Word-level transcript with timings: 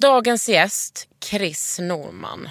Dagens 0.00 0.48
gäst, 0.48 1.08
Chris 1.24 1.78
Norman, 1.82 2.48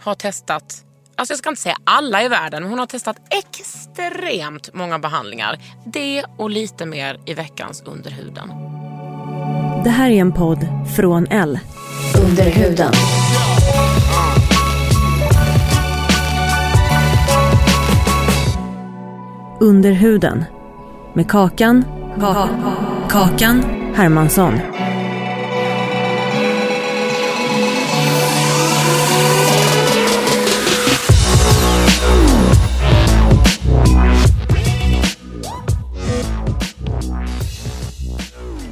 har 0.00 0.14
testat, 0.14 0.84
alltså 1.16 1.32
jag 1.32 1.38
ska 1.38 1.48
inte 1.48 1.62
säga 1.62 1.76
alla 1.84 2.22
i 2.22 2.28
världen, 2.28 2.62
men 2.62 2.70
hon 2.70 2.78
har 2.78 2.86
testat 2.86 3.16
extremt 3.30 4.74
många 4.74 4.98
behandlingar. 4.98 5.58
Det 5.86 6.24
och 6.38 6.50
lite 6.50 6.86
mer 6.86 7.20
i 7.26 7.34
veckans 7.34 7.82
Underhuden. 7.82 8.48
Det 9.84 9.90
här 9.90 10.10
är 10.10 10.20
en 10.20 10.32
podd 10.32 10.66
från 10.96 11.26
L. 11.26 11.58
Under 12.24 12.50
huden. 12.50 12.92
Under 19.60 19.92
huden. 19.92 20.44
Med 21.14 21.30
Kakan. 21.30 21.84
Kakan 23.08 23.62
Hermansson. 23.94 24.60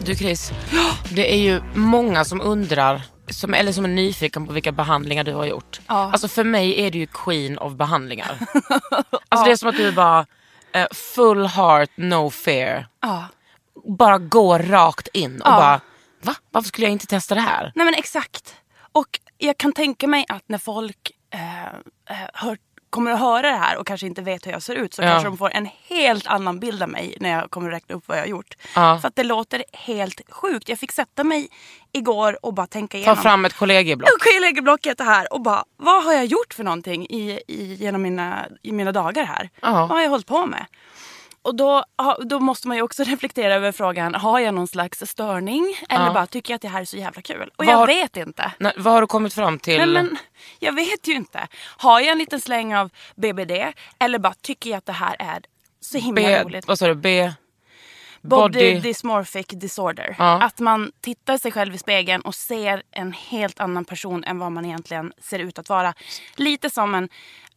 Du 0.06 0.16
Chris, 0.16 0.52
det 1.14 1.34
är 1.34 1.38
ju 1.38 1.62
många 1.74 2.24
som 2.24 2.40
undrar, 2.40 3.02
som, 3.30 3.54
eller 3.54 3.72
som 3.72 3.84
är 3.84 3.88
nyfiken 3.88 4.46
på 4.46 4.52
vilka 4.52 4.72
behandlingar 4.72 5.24
du 5.24 5.34
har 5.34 5.44
gjort. 5.44 5.80
Ja. 5.86 5.94
Alltså 6.12 6.28
för 6.28 6.44
mig 6.44 6.80
är 6.80 6.90
du 6.90 6.98
ju 6.98 7.06
queen 7.06 7.58
of 7.58 7.72
behandlingar. 7.72 8.38
Alltså 9.28 9.44
det 9.46 9.52
är 9.52 9.56
som 9.56 9.68
att 9.68 9.76
du 9.76 9.92
bara, 9.92 10.26
eh, 10.72 10.86
full 10.92 11.46
heart, 11.46 11.90
no 11.96 12.30
fear. 12.30 12.86
Ja. 13.02 13.24
Bara 13.98 14.18
går 14.18 14.58
rakt 14.58 15.08
in 15.12 15.40
och 15.42 15.48
Ja. 15.48 15.56
bara, 15.56 15.80
va? 16.22 16.34
Varför 16.50 16.68
skulle 16.68 16.86
jag 16.86 16.92
inte 16.92 17.06
testa 17.06 17.34
det 17.34 17.40
här? 17.40 17.72
Nej 17.74 17.84
men 17.84 17.94
exakt. 17.94 18.54
Och 18.92 19.20
jag 19.38 19.58
kan 19.58 19.72
tänka 19.72 20.06
mig 20.06 20.24
att 20.28 20.44
när 20.46 20.58
folk 20.58 21.10
eh, 21.34 21.64
eh, 21.66 22.28
hör, 22.34 22.58
kommer 22.90 23.10
att 23.10 23.20
höra 23.20 23.42
det 23.50 23.56
här 23.56 23.76
och 23.78 23.86
kanske 23.86 24.06
inte 24.06 24.22
vet 24.22 24.46
hur 24.46 24.52
jag 24.52 24.62
ser 24.62 24.74
ut 24.74 24.94
så 24.94 25.02
Ja. 25.02 25.08
kanske 25.08 25.28
de 25.28 25.36
får 25.38 25.50
en 25.54 25.68
helt 25.88 26.26
annan 26.26 26.60
bild 26.60 26.82
av 26.82 26.88
mig 26.88 27.16
när 27.20 27.30
jag 27.30 27.50
kommer 27.50 27.68
att 27.68 27.74
räkna 27.74 27.94
upp 27.94 28.04
vad 28.08 28.16
jag 28.18 28.22
har 28.22 28.28
gjort. 28.28 28.54
Ja. 28.74 28.98
För 29.00 29.08
att 29.08 29.16
det 29.16 29.24
låter 29.24 29.64
helt 29.72 30.20
sjukt. 30.28 30.68
Jag 30.68 30.78
fick 30.78 30.92
sätta 30.92 31.24
mig 31.24 31.48
igår 31.92 32.38
och 32.46 32.54
bara 32.54 32.66
tänka 32.66 32.92
Ta 32.92 32.98
igenom. 32.98 33.16
fram 33.16 33.44
ett 33.44 33.52
kollegieblock. 33.56 34.08
Och 34.10 34.26
jag 34.34 34.40
lägger 34.40 34.62
blocket 34.62 35.00
här 35.00 35.32
och 35.32 35.40
bara, 35.40 35.64
vad 35.76 36.04
har 36.04 36.12
jag 36.12 36.24
gjort 36.26 36.54
för 36.54 36.64
någonting 36.64 37.06
i, 37.06 37.40
i, 37.48 37.74
genom 37.74 38.02
mina, 38.02 38.46
i 38.62 38.72
mina 38.72 38.92
dagar 38.92 39.24
här? 39.24 39.50
Ja. 39.62 39.70
Vad 39.72 39.88
har 39.88 40.00
jag 40.02 40.10
hållit 40.10 40.26
på 40.26 40.46
med? 40.46 40.66
Och 41.46 41.54
då, 41.54 41.84
då 42.24 42.40
måste 42.40 42.68
man 42.68 42.76
ju 42.76 42.82
också 42.82 43.04
reflektera 43.06 43.54
över 43.54 43.72
frågan, 43.72 44.14
har 44.14 44.38
jag 44.40 44.54
någon 44.54 44.66
slags 44.68 44.98
störning? 45.06 45.74
Eller 45.88 46.06
Ja. 46.06 46.12
bara 46.12 46.26
tycker 46.26 46.52
jag 46.52 46.56
att 46.56 46.62
det 46.62 46.68
här 46.68 46.80
är 46.80 46.84
så 46.84 46.96
jävla 46.96 47.22
kul? 47.22 47.50
Och 47.56 47.64
Vad 47.64 47.74
jag 47.74 47.86
vet 47.86 48.16
inte. 48.16 48.52
Nej, 48.58 48.72
vad 48.76 48.92
har 48.94 49.00
du 49.00 49.06
kommit 49.06 49.34
fram 49.34 49.58
till? 49.58 49.76
Nej, 49.78 49.86
men, 49.86 50.16
jag 50.58 50.72
vet 50.74 51.08
ju 51.08 51.12
inte. 51.12 51.48
Har 51.76 52.00
jag 52.00 52.08
en 52.12 52.18
liten 52.18 52.40
släng 52.40 52.74
av 52.76 52.90
BBD? 53.16 53.52
Eller 53.98 54.18
bara 54.18 54.34
tycker 54.34 54.70
jag 54.70 54.78
att 54.78 54.86
det 54.86 54.92
här 54.92 55.16
är 55.18 55.40
så 55.80 55.98
himla 55.98 56.22
B, 56.22 56.42
roligt? 56.44 56.66
vad 56.68 56.78
sa 56.78 56.86
du? 56.86 56.94
B? 56.94 57.32
Body, 58.28 58.80
dysmorphic 58.80 59.46
disorder. 59.46 60.16
Ja. 60.18 60.42
Att 60.42 60.60
man 60.60 60.92
tittar 61.00 61.38
sig 61.38 61.52
själv 61.52 61.74
i 61.74 61.78
spegeln 61.78 62.22
och 62.22 62.34
ser 62.34 62.82
en 62.90 63.12
helt 63.12 63.60
annan 63.60 63.84
person 63.84 64.24
än 64.24 64.38
vad 64.38 64.52
man 64.52 64.64
egentligen 64.64 65.12
ser 65.18 65.38
ut 65.38 65.58
att 65.58 65.68
vara. 65.68 65.94
Lite 66.36 66.70
som 66.70 66.94
en, 66.94 67.08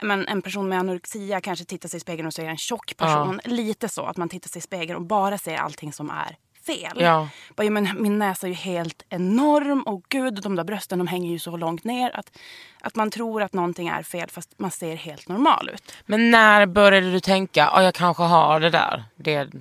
men 0.02 0.28
en 0.28 0.42
person 0.42 0.70
med 0.70 0.80
anorexia 0.80 1.42
kanske 1.42 1.66
tittar 1.66 1.90
sig 1.90 1.98
i 1.98 2.02
spegeln 2.02 2.28
och 2.28 2.34
ser 2.34 2.46
en 2.46 2.58
tjock 2.58 2.98
person. 2.98 3.42
Lite 3.44 3.90
så 3.90 4.06
att 4.06 4.18
man 4.18 4.30
tittar 4.30 4.50
sig 4.50 4.60
i 4.60 4.62
spegeln 4.62 4.96
och 4.96 5.06
bara 5.06 5.38
ser 5.38 5.58
allting 5.58 5.94
som 5.94 6.10
är 6.10 6.36
fel. 6.66 6.98
Ja. 7.02 7.28
Bara, 7.56 7.64
ja, 7.64 7.70
men 7.70 8.02
min 8.02 8.20
näsa 8.20 8.48
är 8.48 8.50
ju 8.50 8.56
helt 8.56 9.04
enorm 9.10 9.82
och 9.82 10.04
gud, 10.10 10.42
de 10.44 10.56
där 10.56 10.64
brösten 10.64 10.98
de 10.98 11.08
hänger 11.08 11.32
ju 11.32 11.40
så 11.40 11.58
långt 11.58 11.84
ner 11.84 12.16
att, 12.16 12.38
att 12.82 12.96
man 12.96 13.12
tror 13.12 13.42
att 13.44 13.54
någonting 13.54 13.88
är 13.88 14.04
fel 14.04 14.30
fast 14.30 14.60
man 14.60 14.72
ser 14.72 14.96
helt 14.96 15.28
normal 15.28 15.70
ut. 15.74 15.94
Men 16.06 16.32
när 16.32 16.66
började 16.66 17.12
du 17.12 17.20
tänka, 17.20 17.60
ja 17.74 17.84
jag 17.84 17.94
kanske 17.94 18.24
har 18.24 18.60
det 18.60 18.70
där? 18.70 19.04
Det, 19.16 19.52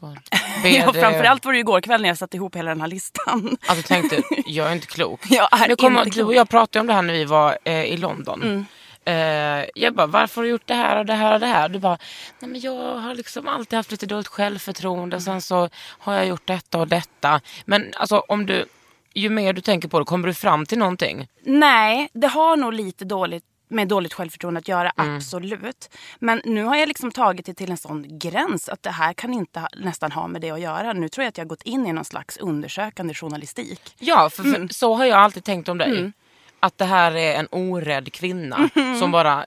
Ja, 0.64 0.92
framförallt 0.92 1.44
var 1.44 1.52
det 1.52 1.58
igår 1.58 1.80
kväll 1.80 2.02
när 2.02 2.08
jag 2.08 2.18
satte 2.18 2.36
ihop 2.36 2.56
hela 2.56 2.70
den 2.70 2.80
här 2.80 2.88
listan. 2.88 3.56
Alltså 3.66 3.88
tänkte, 3.88 4.22
jag 4.46 4.68
är 4.68 4.72
inte 4.72 4.86
klok. 4.86 5.20
Jag 5.30 5.48
är 5.52 5.68
Nu 5.68 5.76
kommer, 5.76 5.98
inte 6.00 6.10
du 6.10 6.14
klok. 6.14 6.26
och 6.28 6.34
jag 6.34 6.48
pratade 6.48 6.80
om 6.80 6.86
det 6.86 6.92
här 6.92 7.02
när 7.02 7.14
vi 7.14 7.24
var 7.24 7.58
eh, 7.64 7.84
i 7.84 7.96
London. 7.96 8.42
Mm. 8.42 8.66
Eh, 9.04 9.66
jag 9.74 9.94
bara, 9.94 10.06
varför 10.06 10.36
har 10.36 10.42
du 10.42 10.50
gjort 10.50 10.66
det 10.66 10.74
här 10.74 10.98
och 10.98 11.06
det 11.06 11.14
här 11.14 11.34
och 11.34 11.40
det 11.40 11.46
här? 11.46 11.68
Du 11.68 11.78
bara, 11.78 11.98
nej 12.38 12.50
men 12.50 12.60
jag 12.60 12.94
har 12.94 13.14
liksom 13.14 13.48
alltid 13.48 13.76
haft 13.76 13.90
lite 13.90 14.06
dåligt 14.06 14.28
självförtroende. 14.28 15.20
Sen 15.20 15.42
så 15.42 15.68
har 15.98 16.14
jag 16.14 16.26
gjort 16.26 16.46
detta 16.46 16.78
och 16.78 16.88
detta. 16.88 17.40
Men 17.64 17.92
alltså 17.96 18.18
om 18.18 18.46
du, 18.46 18.64
ju 19.14 19.30
mer 19.30 19.52
du 19.52 19.60
tänker 19.60 19.88
på 19.88 19.98
det, 19.98 20.04
kommer 20.04 20.28
du 20.28 20.34
fram 20.34 20.66
till 20.66 20.78
någonting? 20.78 21.28
Nej, 21.44 22.08
det 22.12 22.26
har 22.26 22.56
nog 22.56 22.72
lite 22.72 23.04
dåligt 23.04 23.44
med 23.68 23.88
dåligt 23.88 24.12
självförtroende 24.14 24.58
att 24.58 24.68
göra, 24.68 24.90
Mm. 24.98 25.16
absolut. 25.16 25.90
Men 26.18 26.40
nu 26.44 26.64
har 26.64 26.76
jag 26.76 26.88
liksom 26.88 27.10
tagit 27.10 27.46
det 27.46 27.54
till 27.54 27.70
en 27.70 27.76
sån 27.76 28.18
gräns 28.18 28.68
att 28.68 28.82
det 28.82 28.90
här 28.90 29.12
kan 29.12 29.34
inte 29.34 29.60
ha- 29.60 29.68
nästan 29.76 30.12
ha 30.12 30.26
med 30.28 30.40
det 30.40 30.50
att 30.50 30.60
göra. 30.60 30.92
Nu 30.92 31.08
tror 31.08 31.22
jag 31.24 31.28
att 31.28 31.38
jag 31.38 31.44
har 31.44 31.48
gått 31.48 31.62
in 31.62 31.86
i 31.86 31.92
någon 31.92 32.04
slags 32.04 32.36
undersökande 32.36 33.14
journalistik. 33.14 33.94
Ja, 33.98 34.30
för, 34.30 34.44
Mm. 34.44 34.68
för 34.68 34.74
så 34.74 34.94
har 34.94 35.04
jag 35.04 35.18
alltid 35.18 35.44
tänkt 35.44 35.68
om 35.68 35.78
dig. 35.78 36.12
Att 36.60 36.78
det 36.78 36.84
här 36.84 37.16
är 37.16 37.34
en 37.34 37.48
orädd 37.50 38.12
kvinna 38.12 38.70
Mm. 38.74 38.98
som 38.98 39.10
bara 39.12 39.46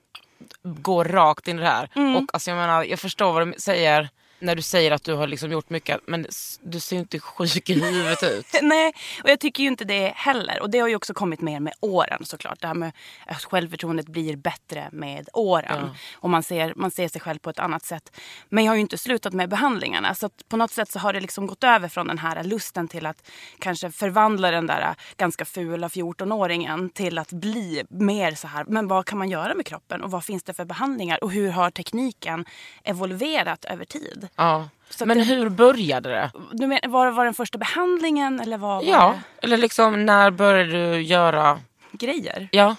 går 0.64 1.06
rakt 1.06 1.48
in 1.48 1.58
i 1.60 1.62
det 1.62 1.68
här. 1.68 1.90
Och 2.18 2.24
alltså 2.34 2.52
jag 2.52 2.58
menar, 2.58 2.84
jag 2.84 3.00
förstår 3.00 3.34
vad 3.34 3.48
du 3.48 3.54
säger 3.58 4.10
när 4.40 4.56
du 4.56 4.62
säger 4.62 4.92
att 4.92 5.04
du 5.04 5.14
har 5.14 5.28
liksom 5.28 5.52
gjort 5.52 5.70
mycket 5.70 6.00
men 6.08 6.26
du 6.62 6.80
ser 6.80 6.96
ju 6.96 7.00
inte 7.00 7.20
sjuk 7.20 7.70
i 7.70 7.74
huvudet 7.74 8.24
ut. 8.24 8.46
Nej, 8.62 8.94
och 9.24 9.30
jag 9.30 9.40
tycker 9.40 9.64
ju 9.64 9.70
inte 9.70 9.86
det 9.86 10.14
heller. 10.16 10.62
Och 10.62 10.70
det 10.70 10.80
har 10.80 10.88
ju 10.88 10.96
också 10.96 11.14
kommit 11.14 11.42
mer 11.42 11.60
med 11.60 11.74
åren 11.80 12.26
såklart. 12.26 12.62
Det 12.62 12.68
här 12.68 12.74
med 12.74 12.92
att 13.26 13.44
självförtroendet 13.44 14.08
blir 14.08 14.36
bättre 14.36 14.90
med 14.92 15.30
åren. 15.34 15.90
Och 16.14 16.30
man 16.30 16.44
ser, 16.44 16.74
man 16.76 16.92
ser 16.92 17.08
sig 17.08 17.22
själv 17.22 17.40
på 17.40 17.50
ett 17.50 17.60
annat 17.60 17.86
sätt. 17.86 18.18
Men 18.50 18.64
jag 18.64 18.72
har 18.72 18.76
ju 18.76 18.82
inte 18.82 18.98
slutat 18.98 19.34
med 19.34 19.50
behandlingarna. 19.50 20.16
Så 20.16 20.26
att 20.26 20.50
på 20.50 20.58
något 20.58 20.72
sätt 20.72 20.92
så 20.92 21.00
har 21.00 21.14
det 21.14 21.20
liksom 21.20 21.48
gått 21.48 21.64
över 21.64 21.88
från 21.88 22.08
den 22.08 22.18
här 22.18 22.44
lusten 22.44 22.88
till 22.88 23.06
att 23.06 23.30
kanske 23.60 23.92
förvandla 23.92 24.52
den 24.52 24.68
där 24.68 24.96
ganska 25.18 25.46
fula 25.46 25.88
14-åringen 25.88 26.90
till 26.90 27.18
att 27.18 27.32
bli 27.32 27.84
mer 27.90 28.36
så 28.36 28.48
här. 28.48 28.66
Men 28.68 28.88
vad 28.88 29.06
kan 29.06 29.18
man 29.18 29.30
göra 29.30 29.54
med 29.54 29.66
kroppen? 29.66 30.02
Och 30.02 30.12
vad 30.12 30.26
finns 30.26 30.44
det 30.44 30.54
för 30.54 30.66
behandlingar? 30.66 31.24
Och 31.24 31.32
hur 31.32 31.50
har 31.50 31.72
tekniken 31.72 32.46
evolverat 32.84 33.66
över 33.66 33.86
tid? 33.86 34.29
Ja. 34.36 34.70
Så 34.90 35.06
Men 35.06 35.18
det- 35.18 35.24
hur 35.24 35.50
började 35.50 36.10
det? 36.10 36.32
Du 36.52 36.68
men, 36.68 36.80
var 36.88 37.06
det 37.06 37.12
var 37.12 37.26
den 37.26 37.34
första 37.34 37.58
behandlingen 37.58 38.40
eller 38.40 38.58
vad 38.58 38.86
var 38.86 38.92
Ja, 38.92 39.20
det? 39.40 39.46
eller 39.46 39.58
liksom 39.58 40.06
när 40.06 40.32
började 40.32 40.72
du 40.94 41.02
göra... 41.02 41.60
grejer? 41.92 42.50
Ja, 42.52 42.76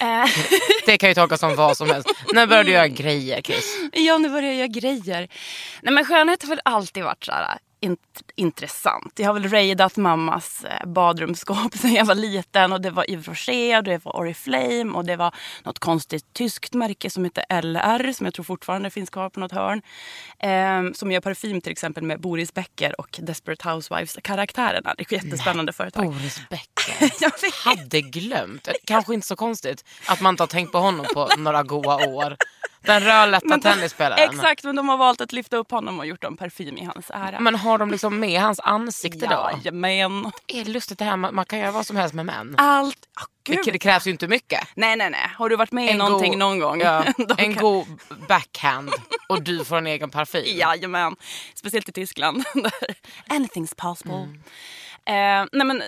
Eh, 0.00 0.24
det 0.86 0.98
kan 0.98 1.08
ju 1.08 1.14
tolkas 1.14 1.40
som 1.40 1.56
vad 1.56 1.76
som 1.76 1.90
helst. 1.90 2.08
När 2.34 2.46
började 2.46 2.68
du 2.68 2.72
göra 2.72 2.88
grejer 2.88 3.42
Chris? 3.42 3.76
ja, 3.92 4.18
nu 4.18 4.28
börjar 4.28 4.48
jag 4.52 4.56
göra 4.56 4.66
grejer. 4.66 5.28
Nej 5.82 5.94
men 5.94 6.04
skönhet 6.04 6.42
har 6.42 6.48
väl 6.48 6.60
alltid 6.64 7.04
varit 7.04 7.24
så 7.24 7.32
här. 7.32 7.58
Intressant. 8.36 9.12
Jag 9.16 9.26
har 9.26 9.34
väl 9.34 9.48
raidat 9.48 9.96
mammas 9.96 10.64
eh, 10.64 10.86
badrumsskåp 10.86 11.74
sen 11.80 11.94
jag 11.94 12.04
var 12.04 12.14
liten 12.14 12.72
och 12.72 12.80
det 12.80 12.90
var 12.90 13.10
Yves 13.10 13.28
Rocher 13.28 13.76
och 13.78 13.84
det 13.84 14.04
var 14.04 14.16
Oriflame 14.16 14.92
och 14.94 15.04
det 15.04 15.16
var 15.16 15.34
något 15.62 15.78
konstigt 15.78 16.32
tyskt 16.32 16.74
märke 16.74 17.10
som 17.10 17.24
heter 17.24 17.62
LR 17.62 18.12
som 18.12 18.26
jag 18.26 18.34
tror 18.34 18.44
fortfarande 18.44 18.90
finns 18.90 19.10
kvar 19.10 19.30
på 19.30 19.40
något 19.40 19.52
hörn. 19.52 19.82
Eh, 20.38 20.92
som 20.92 21.12
gör 21.12 21.20
parfym 21.20 21.60
till 21.60 21.72
exempel 21.72 22.04
med 22.04 22.20
Boris 22.20 22.54
Becker 22.54 23.00
och 23.00 23.18
Desperate 23.22 23.68
Housewives-karaktärerna. 23.68 24.94
Det 24.98 25.12
är 25.12 25.16
ett 25.16 25.24
jättespännande 25.24 25.72
företag. 25.72 26.06
Boris 26.06 26.40
Becker. 26.50 27.12
Jag. 27.20 27.32
Hade 27.64 28.00
glömt. 28.00 28.68
Kanske 28.84 29.14
inte 29.14 29.26
så 29.26 29.36
konstigt 29.36 29.84
att 30.06 30.20
man 30.20 30.32
inte 30.32 30.42
har 30.42 30.48
tänkt 30.48 30.72
på 30.72 30.78
honom 30.78 31.06
på 31.14 31.28
några 31.36 31.62
goa 31.62 32.06
år. 32.06 32.36
Den 32.86 33.00
rödlätta 33.00 33.58
tennisspelaren. 33.58 34.30
Exakt, 34.30 34.64
men 34.64 34.76
de 34.76 34.88
har 34.88 34.96
valt 34.96 35.20
att 35.20 35.32
lyfta 35.32 35.56
upp 35.56 35.70
honom 35.70 35.98
och 35.98 36.06
gjort 36.06 36.24
en 36.24 36.36
parfym 36.36 36.78
i 36.78 36.84
hans 36.84 37.10
ära. 37.10 37.40
Men 37.40 37.54
har 37.54 37.78
de 37.78 37.90
liksom 37.90 38.20
med 38.26 38.40
hans 38.40 38.60
ansikte 38.60 39.26
då? 39.26 39.50
Jajamän. 39.52 40.32
Det 40.46 40.60
är 40.60 40.64
lustigt 40.64 40.98
det 40.98 41.04
här, 41.04 41.16
man, 41.16 41.34
man 41.34 41.44
kan 41.44 41.58
göra 41.58 41.70
vad 41.70 41.86
som 41.86 41.96
helst 41.96 42.14
med 42.14 42.26
män. 42.26 42.54
Allt. 42.58 42.98
Oh, 43.20 43.24
Det, 43.42 43.56
gud. 43.56 43.64
det 43.74 43.78
krävs 43.78 44.06
ju 44.06 44.10
inte 44.10 44.28
mycket. 44.28 44.60
Nej, 44.74 44.96
nej, 44.96 45.10
nej. 45.10 45.30
Har 45.38 45.48
du 45.48 45.56
varit 45.56 45.72
med 45.72 45.90
i 45.90 45.94
någonting 45.94 46.30
god- 46.32 46.38
någon 46.38 46.58
gång? 46.58 46.80
Ja, 46.80 47.04
en 47.38 47.54
kan- 47.54 47.62
god 47.62 47.86
backhand 48.28 48.90
och 49.28 49.42
du 49.42 49.64
får 49.64 49.76
en 49.76 49.86
egen 49.86 50.10
parfym. 50.10 50.42
Jajamän. 50.58 51.16
Speciellt 51.54 51.88
i 51.88 51.92
Tyskland. 51.92 52.44
Anything's 53.28 53.74
possible. 53.76 54.14
Mm. 54.16 54.42
Eh, 55.08 55.44
nej 55.52 55.66
men, 55.66 55.82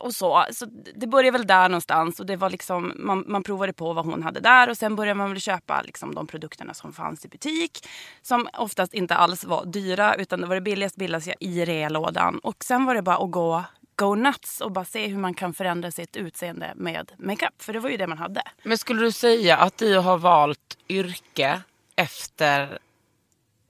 och 0.00 0.14
så. 0.14 0.46
så 0.52 0.66
det 0.94 1.06
började 1.06 1.38
väl 1.38 1.46
där 1.46 1.68
någonstans. 1.68 2.20
Och 2.20 2.26
det 2.26 2.36
var 2.36 2.50
liksom, 2.50 2.92
man, 2.96 3.24
man 3.26 3.42
provade 3.42 3.72
på 3.72 3.92
vad 3.92 4.04
hon 4.06 4.22
hade 4.22 4.40
där 4.40 4.70
och 4.70 4.76
sen 4.76 4.96
började 4.96 5.18
man 5.18 5.30
väl 5.30 5.40
köpa 5.40 5.82
liksom, 5.82 6.14
de 6.14 6.26
produkterna 6.26 6.74
som 6.74 6.92
fanns 6.92 7.24
i 7.24 7.28
butik. 7.28 7.88
Som 8.22 8.48
oftast 8.52 8.94
inte 8.94 9.14
alls 9.14 9.44
var 9.44 9.64
dyra 9.64 10.14
utan 10.14 10.40
det 10.40 10.46
var 10.46 10.54
det 10.54 10.60
billigaste 10.60 10.98
billigaste 10.98 11.34
i 11.40 11.64
reallådan. 11.64 12.38
Och 12.38 12.64
sen 12.64 12.84
var 12.84 12.94
det 12.94 13.02
bara 13.02 13.16
att 13.16 13.30
gå, 13.30 13.64
go 13.96 14.14
nuts 14.14 14.60
och 14.60 14.72
bara 14.72 14.84
se 14.84 15.06
hur 15.06 15.18
man 15.18 15.34
kan 15.34 15.54
förändra 15.54 15.90
sitt 15.90 16.16
utseende 16.16 16.72
med 16.76 17.12
makeup. 17.18 17.62
För 17.62 17.72
det 17.72 17.78
var 17.78 17.90
ju 17.90 17.96
det 17.96 18.06
man 18.06 18.18
hade. 18.18 18.42
Men 18.62 18.78
skulle 18.78 19.00
du 19.00 19.12
säga 19.12 19.56
att 19.56 19.78
du 19.78 19.98
har 19.98 20.18
valt 20.18 20.78
yrke 20.88 21.62
efter 21.96 22.78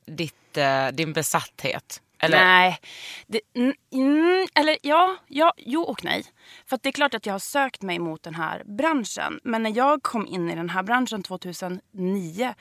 ditt, 0.07 0.57
eh, 0.57 0.89
din 0.89 1.13
besatthet? 1.13 2.03
Eller? 2.21 2.45
Nej. 2.45 2.79
Det, 3.27 3.41
mm, 3.55 3.75
mm, 3.93 4.47
eller 4.55 4.77
ja, 4.83 5.17
ja, 5.27 5.53
jo 5.57 5.83
och 5.83 6.05
nej. 6.05 6.25
För 6.67 6.79
det 6.83 6.89
är 6.89 6.93
klart 6.93 7.15
att 7.15 7.27
jag 7.27 7.35
har 7.35 7.39
sökt 7.39 7.83
mig 7.83 7.99
mot 7.99 8.23
den 8.23 8.35
här 8.35 8.63
branschen. 8.65 9.41
Men 9.45 9.63
när 9.63 9.77
jag 9.77 10.03
kom 10.03 10.27
in 10.27 10.51
i 10.51 10.55
den 10.55 10.71
här 10.71 10.83
branschen 10.83 11.23
2009 11.23 12.55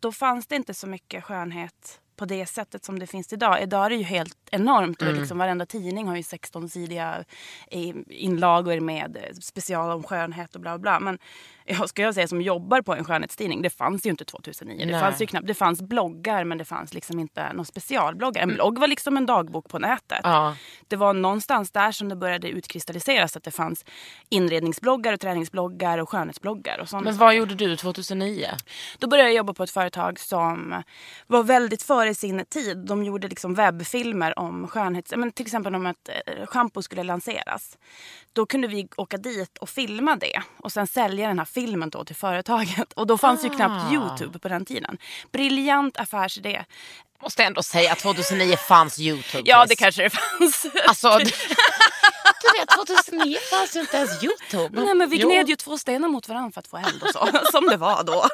då 0.00 0.12
fanns 0.12 0.46
det 0.46 0.56
inte 0.56 0.74
så 0.74 0.86
mycket 0.86 1.24
skönhet 1.24 2.00
på 2.16 2.24
det 2.24 2.46
sättet 2.46 2.84
som 2.84 2.98
det 2.98 3.06
finns 3.06 3.32
idag. 3.32 3.62
Idag 3.62 3.86
är 3.86 3.90
det 3.90 3.96
ju 3.96 4.02
helt 4.02 4.38
enormt. 4.50 5.02
Och 5.02 5.12
liksom 5.12 5.38
varenda 5.38 5.66
tidning 5.66 6.08
har 6.08 6.16
ju 6.16 6.22
16-sidiga 6.22 7.24
eh, 7.70 7.96
inlagor 8.08 8.80
med 8.80 9.16
eh, 9.16 9.34
special 9.40 9.90
om 9.90 10.02
skönhet 10.02 10.54
och 10.54 10.60
bla 10.60 10.78
bla. 10.78 11.00
Men 11.00 11.18
ska 11.86 12.02
jag 12.02 12.14
säga 12.14 12.28
som 12.28 12.42
jobbar 12.42 12.82
på 12.82 12.94
en 12.94 13.04
skönhetstidning, 13.04 13.62
det 13.62 13.70
fanns 13.70 14.06
ju 14.06 14.10
inte 14.10 14.24
2009. 14.24 14.78
Det 14.78 14.92
Nej. 14.92 15.00
fanns 15.00 15.22
ju 15.22 15.26
knappt, 15.26 15.46
det 15.46 15.54
fanns 15.54 15.82
bloggar 15.82 16.44
men 16.44 16.58
det 16.58 16.64
fanns 16.64 16.94
liksom 16.94 17.18
inte 17.18 17.52
någon 17.52 17.64
specialbloggar. 17.64 18.42
En 18.42 18.54
blogg 18.54 18.78
var 18.78 18.88
liksom 18.88 19.16
en 19.16 19.26
dagbok 19.26 19.68
på 19.68 19.78
nätet. 19.78 20.20
Ja. 20.22 20.56
Det 20.88 20.96
var 20.96 21.14
någonstans 21.14 21.70
där 21.70 21.92
som 21.92 22.08
det 22.08 22.16
började 22.16 22.48
utkristalliseras 22.48 23.36
att 23.36 23.44
det 23.44 23.50
fanns 23.50 23.84
inredningsbloggar 24.28 25.12
och 25.12 25.20
träningsbloggar 25.20 25.98
och 25.98 26.08
skönhetsbloggar 26.08 26.78
och 26.80 26.88
sånt. 26.88 27.04
Men 27.04 27.16
vad 27.16 27.34
gjorde 27.34 27.54
du 27.54 27.76
2009? 27.76 28.46
Då 28.98 29.08
började 29.08 29.28
jag 29.28 29.36
jobba 29.36 29.54
på 29.54 29.62
ett 29.62 29.70
företag 29.70 30.18
som 30.18 30.82
var 31.26 31.42
väldigt 31.42 31.82
före 31.82 32.14
sin 32.14 32.44
tid. 32.44 32.78
De 32.86 33.04
gjorde 33.04 33.28
liksom 33.28 33.54
webbfilmer 33.54 34.38
om 34.38 34.68
skönhets... 34.68 35.12
Men 35.16 35.32
till 35.32 35.46
exempel 35.46 35.74
om 35.74 35.86
ett 35.86 36.08
eh, 36.08 36.46
shampoo 36.46 36.82
skulle 36.82 37.02
lanseras. 37.02 37.78
Då 38.32 38.46
kunde 38.46 38.68
vi 38.68 38.88
åka 38.96 39.16
dit 39.16 39.58
och 39.58 39.68
filma 39.68 40.16
det 40.16 40.42
och 40.56 40.72
sen 40.72 40.86
sälja 40.86 41.28
den 41.28 41.38
här 41.38 41.46
filmen 41.46 41.59
då 41.90 42.04
till 42.04 42.16
företaget. 42.16 42.92
Och 42.92 43.06
då 43.06 43.18
fanns 43.18 43.44
ju 43.44 43.50
knappt 43.50 43.92
Youtube 43.92 44.38
på 44.38 44.48
den 44.48 44.64
tiden. 44.64 44.98
Briljant 45.32 45.96
affärsidé. 45.96 46.64
Måste 47.22 47.44
ändå 47.44 47.62
säga 47.62 47.92
att 47.92 47.98
2009 47.98 48.56
fanns 48.56 48.98
Youtube. 48.98 49.50
Ja, 49.50 49.66
det 49.68 49.76
kanske 49.76 50.02
det 50.02 50.10
fanns. 50.10 50.66
Alltså, 50.86 51.08
du, 52.42 52.60
vet 52.60 52.68
2009 52.68 53.36
fanns 53.50 53.76
ju 53.76 53.80
inte 53.80 53.96
ens 53.96 54.24
Youtube. 54.24 54.80
Nej 54.80 54.94
men 54.94 55.10
vi 55.10 55.18
gned 55.18 55.48
ju 55.48 55.56
två 55.56 55.78
stenar 55.78 56.08
mot 56.08 56.28
varandra 56.28 56.50
för 56.52 56.60
att 56.60 56.66
få 56.66 56.76
eld 56.76 57.02
och 57.02 57.08
så. 57.08 57.28
Som 57.52 57.66
det 57.66 57.76
var 57.76 58.04
då. 58.04 58.24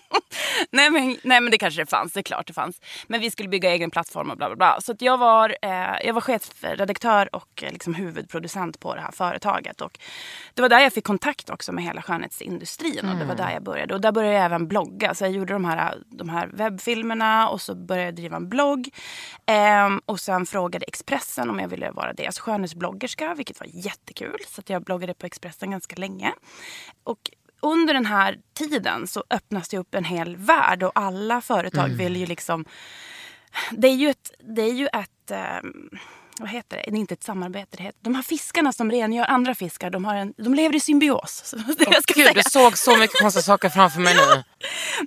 nej, 0.70 0.90
men, 0.90 1.16
nej 1.22 1.40
men 1.40 1.50
det 1.50 1.58
kanske 1.58 1.82
det 1.82 1.86
fanns, 1.86 2.12
det 2.12 2.20
är 2.20 2.22
klart 2.22 2.46
det 2.46 2.52
fanns. 2.52 2.80
Men 3.06 3.20
vi 3.20 3.30
skulle 3.30 3.48
bygga 3.48 3.70
egen 3.70 3.90
plattform 3.90 4.30
och 4.30 4.36
bla 4.36 4.46
bla 4.46 4.56
bla. 4.56 4.80
Så 4.80 4.92
att 4.92 5.02
jag 5.02 5.18
var, 5.18 5.56
eh, 5.62 6.06
jag 6.06 6.14
var 6.14 6.20
chefredaktör 6.20 7.34
och 7.34 7.62
eh, 7.62 7.72
liksom 7.72 7.94
huvudproducent 7.94 8.80
på 8.80 8.94
det 8.94 9.00
här 9.00 9.12
företaget. 9.12 9.80
Och 9.80 9.98
det 10.54 10.62
var 10.62 10.68
där 10.68 10.80
jag 10.80 10.92
fick 10.92 11.04
kontakt 11.04 11.50
också 11.50 11.72
med 11.72 11.84
hela 11.84 12.02
skönhetsindustrin. 12.02 13.08
Och 13.08 13.16
det 13.16 13.24
var 13.24 13.34
där 13.34 13.50
jag 13.50 13.62
började. 13.62 13.94
Och 13.94 14.00
där 14.00 14.12
började 14.12 14.34
jag 14.34 14.44
även 14.44 14.68
blogga. 14.68 15.14
Så 15.14 15.24
jag 15.24 15.30
gjorde 15.30 15.52
de 15.52 15.64
här, 15.64 15.98
de 16.06 16.28
här 16.28 16.50
webbfilmerna 16.52 17.48
och 17.48 17.60
så 17.60 17.74
började 17.74 18.06
jag 18.06 18.14
driva 18.14 18.36
en 18.36 18.48
blogg. 18.48 18.88
Ehm, 19.46 20.00
och 20.06 20.20
sen 20.20 20.46
frågade 20.46 20.84
Expressen 20.86 21.50
om 21.50 21.60
jag 21.60 21.68
ville 21.68 21.90
vara 21.90 22.12
deras 22.12 22.38
skönhetsbloggerska, 22.38 23.34
vilket 23.38 23.60
var 23.60 23.66
jättekul. 23.72 24.38
Så 24.48 24.60
att 24.60 24.70
jag 24.70 24.82
bloggade 24.82 25.14
på 25.14 25.26
Expressen 25.26 25.70
ganska 25.70 25.96
länge. 25.96 26.32
Och 27.04 27.30
under 27.60 27.94
den 27.94 28.06
här 28.06 28.38
tiden 28.54 29.06
så 29.06 29.24
öppnas 29.30 29.68
det 29.68 29.78
upp 29.78 29.94
en 29.94 30.04
hel 30.04 30.36
värld 30.36 30.82
och 30.82 30.92
alla 30.94 31.40
företag 31.40 31.88
vill 31.88 32.16
ju 32.16 32.26
liksom... 32.26 32.64
Det 33.70 33.88
är 33.88 33.94
ju 33.94 34.08
ett... 34.08 34.30
Det 34.40 34.62
är 34.62 34.74
ju 34.74 34.86
ett 34.86 35.30
ehm, 35.30 35.90
vad 36.40 36.50
heter 36.50 36.76
det? 36.76 36.82
Det 36.90 36.96
är 36.96 37.00
inte 37.00 37.14
ett 37.14 37.24
samarbete. 37.24 37.76
Det 37.76 37.82
heter, 37.82 37.98
de 38.02 38.14
här 38.14 38.22
fiskarna 38.22 38.72
som 38.72 38.90
rengör 38.90 39.24
andra 39.24 39.54
fiskar, 39.54 39.90
de, 39.90 40.04
har 40.04 40.14
en, 40.14 40.34
de 40.36 40.54
lever 40.54 40.76
i 40.76 40.80
symbios. 40.80 41.54
Det 41.78 41.84
jag 41.90 42.02
ska 42.02 42.14
Gud, 42.14 42.24
säga. 42.26 42.32
du 42.34 42.42
såg 42.50 42.78
så 42.78 42.96
mycket 42.96 43.18
konstiga 43.20 43.42
saker 43.42 43.68
framför 43.68 44.00
mig 44.00 44.14
nu. 44.14 44.42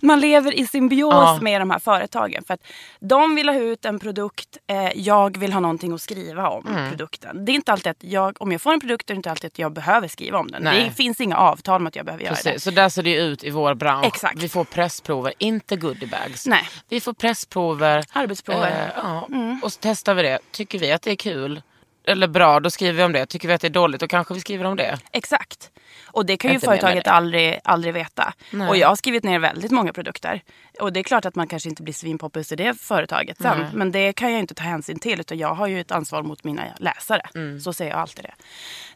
Man 0.01 0.19
lever 0.19 0.53
i 0.53 0.67
symbios 0.67 1.11
Ja. 1.13 1.39
med 1.41 1.61
de 1.61 1.69
här 1.71 1.79
företagen. 1.79 2.43
För 2.47 2.53
att 2.53 2.61
de 2.99 3.35
vill 3.35 3.49
ha 3.49 3.55
ut 3.55 3.85
en 3.85 3.99
produkt, 3.99 4.57
eh, 4.67 4.91
jag 4.95 5.37
vill 5.37 5.53
ha 5.53 5.59
någonting 5.59 5.93
att 5.93 6.01
skriva 6.01 6.49
om 6.49 6.67
Mm. 6.67 6.89
produkten. 6.89 7.45
Det 7.45 7.51
är 7.51 7.53
inte 7.53 7.71
alltid 7.71 7.87
att 7.91 8.03
jag, 8.03 8.41
om 8.41 8.51
jag 8.51 8.61
får 8.61 8.73
en 8.73 8.79
produkt 8.79 9.09
är 9.09 9.13
det 9.13 9.17
inte 9.17 9.31
alltid 9.31 9.47
att 9.47 9.59
jag 9.59 9.73
behöver 9.73 10.07
skriva 10.07 10.39
om 10.39 10.51
den. 10.51 10.63
Nej. 10.63 10.83
Det 10.83 10.91
finns 10.91 11.21
inga 11.21 11.37
avtal 11.37 11.81
om 11.81 11.87
att 11.87 11.95
jag 11.95 12.05
behöver 12.05 12.23
göra 12.23 12.35
det. 12.35 12.43
Precis, 12.43 12.63
så 12.63 12.71
där 12.71 12.89
ser 12.89 13.03
det 13.03 13.13
ut 13.15 13.43
i 13.43 13.49
vår 13.49 13.73
bransch. 13.73 14.05
Exakt. 14.05 14.37
Vi 14.43 14.49
får 14.49 14.63
pressprover, 14.63 15.33
inte 15.37 15.75
goodiebags. 15.75 16.45
Nej. 16.47 16.69
Vi 16.89 17.01
får 17.01 17.13
pressprover. 17.13 18.05
Arbetsprover. 18.11 18.71
Eh, 18.95 19.03
ja. 19.03 19.27
Och 19.63 19.73
så 19.73 19.79
testar 19.81 20.13
vi 20.13 20.21
det. 20.21 20.39
Tycker 20.51 20.79
vi 20.79 20.91
att 20.91 21.01
det 21.01 21.11
är 21.11 21.15
kul 21.21 21.61
eller 22.07 22.27
bra, 22.27 22.59
då 22.59 22.69
skriver 22.69 22.93
vi 22.97 23.03
om 23.03 23.11
det. 23.13 23.25
Tycker 23.25 23.47
vi 23.47 23.53
att 23.53 23.61
det 23.61 23.67
är 23.67 23.69
dåligt, 23.69 24.01
då 24.01 24.07
kanske 24.07 24.33
vi 24.33 24.39
skriver 24.39 24.65
om 24.65 24.75
det. 24.75 24.99
Exakt. 25.11 25.71
Och 26.05 26.25
det 26.25 26.37
kan 26.37 26.53
ju 26.53 26.59
företaget 26.59 27.07
aldrig, 27.07 27.59
aldrig 27.63 27.93
veta. 27.93 28.33
Nej. 28.51 28.69
Och 28.69 28.77
jag 28.77 28.87
har 28.87 28.95
skrivit 28.95 29.23
ner 29.23 29.39
väldigt 29.39 29.71
många 29.71 29.93
produkter. 29.93 30.41
Och 30.79 30.93
det 30.93 30.99
är 30.99 31.03
klart 31.03 31.25
att 31.25 31.35
man 31.35 31.47
kanske 31.47 31.69
inte 31.69 31.83
blir 31.83 31.93
svinpoppis 31.93 32.51
i 32.51 32.55
det 32.55 32.73
företaget 32.81 33.41
sen. 33.41 33.59
Nej. 33.59 33.69
Men 33.73 33.91
det 33.91 34.13
kan 34.13 34.31
jag 34.31 34.39
inte 34.39 34.53
ta 34.53 34.63
hänsyn 34.63 34.99
till. 34.99 35.19
Utan 35.19 35.37
jag 35.37 35.53
har 35.53 35.67
ju 35.67 35.81
ett 35.81 35.91
ansvar 35.91 36.23
mot 36.23 36.43
mina 36.43 36.63
läsare. 36.77 37.21
Mm. 37.35 37.59
Så 37.59 37.73
säger 37.73 37.91
jag 37.91 37.99
alltid 37.99 38.23
det. 38.25 38.33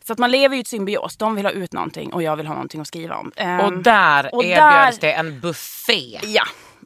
Så 0.04 0.14
att 0.14 0.20
man 0.20 0.32
lever 0.32 0.58
i 0.58 0.60
ett 0.60 0.68
symbios. 0.68 1.18
De 1.18 1.36
vill 1.36 1.46
ha 1.46 1.52
ut 1.52 1.74
någonting 1.74 2.14
och 2.14 2.24
jag 2.24 2.36
vill 2.36 2.48
ha 2.48 2.54
någonting 2.54 2.82
att 2.82 2.88
skriva 2.88 3.16
om. 3.16 3.32
Ehm, 3.36 3.60
Och 3.60 3.74
där 3.84 4.36
och 4.36 4.44
erbjöds 4.44 5.00
där- 5.00 5.08
det 5.08 5.14
en 5.14 5.40
buffé. 5.40 6.20
Ja. 6.24 6.44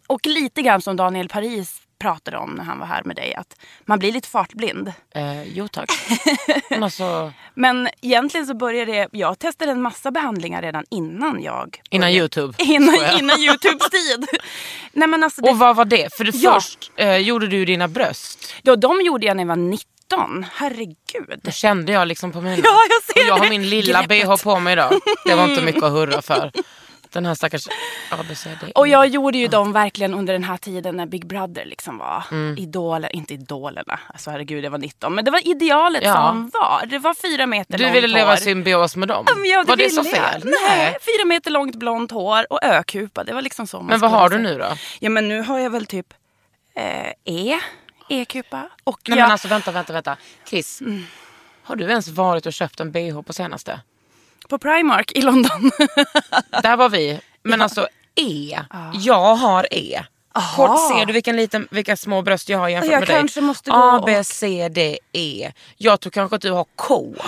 Och 0.08 0.26
lite 0.28 0.62
grann 0.62 0.82
som 0.82 0.96
Daniel 0.96 1.30
Paris 1.30 1.82
pratade 2.00 2.38
om 2.38 2.52
när 2.52 2.64
han 2.64 2.80
var 2.80 2.86
här 2.86 3.04
med 3.06 3.16
dig. 3.16 3.36
Att 3.36 3.56
man 3.86 4.00
blir 4.00 4.12
lite 4.12 4.28
fartblind. 4.28 4.94
Eh, 5.16 5.44
jo 5.44 5.68
tack. 5.68 5.90
Men 6.70 6.84
alltså, 6.84 7.34
Men 7.54 7.90
egentligen 8.02 8.46
så 8.48 8.54
började 8.54 8.96
jag, 8.96 9.08
jag 9.12 9.40
testade 9.40 9.72
en 9.72 9.82
massa 9.82 10.12
behandlingar 10.12 10.62
redan 10.62 10.84
innan 10.90 11.44
jag 11.44 11.82
innan 11.90 12.02
började- 12.08 12.18
Youtube. 12.18 12.54
Innan, 12.64 12.96
innan 13.20 13.40
Youtubes 13.40 13.90
tid. 13.90 14.28
Nej 14.94 15.08
men 15.08 15.24
alltså, 15.24 15.42
det, 15.42 15.50
Och 15.52 15.58
vad 15.60 15.76
var 15.76 15.86
det? 15.86 16.14
För 16.16 16.24
det 16.24 16.36
Ja. 16.36 16.54
först 16.54 16.92
eh, 16.96 17.18
gjorde 17.18 17.48
du 17.48 17.66
dina 17.66 17.88
bröst. 17.88 18.54
ja, 18.62 18.76
de 18.76 19.02
gjorde 19.02 19.26
jag 19.26 19.38
när 19.38 19.44
jag 19.44 19.48
var 19.48 19.56
19. 19.56 20.46
Herregud. 20.54 21.40
Det 21.44 21.52
kände 21.52 21.92
jag 21.92 22.08
liksom 22.08 22.32
på 22.32 22.42
mina. 22.42 22.56
Ja, 22.64 22.80
jag 22.90 23.04
ser 23.16 23.22
och 23.24 23.28
jag 23.28 23.34
har 23.38 23.44
det. 23.44 23.50
min 23.50 23.70
lilla 23.70 24.00
Greppet. 24.06 24.28
bh 24.28 24.44
på 24.44 24.60
mig 24.60 24.74
idag. 24.74 24.94
Det 25.26 25.36
var 25.36 25.48
inte 25.50 25.62
mycket 25.62 25.84
att 25.84 25.92
hurra 25.92 26.22
för. 26.22 26.52
Den 27.12 27.26
här 27.26 27.36
stackars 27.36 27.68
ABCD. 28.12 28.72
Och 28.76 28.88
jag 28.88 29.08
gjorde 29.08 29.38
ju 29.38 29.48
dem 29.48 29.72
verkligen 29.74 30.14
under 30.14 30.34
den 30.34 30.44
här 30.44 30.58
tiden 30.58 30.98
när 30.98 31.06
Big 31.06 31.28
Brother 31.28 31.66
liksom 31.66 31.98
var 31.98 32.24
Mm. 32.32 32.58
idoler. 32.58 33.16
Inte 33.16 33.34
idolerna, 33.34 34.00
alltså 34.08 34.32
herregud 34.32 34.64
jag 34.66 34.72
var 34.72 34.78
19. 34.78 35.16
Men 35.16 35.26
det 35.26 35.32
var 35.32 35.48
idealet 35.48 36.04
Ja. 36.04 36.14
som 36.14 36.50
var. 36.54 36.86
Det 36.86 37.00
var 37.00 37.14
fyra 37.14 37.46
meter 37.46 37.78
Du 37.78 37.84
långt 37.84 37.96
ville 37.96 38.08
leva 38.08 38.30
hår. 38.30 38.38
i 38.38 38.42
symbios 38.42 38.96
med 38.96 39.08
dem? 39.08 39.26
Men 39.36 39.46
ja, 39.46 39.64
det 39.64 39.70
var 39.70 39.76
det 39.78 39.90
så 39.90 40.02
jag. 40.06 40.32
fel? 40.32 40.42
Nej, 40.68 40.98
fyra 41.02 41.26
meter 41.26 41.52
långt 41.52 41.76
blont 41.76 42.12
hår 42.12 42.46
och 42.54 42.60
ökupa. 42.64 43.24
Det 43.24 43.34
var 43.34 43.42
liksom 43.42 43.68
så 43.68 43.78
man 43.78 43.86
Men 43.86 44.00
vad 44.00 44.12
har 44.12 44.30
du 44.30 44.38
nu 44.38 44.58
då? 44.58 44.68
Ja 45.00 45.10
men 45.10 45.28
nu 45.30 45.42
har 45.42 45.60
jag 45.60 45.70
väl 45.70 45.86
typ 45.86 46.14
eh, 46.76 47.10
E, 47.26 47.60
E-kupa. 48.10 48.70
Och 48.84 49.00
Nej 49.08 49.18
jag, 49.20 49.26
men 49.26 49.32
alltså 49.32 49.48
vänta, 49.48 49.72
vänta, 49.72 49.94
vänta. 49.94 50.18
Chris, 50.50 50.82
har 51.64 51.76
du 51.76 51.84
ens 51.90 52.08
varit 52.08 52.46
och 52.46 52.54
köpt 52.54 52.80
en 52.80 52.92
bh 52.92 53.22
på 53.22 53.34
senaste? 53.34 53.80
På 54.50 54.58
Primark 54.58 55.12
i 55.12 55.22
London. 55.22 55.72
Där 56.64 56.78
var 56.78 56.90
vi. 56.90 57.20
Men 57.44 57.62
alltså 57.62 57.88
E. 58.16 58.60
Jag 58.94 59.36
har 59.36 59.74
E. 59.74 60.04
Kort 60.56 60.80
ser 60.90 61.06
du 61.06 61.14
vilken 61.14 61.36
liten, 61.36 61.68
vilka 61.72 61.98
små 61.98 62.22
bröst 62.22 62.50
jag 62.50 62.58
har 62.60 62.70
jämfört 62.70 62.92
Jag 62.92 63.00
med 63.00 63.08
dig? 63.08 63.18
kanske 63.18 63.42
måste 63.42 63.72
gå 63.72 63.78
A, 63.78 64.04
B, 64.06 64.24
C, 64.24 64.70
D, 64.70 65.00
E. 65.14 65.52
Jag 65.78 66.00
tror 66.00 66.12
kanske 66.12 66.36
att 66.36 66.42
du 66.42 66.52
har 66.52 66.66
K. 66.76 67.14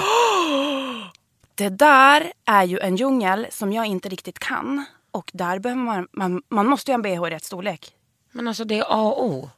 Det 1.55 1.69
där 1.69 2.31
är 2.45 2.63
ju 2.63 2.79
en 2.79 2.95
djungel 2.95 3.47
som 3.49 3.73
jag 3.73 3.85
inte 3.85 4.09
riktigt 4.09 4.39
kan. 4.39 4.85
Och 5.11 5.29
där 5.33 5.59
behöver 5.59 5.81
man, 5.81 6.07
man, 6.11 6.41
man 6.49 6.67
måste 6.67 6.91
ju 6.91 6.93
ha 6.93 6.95
en 6.97 7.01
bh 7.01 7.27
i 7.27 7.29
rätt 7.31 7.43
storlek. 7.43 7.91
Men 8.31 8.47
alltså 8.47 8.63
det 8.63 8.77
är 8.79 8.85
A 8.87 9.01
och 9.01 9.25
O. 9.25 9.49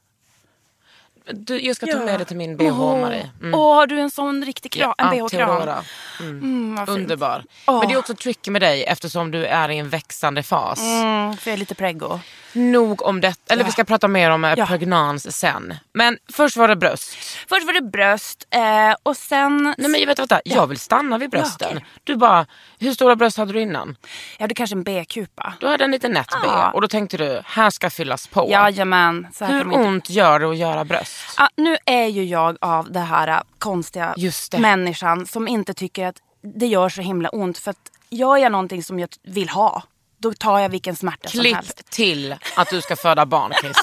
Du, 1.31 1.59
jag 1.61 1.75
ska 1.75 1.85
ta 1.85 1.91
Ja. 1.91 2.05
med 2.05 2.19
dig 2.19 2.25
till 2.25 2.37
min 2.37 2.57
bh 2.57 2.71
Marie. 3.01 3.29
Mm. 3.41 3.53
Åh, 3.59 3.75
har 3.75 3.87
du 3.87 3.99
en 3.99 4.11
sån 4.11 4.45
riktig 4.45 4.71
kram? 4.71 4.93
en 4.97 5.09
bh-kram? 5.09 5.83
Mm, 6.19 6.77
fint. 6.77 6.89
Underbar. 6.89 7.43
Åh. 7.67 7.79
Men 7.79 7.87
det 7.87 7.93
är 7.93 7.97
också 7.99 8.15
tricky 8.15 8.51
med 8.51 8.61
dig 8.61 8.83
eftersom 8.83 9.31
du 9.31 9.45
är 9.45 9.69
i 9.71 9.77
en 9.77 9.89
växande 9.89 10.43
fas. 10.43 10.79
Mm, 10.81 11.37
för 11.37 11.49
jag 11.51 11.53
är 11.53 11.57
lite 11.59 11.75
preggo. 11.75 12.19
Nog 12.53 13.01
om 13.01 13.22
det. 13.22 13.36
Eller 13.50 13.63
vi 13.63 13.72
ska 13.72 13.83
prata 13.83 14.07
mer 14.07 14.29
om 14.31 14.45
eh, 14.45 14.53
Ja. 14.57 14.65
pregnans 14.65 15.38
sen. 15.38 15.74
Men 15.93 16.17
först 16.33 16.57
var 16.57 16.67
det 16.67 16.75
bröst. 16.75 17.13
Först 17.50 17.65
var 17.65 17.74
det 17.74 17.81
bröst 17.81 18.48
eh, 18.51 18.95
och 19.03 19.17
sen... 19.17 19.63
Nej 19.77 19.89
men 19.89 20.05
vänta, 20.05 20.22
vänta. 20.22 20.41
jag 20.45 20.67
vill 20.67 20.79
stanna 20.79 21.17
vid 21.17 21.29
brösten. 21.29 21.69
okej. 21.72 21.86
Du 22.03 22.15
bara, 22.15 22.45
hur 22.79 22.91
stora 22.93 23.15
bröst 23.15 23.38
hade 23.38 23.53
du 23.53 23.62
innan? 23.62 23.95
Jag 24.38 24.43
hade 24.43 24.53
kanske 24.55 24.75
en 24.75 24.83
B-kupa. 24.83 25.53
Du 25.60 25.67
hade 25.67 25.83
en 25.83 25.91
liten 25.91 26.12
nätt 26.12 26.29
B 26.31 26.38
Ja. 26.48 26.72
och 26.72 26.81
då 26.81 26.88
tänkte 26.88 27.17
du, 27.17 27.41
här 27.45 27.69
ska 27.69 27.89
fyllas 27.89 28.27
på. 28.27 28.48
Jajamän. 28.50 29.27
Så 29.33 29.45
hur 29.45 29.62
inte- 29.65 29.77
ont 29.79 30.10
gör 30.10 30.39
det 30.39 30.50
att 30.50 30.57
göra 30.57 30.86
bröst? 30.86 31.39
Ah, 31.39 31.48
nu 31.55 31.77
är 31.86 32.05
ju 32.07 32.24
jag 32.24 32.57
av 32.62 32.91
det 32.91 33.00
här 33.00 33.27
ah, 33.27 33.43
konstiga 33.60 34.13
Just 34.17 34.51
det. 34.51 34.57
människan 34.60 35.25
som 35.25 35.48
inte 35.48 35.74
tycker 35.74 36.07
att 36.07 36.15
det 36.41 36.67
gör 36.67 36.89
så 36.89 37.01
himla 37.01 37.29
ont. 37.29 37.57
För 37.57 37.72
att 37.72 37.77
gör 38.10 38.38
jag 38.38 38.51
någonting 38.51 38.83
som 38.83 39.00
jag 39.00 39.10
vill 39.24 39.50
ha, 39.50 39.83
då 40.23 40.33
tar 40.33 40.59
jag 40.59 40.69
vilken 40.69 40.95
smärta 40.95 41.29
som 41.29 41.39
Klipp 41.39 41.55
helst. 41.55 41.89
till 41.89 42.35
att 42.55 42.69
du 42.69 42.81
ska 42.81 42.95
föda 42.95 43.25
barn 43.25 43.51
Chris. 43.61 43.77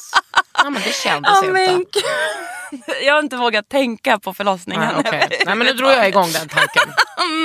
ja 0.59 0.71
men 0.71 0.83
det 0.83 0.95
kändes 0.95 1.31
Ja, 1.43 1.47
inte. 1.47 1.53
men. 1.53 1.85
Jag 3.05 3.15
har 3.15 3.21
inte 3.23 3.37
vågat 3.37 3.69
tänka 3.69 4.19
på 4.19 4.35
förlossningen. 4.35 4.93
Nej, 4.95 5.05
okej. 5.07 5.43
Nej 5.47 5.55
men 5.57 5.67
nu 5.67 5.73
drog 5.73 5.91
jag 5.91 6.09
igång 6.09 6.33
den 6.33 6.49
tanken. 6.49 6.93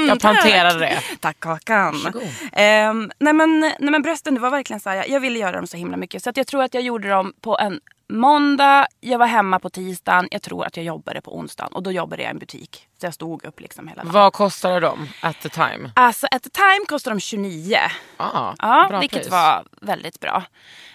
jag 0.07 0.19
planterade 0.19 0.79
det. 0.79 1.01
Tack 1.19 1.39
Kakan. 1.39 2.13
Ehm, 2.53 3.11
nej, 3.19 3.33
men, 3.33 3.59
nej 3.59 3.75
men 3.91 4.01
brösten, 4.01 4.33
det 4.35 4.39
var 4.41 4.49
verkligen 4.49 4.79
så 4.79 4.89
här, 4.89 4.95
jag, 4.97 5.09
jag 5.09 5.19
ville 5.19 5.39
göra 5.39 5.51
dem 5.51 5.67
så 5.67 5.77
himla 5.77 5.97
mycket. 5.97 6.23
Så 6.23 6.29
att 6.29 6.37
jag 6.37 6.47
tror 6.47 6.63
att 6.63 6.73
jag 6.73 6.83
gjorde 6.83 7.09
dem 7.09 7.33
på 7.41 7.57
en 7.59 7.79
måndag, 8.07 8.87
jag 8.99 9.17
var 9.19 9.27
hemma 9.27 9.59
på 9.59 9.69
tisdagen, 9.69 10.27
jag 10.31 10.41
tror 10.41 10.65
att 10.65 10.77
jag 10.77 10.85
jobbade 10.85 11.21
på 11.21 11.37
onsdagen. 11.37 11.73
Och 11.73 11.83
då 11.83 11.91
jobbade 11.91 12.21
jag 12.23 12.29
i 12.29 12.31
en 12.31 12.39
butik. 12.39 12.87
Så 12.99 13.05
jag 13.05 13.13
stod 13.13 13.45
upp 13.45 13.59
liksom 13.59 13.87
hela 13.87 14.03
dagen. 14.03 14.13
Vad 14.13 14.33
kostade 14.33 14.79
de 14.79 15.09
at 15.21 15.39
the 15.41 15.49
time? 15.49 15.91
Alltså 15.95 16.27
at 16.31 16.43
the 16.43 16.49
time 16.49 16.85
kostade 16.87 17.15
de 17.15 17.19
29. 17.19 17.77
Ah, 18.17 18.53
Ja, 18.59 18.85
bra 18.89 18.99
vilket 18.99 19.19
pris. 19.21 19.31
var 19.31 19.65
väldigt 19.81 20.19
bra 20.19 20.43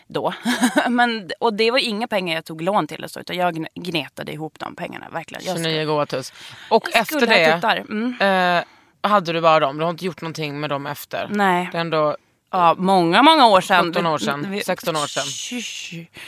då. 0.06 0.34
Men, 0.88 1.30
och 1.40 1.54
det 1.54 1.70
var 1.70 1.78
inga 1.78 2.08
pengar 2.08 2.34
jag 2.34 2.44
tog 2.44 2.62
lån 2.62 2.86
till 2.86 3.04
så, 3.08 3.20
utan 3.20 3.36
jag 3.36 3.54
gn- 3.56 3.66
gnetade 3.74 4.32
ihop 4.32 4.58
de 4.58 4.74
pengarna. 4.76 5.06
Verkligen. 5.12 5.44
Jag 5.44 5.56
29 5.56 5.84
goa 5.86 6.06
tuss. 6.06 6.32
Och 6.70 6.96
efter 6.96 7.26
det. 7.26 7.84
Mm. 7.90 8.14
eh, 8.20 8.64
hade 9.10 9.32
du 9.32 9.40
bara 9.40 9.60
dem? 9.60 9.78
Du 9.78 9.84
har 9.84 9.90
inte 9.90 10.04
gjort 10.04 10.20
någonting 10.20 10.60
med 10.60 10.70
dem 10.70 10.86
efter? 10.86 11.28
Nej. 11.30 11.68
Det 11.72 11.78
är 11.78 11.80
ändå, 11.80 12.16
Ja, 12.52 12.74
många, 12.78 13.22
många 13.22 13.46
år 13.46 13.60
sedan. 13.60 13.86
17 13.86 14.06
år 14.06 14.18
sedan, 14.18 14.50
Vi- 14.50 14.62
16 14.64 14.96
år 14.96 15.06
sedan. 15.06 15.24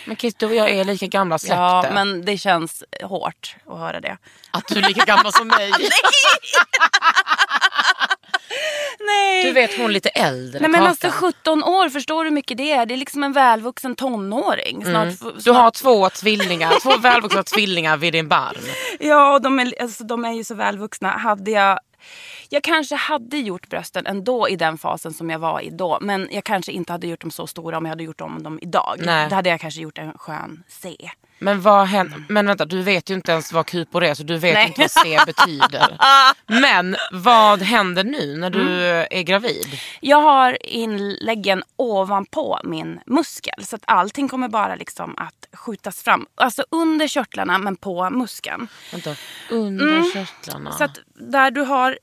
Men 0.06 0.16
Chris 0.16 0.34
du 0.34 0.46
och 0.46 0.54
jag 0.54 0.70
är 0.70 0.84
lika 0.84 1.06
gamla, 1.06 1.38
släpp 1.38 1.56
Ja, 1.56 1.86
men 1.94 2.24
det 2.24 2.38
känns 2.38 2.84
hårt 3.02 3.56
att 3.66 3.78
höra 3.78 4.00
det. 4.00 4.16
Att 4.50 4.66
du 4.68 4.78
är 4.78 4.88
lika 4.88 5.04
gammal 5.04 5.32
som 5.32 5.48
mig. 5.48 5.72
Nej! 9.06 9.44
Du 9.44 9.52
vet 9.52 9.78
hon 9.78 9.92
lite 9.92 10.08
äldre, 10.08 10.60
Nej 10.60 10.70
men 10.70 10.80
Kakan. 10.80 10.88
alltså 10.88 11.10
17 11.10 11.62
år, 11.64 11.88
förstår 11.88 12.24
du 12.24 12.30
hur 12.30 12.34
mycket 12.34 12.56
det 12.56 12.72
är? 12.72 12.86
Det 12.86 12.94
är 12.94 12.98
liksom 12.98 13.24
en 13.24 13.32
välvuxen 13.32 13.96
tonåring. 13.96 14.84
Snart, 14.84 15.08
f- 15.08 15.20
Mm. 15.22 15.34
Du 15.36 15.40
snart- 15.42 15.56
har 15.56 15.70
två 15.70 16.10
tvillingar, 16.10 16.80
två 16.82 16.96
välvuxna 16.98 17.42
tvillingar 17.42 17.96
vid 17.96 18.12
din 18.12 18.28
barm. 18.28 18.56
Ja, 19.00 19.32
och 19.34 19.42
de 19.42 19.58
är, 19.58 19.82
alltså, 19.82 20.04
de 20.04 20.24
är 20.24 20.32
ju 20.32 20.44
så 20.44 20.54
välvuxna. 20.54 21.08
Hade 21.10 21.50
jag... 21.50 21.78
Jag 22.48 22.62
kanske 22.62 22.94
hade 22.94 23.38
gjort 23.38 23.68
brösten 23.68 24.06
ändå 24.06 24.48
i 24.48 24.56
den 24.56 24.78
fasen 24.78 25.12
som 25.12 25.30
jag 25.30 25.38
var 25.38 25.60
i 25.60 25.70
då. 25.70 25.98
Men 26.00 26.28
jag 26.30 26.44
kanske 26.44 26.72
inte 26.72 26.92
hade 26.92 27.06
gjort 27.06 27.20
dem 27.20 27.30
så 27.30 27.46
stora 27.46 27.78
om 27.78 27.84
jag 27.84 27.90
hade 27.90 28.04
gjort 28.04 28.20
om 28.20 28.42
dem 28.42 28.58
idag. 28.62 28.96
Nej. 28.98 29.28
Då 29.28 29.34
hade 29.34 29.48
jag 29.48 29.60
kanske 29.60 29.80
gjort 29.80 29.98
en 29.98 30.18
skön 30.18 30.62
C. 30.68 30.96
Men 31.42 31.60
vad 31.60 31.86
händer? 31.86 32.24
Men 32.28 32.46
vänta, 32.46 32.64
du 32.64 32.82
vet 32.82 33.10
ju 33.10 33.14
inte 33.14 33.32
ens 33.32 33.52
vad 33.52 33.66
kupor 33.66 34.04
är 34.04 34.14
så 34.14 34.22
du 34.22 34.38
vet 34.38 34.54
Nej. 34.54 34.66
inte 34.66 34.80
vad 34.80 34.90
C 34.90 35.18
betyder. 35.26 35.98
Men 36.60 36.96
vad 37.12 37.62
händer 37.62 38.04
nu 38.04 38.36
när 38.36 38.50
du 38.50 38.62
Mm. 38.62 39.06
är 39.10 39.22
gravid? 39.22 39.78
Jag 40.00 40.22
har 40.22 40.66
inläggen 40.66 41.62
ovanpå 41.76 42.60
min 42.64 43.00
muskel. 43.06 43.64
Så 43.64 43.76
att 43.76 43.82
allting 43.86 44.28
kommer 44.28 44.48
bara 44.48 44.74
liksom 44.74 45.14
att 45.18 45.48
skjutas 45.58 46.02
fram. 46.02 46.26
Alltså 46.34 46.64
under 46.70 47.08
körtlarna 47.08 47.58
men 47.58 47.76
på 47.76 48.10
muskeln. 48.10 48.68
Vänta, 48.92 49.16
under 49.50 50.12
körtlarna. 50.12 50.60
Mm. 50.70 50.72
Så 50.78 50.84
att 50.84 50.98
där 51.14 51.50
du 51.50 51.60
har, 51.60 51.98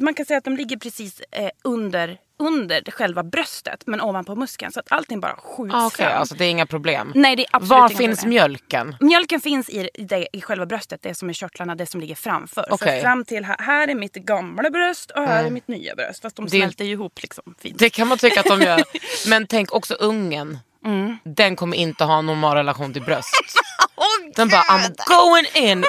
man 0.00 0.14
kan 0.14 0.26
säga 0.26 0.38
att 0.38 0.44
de 0.44 0.56
ligger 0.56 0.76
precis 0.76 1.20
eh, 1.20 1.50
under, 1.64 2.18
under 2.38 2.90
själva 2.90 3.22
bröstet 3.22 3.82
men 3.86 4.00
ovanpå 4.00 4.34
muskeln. 4.34 4.72
Så 4.72 4.80
att 4.80 4.92
allting 4.92 5.20
bara 5.20 5.36
skjuts 5.36 5.74
ah, 5.74 5.86
Okej, 5.86 6.06
fram. 6.06 6.18
alltså 6.18 6.34
det 6.34 6.44
är 6.44 6.50
inga 6.50 6.66
problem. 6.66 7.12
Nej, 7.14 7.36
det 7.36 7.42
är 7.42 7.48
absolut 7.52 7.70
Var 7.70 7.88
finns 7.88 8.20
problem. 8.20 8.30
mjölken? 8.30 8.96
Mjölken 9.00 9.40
finns 9.40 9.68
i, 9.70 9.88
det, 9.94 10.28
i 10.32 10.40
själva 10.40 10.66
bröstet, 10.66 11.02
det 11.02 11.14
som 11.14 11.28
är 11.28 11.32
körtlarna, 11.32 11.74
det 11.74 11.86
som 11.86 12.00
ligger 12.00 12.14
framför. 12.14 12.66
Okej. 12.70 13.00
Så 13.00 13.04
fram 13.04 13.24
till 13.24 13.44
här, 13.44 13.56
här 13.58 13.88
är 13.88 13.94
mitt 13.94 14.14
gamla 14.14 14.70
bröst 14.70 15.10
och 15.10 15.22
här 15.22 15.44
är 15.44 15.50
mitt 15.50 15.68
nya 15.68 15.94
bröst. 15.94 16.22
Fast 16.22 16.36
de 16.36 16.44
Det 16.44 16.50
smälter 16.50 16.84
ju 16.84 16.92
ihop 16.92 17.22
liksom 17.22 17.54
fint. 17.58 17.78
Det 17.78 17.90
kan 17.90 18.08
man 18.08 18.18
tycka 18.18 18.40
att 18.40 18.46
de 18.46 18.60
gör. 18.62 18.82
Men 19.28 19.46
tänk 19.46 19.72
också 19.72 19.94
ungen. 19.94 20.58
Mm. 20.84 21.16
Den 21.24 21.56
kommer 21.56 21.76
inte 21.76 22.04
ha 22.04 22.18
en 22.18 22.26
normal 22.26 22.56
relation 22.56 22.92
till 22.92 23.02
bröst. 23.02 23.34
Den 24.36 24.48
bara 24.48 24.62
I'm 24.62 24.94
going 25.06 25.70
in. 25.70 25.84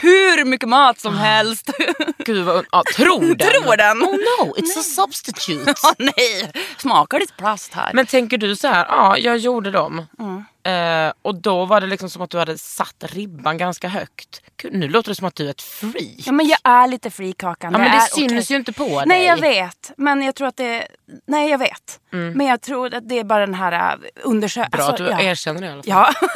Hur 0.00 0.44
mycket 0.44 0.68
mat 0.68 1.00
som 1.00 1.18
helst. 1.18 1.70
Gud 2.18 2.44
vad 2.44 2.66
ja, 2.72 2.82
tror 2.96 3.34
den. 3.34 3.48
Tror 3.48 3.76
den. 3.76 4.02
Oh 4.02 4.12
no, 4.12 4.54
it's 4.56 4.78
a 4.78 4.82
substitute. 4.82 5.74
Åh 5.84 5.92
nej, 5.98 6.52
smakar 6.78 7.18
det 7.18 7.36
plast 7.36 7.74
här? 7.74 7.90
Men 7.92 8.06
tänker 8.06 8.38
du 8.38 8.56
så 8.56 8.68
här, 8.68 8.86
ja 8.88 9.18
jag 9.18 9.38
gjorde 9.38 9.70
dem. 9.70 10.06
Mm. 10.18 10.44
Eh, 10.66 11.12
och 11.22 11.34
då 11.34 11.64
var 11.64 11.80
det 11.80 11.86
liksom 11.86 12.10
som 12.10 12.22
att 12.22 12.30
du 12.30 12.38
hade 12.38 12.58
satt 12.58 13.04
ribban 13.04 13.58
ganska 13.58 13.88
högt. 13.88 14.42
Nu 14.70 14.88
låter 14.88 15.08
det 15.08 15.14
som 15.14 15.26
att 15.26 15.34
du 15.34 15.46
är 15.46 15.50
ett 15.50 15.62
freak. 15.62 16.14
Ja 16.16 16.32
men 16.32 16.46
jag 16.46 16.58
är 16.64 16.86
lite 16.86 17.10
freakakan. 17.10 17.72
Ja, 17.72 17.78
men 17.78 17.90
det 17.90 18.00
syns 18.00 18.32
okej. 18.32 18.44
ju 18.48 18.56
inte 18.56 18.72
på 18.72 19.02
Nej 19.06 19.18
dig. 19.18 19.26
jag 19.26 19.36
vet. 19.36 19.92
Men 19.96 20.22
jag 20.22 20.34
tror 20.34 20.48
att 20.48 20.56
det... 20.56 20.86
Nej 21.26 21.50
jag 21.50 21.58
vet. 21.58 22.00
Mm. 22.12 22.32
Men 22.32 22.46
jag 22.46 22.60
tror 22.60 22.94
att 22.94 23.08
det 23.08 23.18
är 23.18 23.24
bara 23.24 23.46
den 23.46 23.54
här 23.54 23.98
undersökningen. 24.22 24.86
Bra 24.86 25.08
att 25.08 25.20
du 25.20 25.26
erkänner 25.26 25.60
det 25.60 25.66
i 25.66 25.70
alla 25.70 25.82
fall. 25.82 26.14
Ja. 26.22 26.28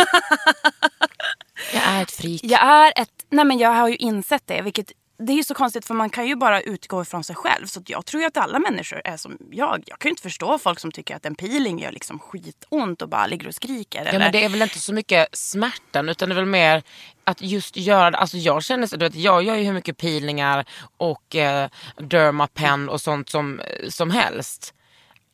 Jag 1.74 1.82
är 1.82 2.02
ett 2.02 2.10
freak. 2.10 2.40
Jag 2.42 2.62
är 2.62 2.92
ett... 2.96 3.10
Nej 3.30 3.44
men 3.44 3.58
jag 3.58 3.72
har 3.72 3.88
ju 3.88 3.96
insett 3.96 4.42
det. 4.46 4.62
Vilket, 4.62 4.92
det 5.18 5.32
är 5.32 5.36
ju 5.36 5.44
så 5.44 5.54
konstigt 5.54 5.86
för 5.86 5.94
man 5.94 6.10
kan 6.10 6.26
ju 6.26 6.36
bara 6.36 6.60
utgå 6.60 7.02
ifrån 7.02 7.24
sig 7.24 7.36
själv. 7.36 7.66
Så 7.66 7.82
jag 7.86 8.06
tror 8.06 8.20
ju 8.20 8.26
att 8.26 8.36
alla 8.36 8.58
människor 8.58 9.02
är 9.04 9.16
som 9.16 9.38
jag. 9.50 9.82
Jag 9.86 9.98
kan 9.98 10.08
ju 10.08 10.10
inte 10.10 10.22
förstå 10.22 10.58
folk 10.58 10.80
som 10.80 10.92
tycker 10.92 11.16
att 11.16 11.26
en 11.26 11.34
peeling 11.34 11.78
gör 11.78 11.92
liksom 11.92 12.18
skitont 12.18 13.02
och 13.02 13.08
bara 13.08 13.26
ligger 13.26 13.48
och 13.48 13.54
skriker. 13.54 14.02
Ja, 14.04 14.08
eller? 14.08 14.18
men 14.18 14.32
det 14.32 14.44
är 14.44 14.48
väl 14.48 14.62
inte 14.62 14.78
så 14.78 14.92
mycket 14.92 15.28
smärtan 15.32 16.08
utan 16.08 16.28
det 16.28 16.34
är 16.34 16.36
väl 16.36 16.46
mer 16.46 16.82
att 17.24 17.42
just 17.42 17.76
göra. 17.76 18.16
Alltså 18.16 18.36
jag 18.36 18.64
känner 18.64 18.86
så, 18.86 18.96
du 18.96 19.04
vet, 19.04 19.14
jag 19.14 19.42
gör 19.42 19.56
ju 19.56 19.64
hur 19.64 19.72
mycket 19.72 19.96
peelingar 19.96 20.64
och 20.96 21.36
eh, 21.36 21.68
dermapen 21.96 22.88
och 22.88 23.00
sånt 23.00 23.30
som, 23.30 23.60
som 23.88 24.10
helst. 24.10 24.74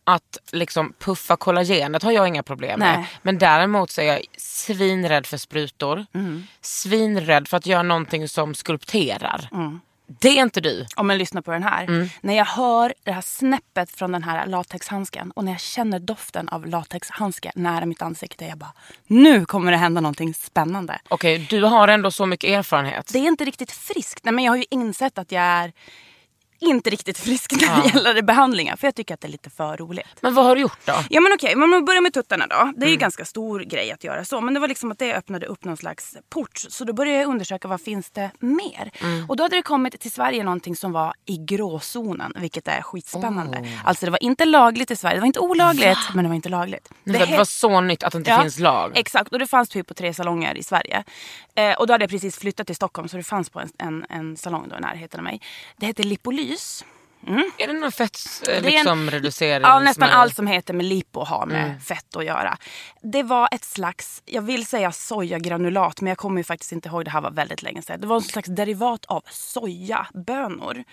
Att 0.07 0.39
liksom 0.53 0.93
puffa 0.99 1.37
kollagenet 1.37 2.03
har 2.03 2.13
jag 2.13 2.29
inga 2.29 2.43
problem 2.43 2.79
med. 2.79 2.99
Nej. 2.99 3.09
Men 3.23 3.39
däremot 3.39 3.91
så 3.91 4.01
är 4.01 4.05
jag 4.05 4.25
svinrädd 4.37 5.27
för 5.27 5.37
sprutor. 5.37 6.07
Mm. 6.15 6.47
Svinrädd 6.61 7.49
för 7.49 7.57
att 7.57 7.67
göra 7.67 7.83
någonting 7.83 8.29
som 8.29 8.55
skulpterar. 8.55 9.49
Mm. 9.53 9.81
Det 10.07 10.29
är 10.29 10.43
inte 10.43 10.61
du. 10.61 10.87
Om 10.97 11.07
man 11.07 11.19
lyssnar 11.19 11.43
på 11.43 11.51
den 11.51 11.63
här. 11.63 11.85
Mm. 11.85 12.09
När 12.21 12.35
jag 12.35 12.45
hör 12.45 12.95
det 13.03 13.13
här 13.13 13.21
snäppet 13.21 13.91
från 13.91 14.13
den 14.13 14.23
här 14.23 14.47
latexhandsken 14.47 15.31
och 15.31 15.45
när 15.45 15.53
jag 15.53 15.61
känner 15.61 15.99
doften 15.99 16.49
av 16.49 16.67
latexhandske 16.67 17.53
nära 17.55 17.87
mitt 17.87 18.03
ansikte. 18.03 18.45
Jag 18.45 18.59
bara, 18.59 18.73
nu 19.07 19.47
kommer 19.47 19.73
det 19.73 19.79
hända 19.79 20.01
någonting 20.01 20.35
spännande. 20.35 20.99
Okej, 21.09 21.47
du 21.51 21.63
har 21.63 21.89
ändå 21.89 22.11
så 22.11 22.27
mycket 22.27 22.51
erfarenhet. 22.51 23.11
Det 23.13 23.19
är 23.19 23.27
inte 23.27 23.45
riktigt 23.45 23.73
friskt. 23.73 24.25
Nej, 24.25 24.35
men 24.35 24.45
jag 24.45 24.53
har 24.53 24.57
ju 24.57 24.65
insett 24.71 25.19
att 25.19 25.33
jag 25.33 25.43
är 25.43 25.73
inte 26.61 26.91
riktigt 26.91 27.19
frisk 27.19 27.53
när 27.53 27.83
det 27.83 27.89
gäller 27.89 28.23
behandlingar. 28.23 28.77
För 28.77 28.87
jag 28.87 28.95
tycker 28.95 29.15
att 29.15 29.21
det 29.21 29.27
är 29.27 29.31
lite 29.33 29.51
för 29.51 29.77
roligt. 29.77 30.07
Men 30.21 30.35
vad 30.35 30.45
har 30.45 30.55
du 30.55 30.61
gjort 30.63 30.79
då? 30.85 30.93
Ja 31.11 31.21
men 31.21 31.33
okej, 31.33 31.55
men 31.55 31.63
om 31.63 31.71
man 31.71 31.85
börjar 31.85 32.01
med 32.01 32.13
tuttarna 32.15 32.47
då. 32.47 32.55
Det 32.57 32.61
är 32.61 32.75
Mm. 32.77 32.89
ju 32.91 32.97
ganska 32.97 33.25
stor 33.25 33.61
grej 33.61 33.93
att 33.93 34.05
göra 34.05 34.25
så. 34.25 34.41
Men 34.41 34.55
det 34.55 34.61
var 34.61 34.69
liksom 34.69 34.93
att 34.93 34.99
det 34.99 35.15
öppnade 35.15 35.47
upp 35.47 35.65
någon 35.65 35.77
slags 35.77 36.17
port. 36.29 36.59
Så 36.69 36.85
då 36.85 36.93
började 36.93 37.19
jag 37.19 37.29
undersöka 37.29 37.69
vad 37.69 37.81
finns 37.81 38.11
det 38.11 38.31
mer. 38.41 38.91
Mm. 39.01 39.31
Och 39.31 39.37
då 39.37 39.45
hade 39.45 39.57
det 39.57 39.63
kommit 39.63 40.01
till 40.01 40.11
Sverige 40.13 40.45
någonting 40.45 40.77
som 40.77 40.93
var 40.93 41.15
i 41.27 41.37
gråzonen. 41.37 42.33
Vilket 42.37 42.69
är 42.69 42.83
skitspännande. 42.83 43.59
Oh. 43.59 43.69
Alltså 43.89 44.05
det 44.07 44.11
var 44.11 44.23
inte 44.23 44.45
lagligt 44.45 44.91
i 44.91 44.97
Sverige. 44.97 45.15
Det 45.17 45.21
var 45.21 45.27
inte 45.27 45.41
olagligt 45.41 45.99
men 46.15 46.25
det 46.25 46.29
var 46.29 46.37
inte 46.37 46.49
lagligt. 46.49 46.89
Det, 47.05 47.13
det 47.13 47.37
var 47.37 47.45
så 47.45 47.81
nytt 47.81 48.03
att 48.03 48.13
det 48.13 48.19
inte 48.19 48.31
Ja, 48.31 48.43
finns 48.43 48.59
lag. 48.59 48.93
Exakt, 48.95 49.33
och 49.33 49.39
det 49.39 49.47
fanns 49.47 49.69
typ 49.69 49.87
på 49.87 49.95
tre 49.95 50.15
salonger 50.15 50.57
i 50.57 50.63
Sverige. 50.63 51.05
Eh, 51.55 51.73
och 51.73 51.87
då 51.87 51.93
hade 51.95 52.03
jag 52.03 52.11
precis 52.11 52.39
flyttat 52.39 52.67
till 52.67 52.77
Stockholm 52.77 53.09
så 53.09 53.17
det 53.17 53.23
fanns 53.23 53.51
på 53.51 53.61
en, 53.61 53.71
en, 53.79 54.07
en 54.11 54.37
salong 54.37 54.69
då 54.69 54.77
i 54.77 54.81
närheten 54.81 55.21
av 55.21 55.25
mig. 55.25 55.41
Det 55.77 55.87
hette 55.87 56.03
Lipolys. 56.45 56.85
Är 57.59 57.67
det 57.67 57.73
någon 57.73 57.93
fett 57.93 58.19
eh, 58.49 58.63
liksom? 58.63 59.09
Ja, 59.63 59.79
nästan 59.81 60.09
allt 60.11 60.37
som 60.37 60.47
heter 60.47 60.75
med 60.75 60.87
lipo 60.87 61.25
har 61.25 61.47
med 61.47 61.65
Mm. 61.65 61.81
fett 61.81 62.17
att 62.17 62.25
göra. 62.25 62.57
Det 63.03 63.23
var 63.23 63.49
ett 63.53 63.65
slags, 63.65 64.23
jag 64.25 64.43
vill 64.43 64.67
säga 64.67 64.93
sojagranulat 64.93 66.01
men 66.01 66.09
jag 66.09 66.19
kommer 66.19 66.41
ju 66.41 66.45
faktiskt 66.45 66.73
inte 66.73 66.89
ihåg, 66.89 67.05
det 67.05 67.11
här 67.11 67.21
var 67.21 67.31
väldigt 67.31 67.63
länge 67.63 67.83
sedan. 67.83 68.01
Det 68.01 68.07
var 68.07 68.17
en 68.17 68.23
slags 68.23 68.49
derivat 68.49 69.05
av 69.05 69.23
sojabönor. 69.31 70.85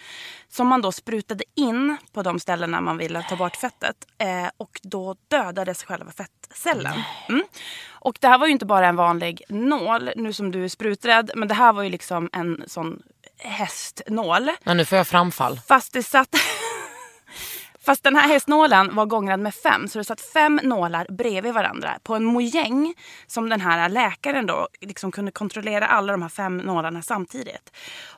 Som 0.50 0.68
man 0.68 0.82
då 0.82 0.92
sprutade 0.92 1.44
in 1.56 1.98
på 2.14 2.24
de 2.24 2.40
ställena 2.40 2.82
man 2.82 2.98
ville 2.98 3.24
ta 3.30 3.36
bort 3.36 3.56
fettet. 3.56 3.96
Eh, 4.18 4.50
och 4.58 4.80
då 4.84 5.16
dödades 5.28 5.84
själva 5.84 6.12
fettcellen. 6.12 7.02
Mm. 7.30 7.44
Och 7.90 8.18
det 8.22 8.28
här 8.28 8.38
var 8.38 8.46
ju 8.48 8.52
inte 8.54 8.66
bara 8.66 8.88
en 8.88 8.96
vanlig 8.96 9.42
nål, 9.50 10.10
nu 10.16 10.34
som 10.34 10.52
du 10.52 10.64
är 10.64 10.70
spruträdd. 10.70 11.32
Men 11.36 11.48
det 11.48 11.54
här 11.54 11.74
var 11.74 11.84
ju 11.84 11.90
liksom 11.90 12.30
en 12.34 12.64
sån 12.68 13.02
hästnål. 13.44 14.52
Ja, 14.64 14.74
nu 14.74 14.86
får 14.86 14.98
jag 14.98 15.08
framfall. 15.08 15.60
Fast 15.68 15.94
det 15.94 16.04
satt... 16.04 16.36
Fast 17.86 18.04
den 18.04 18.16
här 18.16 18.28
hästnålen 18.28 18.96
var 18.96 19.06
gångrad 19.06 19.40
med 19.40 19.56
fem, 19.56 19.88
så 19.88 19.98
det 19.98 20.04
satt 20.04 20.22
fem 20.22 20.60
nålar 20.64 21.08
bredvid 21.10 21.54
varandra 21.54 22.00
på 22.04 22.16
en 22.16 22.26
mojäng 22.26 22.94
som 23.28 23.50
den 23.50 23.62
här 23.62 23.90
läkaren 23.90 24.46
då 24.46 24.68
liksom 24.82 25.12
kunde 25.12 25.32
kontrollera 25.32 25.88
alla 25.88 26.12
de 26.12 26.22
här 26.22 26.30
fem 26.30 26.58
nålarna 26.58 27.02
samtidigt. 27.02 27.72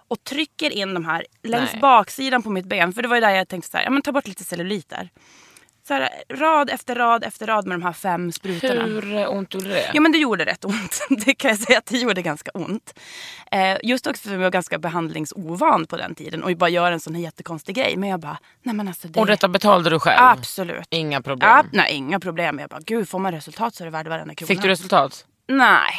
Och 0.07 0.23
trycker 0.23 0.69
in 0.69 0.93
de 0.93 1.05
här 1.05 1.25
längs 1.43 1.71
Nej. 1.71 1.81
baksidan 1.81 2.43
på 2.43 2.49
mitt 2.49 2.65
ben, 2.65 2.93
för 2.93 3.01
det 3.01 3.07
var 3.07 3.15
ju 3.15 3.21
där 3.21 3.29
jag 3.29 3.47
tänkte 3.47 3.71
så 3.71 3.77
här, 3.77 3.83
ja 3.83 3.89
men 3.89 4.01
ta 4.01 4.11
bort 4.11 4.27
lite 4.27 4.43
celluliter. 4.43 5.09
Så 5.87 5.93
här, 5.93 6.09
rad 6.29 6.69
efter 6.69 6.95
rad 6.95 7.23
efter 7.23 7.47
rad 7.47 7.67
med 7.67 7.79
de 7.79 7.83
här 7.83 7.93
fem 7.93 8.31
sprutorna. 8.31 8.83
Hur 8.83 9.15
eh, 9.15 9.31
ont 9.31 9.53
gjorde 9.53 9.69
det? 9.69 9.91
Ja 9.93 10.01
men 10.01 10.11
det 10.11 10.17
gjorde 10.17 10.45
rätt 10.45 10.65
ont. 10.65 10.99
Det 11.25 11.33
kan 11.33 11.49
jag 11.49 11.59
säga 11.59 11.77
att 11.77 11.85
det 11.85 11.97
gjorde 11.97 12.21
ganska 12.21 12.51
ont. 12.53 12.99
Eh, 13.51 13.77
just 13.83 14.07
också 14.07 14.21
för 14.21 14.29
att 14.29 14.33
jag 14.33 14.39
var 14.39 14.49
ganska 14.49 14.77
behandlingsovan 14.77 15.85
på 15.85 15.97
den 15.97 16.15
tiden 16.15 16.43
och 16.43 16.57
bara 16.57 16.69
gör 16.69 16.91
en 16.91 16.99
sån 16.99 17.15
här 17.15 17.21
jättekonstig 17.21 17.75
grej. 17.75 17.97
Men 17.97 18.09
jag 18.09 18.19
bara, 18.19 18.37
nej 18.63 18.75
men 18.75 18.87
alltså 18.87 19.07
det... 19.07 19.19
Och 19.19 19.25
detta 19.25 19.47
betalade 19.47 19.89
du 19.89 19.99
själv? 19.99 20.19
Absolut. 20.21 20.87
Inga 20.89 21.21
problem? 21.21 21.49
Ja, 21.49 21.63
nej, 21.71 21.93
inga 21.93 22.19
problem. 22.19 22.59
Jag 22.59 22.69
bara, 22.69 22.81
gud 22.85 23.09
får 23.09 23.19
man 23.19 23.31
resultat 23.31 23.75
så 23.75 23.83
är 23.83 23.85
det 23.85 23.91
värde 23.91 24.09
varenda 24.09 24.35
krona. 24.35 24.47
Fick 24.47 24.61
du 24.61 24.67
resultat? 24.67 25.25
Nej. 25.47 25.93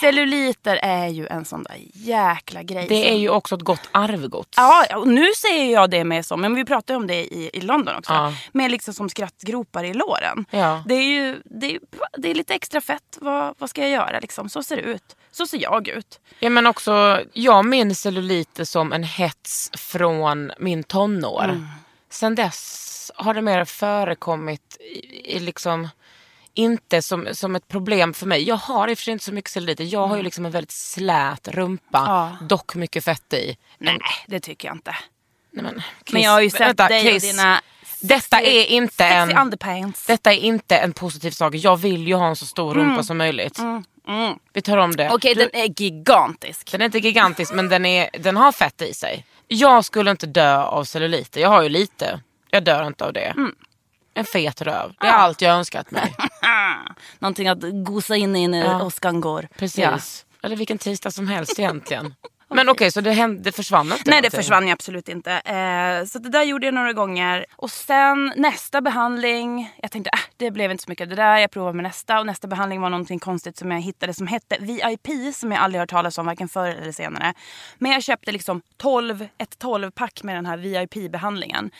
Celluliter 0.00 0.76
är 0.82 1.08
ju 1.08 1.26
en 1.26 1.44
sån 1.44 1.62
där 1.62 1.76
jäkla 1.92 2.62
grej. 2.62 2.86
Det 2.88 3.10
är 3.10 3.16
ju 3.16 3.28
också 3.30 3.54
ett 3.54 3.60
gott 3.60 3.88
arvegods. 3.92 4.56
Ja, 4.56 4.96
och 4.96 5.08
nu 5.08 5.26
säger 5.36 5.72
jag 5.72 5.90
det 5.90 6.04
med 6.04 6.26
som, 6.26 6.40
men 6.40 6.54
vi 6.54 6.64
pratade 6.64 6.96
om 6.96 7.06
det 7.06 7.34
i, 7.34 7.50
i 7.52 7.60
London 7.60 7.96
också. 7.96 8.12
Ja. 8.12 8.34
Med 8.52 8.70
liksom 8.70 8.94
som 8.94 9.08
skrattgropar 9.08 9.84
i 9.84 9.94
låren. 9.94 10.46
Ja. 10.50 10.82
Det 10.86 10.94
är 10.94 11.02
ju 11.02 11.42
det 11.44 11.74
är, 11.74 11.80
det 12.18 12.30
är 12.30 12.34
lite 12.34 12.54
extra 12.54 12.80
fett. 12.80 13.18
Vad, 13.20 13.54
vad 13.58 13.70
ska 13.70 13.80
jag 13.80 13.90
göra 13.90 14.20
liksom? 14.20 14.48
Så 14.48 14.62
ser 14.62 14.76
det 14.76 14.82
ut. 14.82 15.16
Så 15.30 15.46
ser 15.46 15.62
jag 15.62 15.88
ut. 15.88 16.20
Ja, 16.38 16.50
men 16.50 16.66
också, 16.66 17.20
jag 17.32 17.64
minns 17.64 18.00
celluliter 18.00 18.64
som 18.64 18.92
en 18.92 19.04
hets 19.04 19.70
från 19.74 20.52
min 20.58 20.84
tonår. 20.84 21.44
Mm. 21.44 21.66
Sen 22.10 22.34
dess 22.34 23.12
har 23.14 23.34
det 23.34 23.42
mer 23.42 23.64
förekommit 23.64 24.76
i, 24.80 25.36
i 25.36 25.38
liksom, 25.38 25.88
inte 26.56 27.02
som, 27.02 27.28
som 27.32 27.56
ett 27.56 27.68
problem 27.68 28.14
för 28.14 28.26
mig. 28.26 28.42
Jag 28.42 28.56
har 28.56 28.88
i 28.88 28.94
och 28.94 28.98
för 28.98 29.02
sig 29.04 29.12
inte 29.12 29.24
så 29.24 29.32
mycket 29.32 29.50
celluliter. 29.50 29.84
Jag 29.84 30.06
har 30.06 30.16
ju 30.16 30.22
liksom 30.22 30.46
en 30.46 30.52
väldigt 30.52 30.70
slät 30.72 31.48
rumpa, 31.48 31.98
Mm. 31.98 32.10
Ja. 32.10 32.36
dock 32.46 32.74
mycket 32.74 33.04
fett 33.04 33.32
i. 33.32 33.56
Nej, 33.78 33.98
det 34.26 34.40
tycker 34.40 34.68
jag 34.68 34.76
inte. 34.76 34.96
Nej, 35.52 35.62
men, 35.64 35.82
Men 36.12 36.22
jag 36.22 36.30
har 36.30 36.40
ju 36.40 36.50
sett 36.50 36.60
vänta, 36.60 36.88
dig 36.88 36.98
och 36.98 37.02
Chris, 37.10 37.22
dina 37.30 37.60
Detta 38.00 38.40
är 38.40 38.64
inte 38.64 39.04
en... 39.04 39.38
underpants. 39.38 40.06
Detta 40.06 40.32
är 40.32 40.38
inte 40.38 40.76
en 40.76 40.92
positiv 40.92 41.30
sak. 41.30 41.54
Jag 41.54 41.76
vill 41.76 42.08
ju 42.08 42.14
ha 42.14 42.26
en 42.28 42.36
så 42.36 42.46
stor 42.46 42.74
rumpa 42.74 43.02
som 43.02 43.16
möjligt. 43.18 43.58
Vi 44.52 44.62
tar 44.62 44.76
om 44.76 44.96
det. 44.96 45.02
Mm. 45.02 45.14
Okej, 45.14 45.34
Du- 45.34 45.40
den 45.52 45.60
är 45.60 45.80
gigantisk. 45.82 46.72
Den 46.72 46.80
är 46.80 46.84
inte 46.84 46.98
gigantisk 46.98 47.52
men 47.54 47.68
den, 47.68 47.86
är, 47.86 48.08
den 48.18 48.36
har 48.36 48.52
fett 48.52 48.82
i 48.82 48.94
sig. 48.94 49.24
Jag 49.48 49.84
skulle 49.84 50.10
inte 50.10 50.26
dö 50.26 50.56
av 50.62 50.84
celluliter. 50.84 51.40
Jag 51.40 51.48
har 51.48 51.62
ju 51.62 51.68
lite. 51.68 52.20
Jag 52.50 52.64
dör 52.64 52.86
inte 52.86 53.04
av 53.04 53.12
det. 53.12 53.20
Mm. 53.36 53.54
En 54.16 54.24
fet 54.24 54.62
röv. 54.62 54.92
Det 55.00 55.06
är 55.06 55.12
allt 55.12 55.42
jag 55.42 55.54
önskat 55.54 55.90
mig. 55.90 56.14
Någonting 57.18 57.48
att 57.48 57.58
gosa 57.84 58.16
in 58.16 58.36
i 58.36 58.48
när 58.48 58.64
Ja. 58.64 58.84
åskan 58.84 59.20
går. 59.20 59.48
Precis. 59.58 59.78
Ja. 59.78 59.98
Eller 60.46 60.56
vilken 60.56 60.78
tisdag 60.78 61.10
som 61.10 61.28
helst 61.28 61.58
egentligen. 61.58 62.14
Men 62.48 62.68
okej, 62.68 62.90
så 62.90 63.00
det, 63.00 63.12
hände, 63.12 63.42
det 63.42 63.52
försvann 63.52 63.92
inte? 63.92 64.10
Nej 64.10 64.22
det 64.22 64.30
försvann 64.30 64.66
ju 64.66 64.72
absolut 64.72 65.08
inte. 65.08 65.32
Eh, 65.32 66.04
så 66.06 66.18
det 66.18 66.28
där 66.28 66.42
gjorde 66.42 66.66
jag 66.66 66.74
några 66.74 66.92
gånger. 66.92 67.46
Och 67.56 67.70
sen 67.70 68.32
nästa 68.36 68.80
behandling. 68.80 69.74
Jag 69.82 69.90
tänkte 69.90 70.10
äh, 70.12 70.18
det 70.36 70.50
blev 70.50 70.70
inte 70.70 70.84
så 70.84 70.90
mycket 70.90 71.04
av 71.04 71.08
det 71.08 71.14
där. 71.14 71.38
Jag 71.38 71.50
provar 71.50 71.72
med 71.72 71.82
nästa. 71.82 72.20
Och 72.20 72.26
nästa 72.26 72.48
behandling 72.48 72.80
var 72.80 72.90
någonting 72.90 73.18
konstigt 73.18 73.56
som 73.56 73.70
jag 73.70 73.80
hittade 73.80 74.14
som 74.14 74.26
hette 74.26 74.56
VIP. 74.60 75.34
Som 75.34 75.52
jag 75.52 75.60
aldrig 75.60 75.80
hört 75.80 75.90
talas 75.90 76.18
om 76.18 76.26
varken 76.26 76.48
förr 76.48 76.68
eller 76.68 76.92
senare. 76.92 77.34
Men 77.78 77.92
jag 77.92 78.02
köpte 78.02 78.32
liksom 78.32 78.62
12, 78.76 79.28
ett 79.38 79.58
12-pack 79.58 80.22
med 80.22 80.36
den 80.36 80.46
här 80.46 80.56
VIP-behandlingen. 80.56 81.70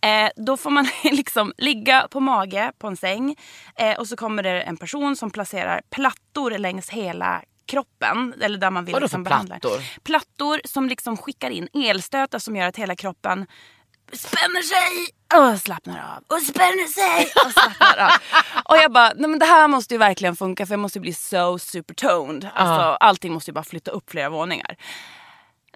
Eh, 0.00 0.30
då 0.36 0.56
får 0.56 0.70
man 0.70 0.86
liksom 1.04 1.52
ligga 1.58 2.08
på 2.10 2.20
mage 2.20 2.72
på 2.78 2.86
en 2.86 2.96
säng. 2.96 3.36
Eh, 3.76 3.98
och 3.98 4.08
så 4.08 4.16
kommer 4.16 4.42
det 4.42 4.62
en 4.62 4.76
person 4.76 5.16
som 5.16 5.30
placerar 5.30 5.80
plattor 5.90 6.50
längs 6.58 6.90
hela 6.90 7.42
kroppen. 7.66 8.34
Eller 8.40 8.58
där 8.58 8.70
man 8.70 8.84
vill 8.84 8.92
Vadå 8.92 9.04
liksom 9.04 9.24
för 9.24 9.30
behandla. 9.30 9.58
plattor? 9.58 9.82
Plattor 10.04 10.60
som 10.64 10.88
liksom 10.88 11.16
skickar 11.16 11.50
in 11.50 11.68
elstötar 11.74 12.38
som 12.38 12.56
gör 12.56 12.66
att 12.68 12.76
hela 12.76 12.96
kroppen 12.96 13.46
spänner 14.12 14.62
sig 14.62 15.08
och 15.40 15.60
slappnar 15.60 16.16
av. 16.16 16.36
Och 16.36 16.42
spänner 16.42 16.86
sig 16.88 17.30
och 17.46 17.52
slappnar 17.52 18.04
av. 18.04 18.10
Och 18.64 18.76
jag 18.76 18.92
bara, 18.92 19.12
nej 19.16 19.30
men 19.30 19.38
det 19.38 19.44
här 19.46 19.68
måste 19.68 19.94
ju 19.94 19.98
verkligen 19.98 20.36
funka 20.36 20.66
för 20.66 20.72
jag 20.72 20.80
måste 20.80 21.00
bli 21.00 21.12
so 21.12 21.58
supertoned. 21.58 22.50
Alltså, 22.54 22.82
allting 22.82 23.32
måste 23.32 23.50
ju 23.50 23.52
bara 23.54 23.64
flytta 23.64 23.90
upp 23.90 24.10
flera 24.10 24.28
våningar. 24.28 24.76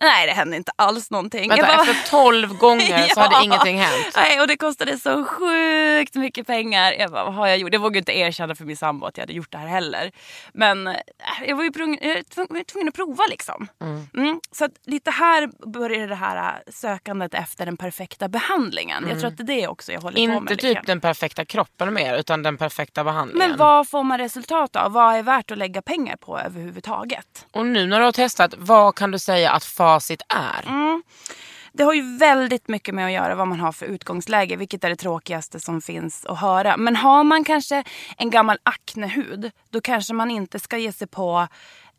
Nej 0.01 0.27
det 0.27 0.33
hände 0.33 0.57
inte 0.57 0.73
alls 0.77 1.11
någonting. 1.11 1.49
Vänta, 1.49 1.67
Jag 1.67 1.77
bara- 1.77 1.91
efter 1.91 2.11
12 2.11 2.57
gånger 2.59 3.09
så 3.15 3.21
hade 3.21 3.45
ingenting 3.45 3.79
hänt. 3.79 4.13
Nej, 4.17 4.41
och 4.41 4.47
det 4.47 4.57
kostade 4.57 4.99
så 4.99 5.25
sjukt 5.25 6.15
mycket 6.15 6.47
pengar. 6.47 6.93
Jag 6.93 7.11
bara, 7.11 7.25
vad 7.25 7.35
har 7.35 7.47
jag 7.47 7.59
gjort? 7.59 7.73
Jag 7.73 7.81
vågade 7.81 7.99
inte 7.99 8.19
erkänna 8.19 8.55
för 8.55 8.65
min 8.65 8.77
sambo 8.77 9.07
att 9.07 9.17
jag 9.17 9.23
hade 9.23 9.33
gjort 9.33 9.53
det 9.53 9.59
här 9.59 9.67
heller. 9.67 10.13
Men 10.53 10.87
äh, 10.87 10.95
jag 11.47 11.57
var 11.57 11.65
ju 11.65 11.71
tvungen- 11.71 12.89
att 12.89 12.95
prova 12.95 13.25
liksom. 13.31 13.69
Mm. 14.17 14.41
Så 14.53 14.65
att 14.65 14.73
lite 14.87 15.11
här 15.11 15.51
började 15.71 16.07
det 16.07 16.15
här 16.15 16.37
äh, 16.67 16.73
sökandet 16.73 17.35
efter 17.35 17.67
den 17.67 17.77
perfekta 17.77 18.29
behandlingen. 18.29 19.07
Jag 19.09 19.21
tror 19.21 19.29
att 19.29 19.37
det 19.37 19.43
är 19.43 19.61
det 19.61 19.69
också 19.69 19.93
jag 19.93 20.01
håller 20.01 20.27
på 20.27 20.41
med. 20.41 20.51
Inte 20.51 20.57
typ 20.57 20.75
grann. 20.75 20.85
den 20.87 21.01
perfekta 21.01 21.45
kroppen 21.45 21.95
mer 21.95 22.15
utan 22.17 22.43
den 22.43 22.57
perfekta 22.57 23.05
behandlingen. 23.05 23.49
Men 23.49 23.59
vad 23.59 23.89
får 23.89 24.03
man 24.03 24.19
resultat 24.19 24.77
av? 24.77 24.93
Vad 24.93 25.15
är 25.15 25.23
värt 25.23 25.51
att 25.51 25.59
lägga 25.59 25.83
pengar 25.83 26.17
på 26.17 26.39
överhuvudtaget? 26.39 27.47
Och 27.53 27.67
nu 27.67 27.87
när 27.87 27.99
du 27.99 28.05
har 28.05 28.13
testat, 28.13 28.55
vad 28.59 28.95
kan 28.95 29.11
du 29.11 29.19
säga 29.19 29.51
att 29.51 29.65
facit 29.91 30.23
är? 30.29 30.69
Mm. 30.69 31.03
Det 31.73 31.85
har 31.85 31.95
ju 31.95 32.17
väldigt 32.17 32.69
mycket 32.69 32.95
med 32.95 33.07
att 33.07 33.13
göra 33.13 33.35
vad 33.35 33.49
man 33.49 33.61
har 33.61 33.73
för 33.73 33.87
utgångsläge, 33.87 34.57
vilket 34.57 34.85
är 34.85 34.89
det 34.89 34.97
tråkigaste 34.97 35.61
som 35.61 35.81
finns 35.81 36.25
att 36.25 36.41
höra. 36.41 36.77
Men 36.77 36.97
har 36.97 37.25
man 37.25 37.45
kanske 37.45 37.85
en 38.17 38.31
gammal 38.31 38.59
aknehud, 38.63 39.51
då 39.71 39.81
kanske 39.81 40.15
man 40.15 40.31
inte 40.31 40.59
ska 40.59 40.79
ge 40.79 40.93
sig 40.93 41.07
på 41.07 41.49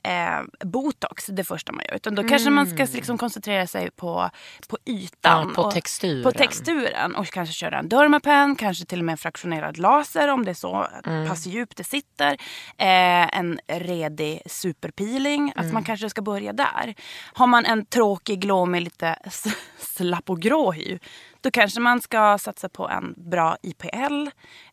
eh, 0.04 0.66
botox 0.66 1.26
det 1.26 1.44
första 1.44 1.72
man 1.72 1.86
gör. 1.88 1.96
Utan 1.96 2.16
då 2.16 2.24
kanske 2.24 2.50
man 2.50 2.68
ska 2.68 2.88
liksom 2.94 3.18
koncentrera 3.18 3.68
sig 3.68 3.92
på, 3.92 4.30
på 4.68 4.78
ytan. 4.86 5.48
Ja, 5.50 5.56
på 5.56 5.62
och- 5.62 5.74
texturen. 5.74 6.24
På 6.24 6.32
texturen. 6.32 7.16
Och 7.16 7.26
kanske 7.28 7.54
köra 7.54 7.80
en 7.80 7.90
dermapen, 7.90 8.56
kanske 8.56 8.86
till 8.86 9.00
och 9.00 9.06
med 9.06 9.14
en 9.14 9.18
fraktionerad 9.18 9.78
laser 9.78 10.28
om 10.28 10.46
det 10.46 10.52
är 10.52 10.56
så 10.56 10.88
pass 11.28 11.46
djupt 11.46 11.78
det 11.78 11.84
sitter. 11.84 12.32
Eh, 12.78 13.38
en 13.38 13.60
redig 13.68 14.42
superpeeling. 14.46 15.54
Alltså 15.56 15.74
man 15.74 15.84
kanske 15.84 16.10
ska 16.10 16.22
börja 16.22 16.54
där. 16.54 16.96
Har 17.34 17.48
man 17.48 17.66
en 17.66 17.86
tråkig 17.86 18.40
glå 18.42 18.66
med 18.66 18.84
lite 18.84 19.16
slapp 19.80 20.30
och 20.30 20.42
grå 20.42 20.72
hy. 20.72 21.00
Då 21.42 21.52
kanske 21.52 21.80
man 21.80 22.02
ska 22.02 22.38
satsa 22.38 22.70
på 22.70 22.90
en 22.90 23.14
bra 23.18 23.58
IPL, 23.62 24.28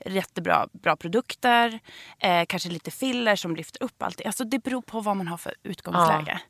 jättebra 0.06 0.68
bra 0.72 0.96
produkter, 0.96 1.80
eh, 2.18 2.44
kanske 2.48 2.68
lite 2.68 2.90
filler 2.90 3.36
som 3.36 3.56
lyfter 3.56 3.82
upp 3.82 4.02
allt. 4.02 4.26
Alltså 4.26 4.44
det 4.44 4.58
beror 4.58 4.82
på 4.82 5.00
vad 5.00 5.16
man 5.16 5.28
har 5.28 5.36
för 5.36 5.54
utgångsläge. 5.62 6.40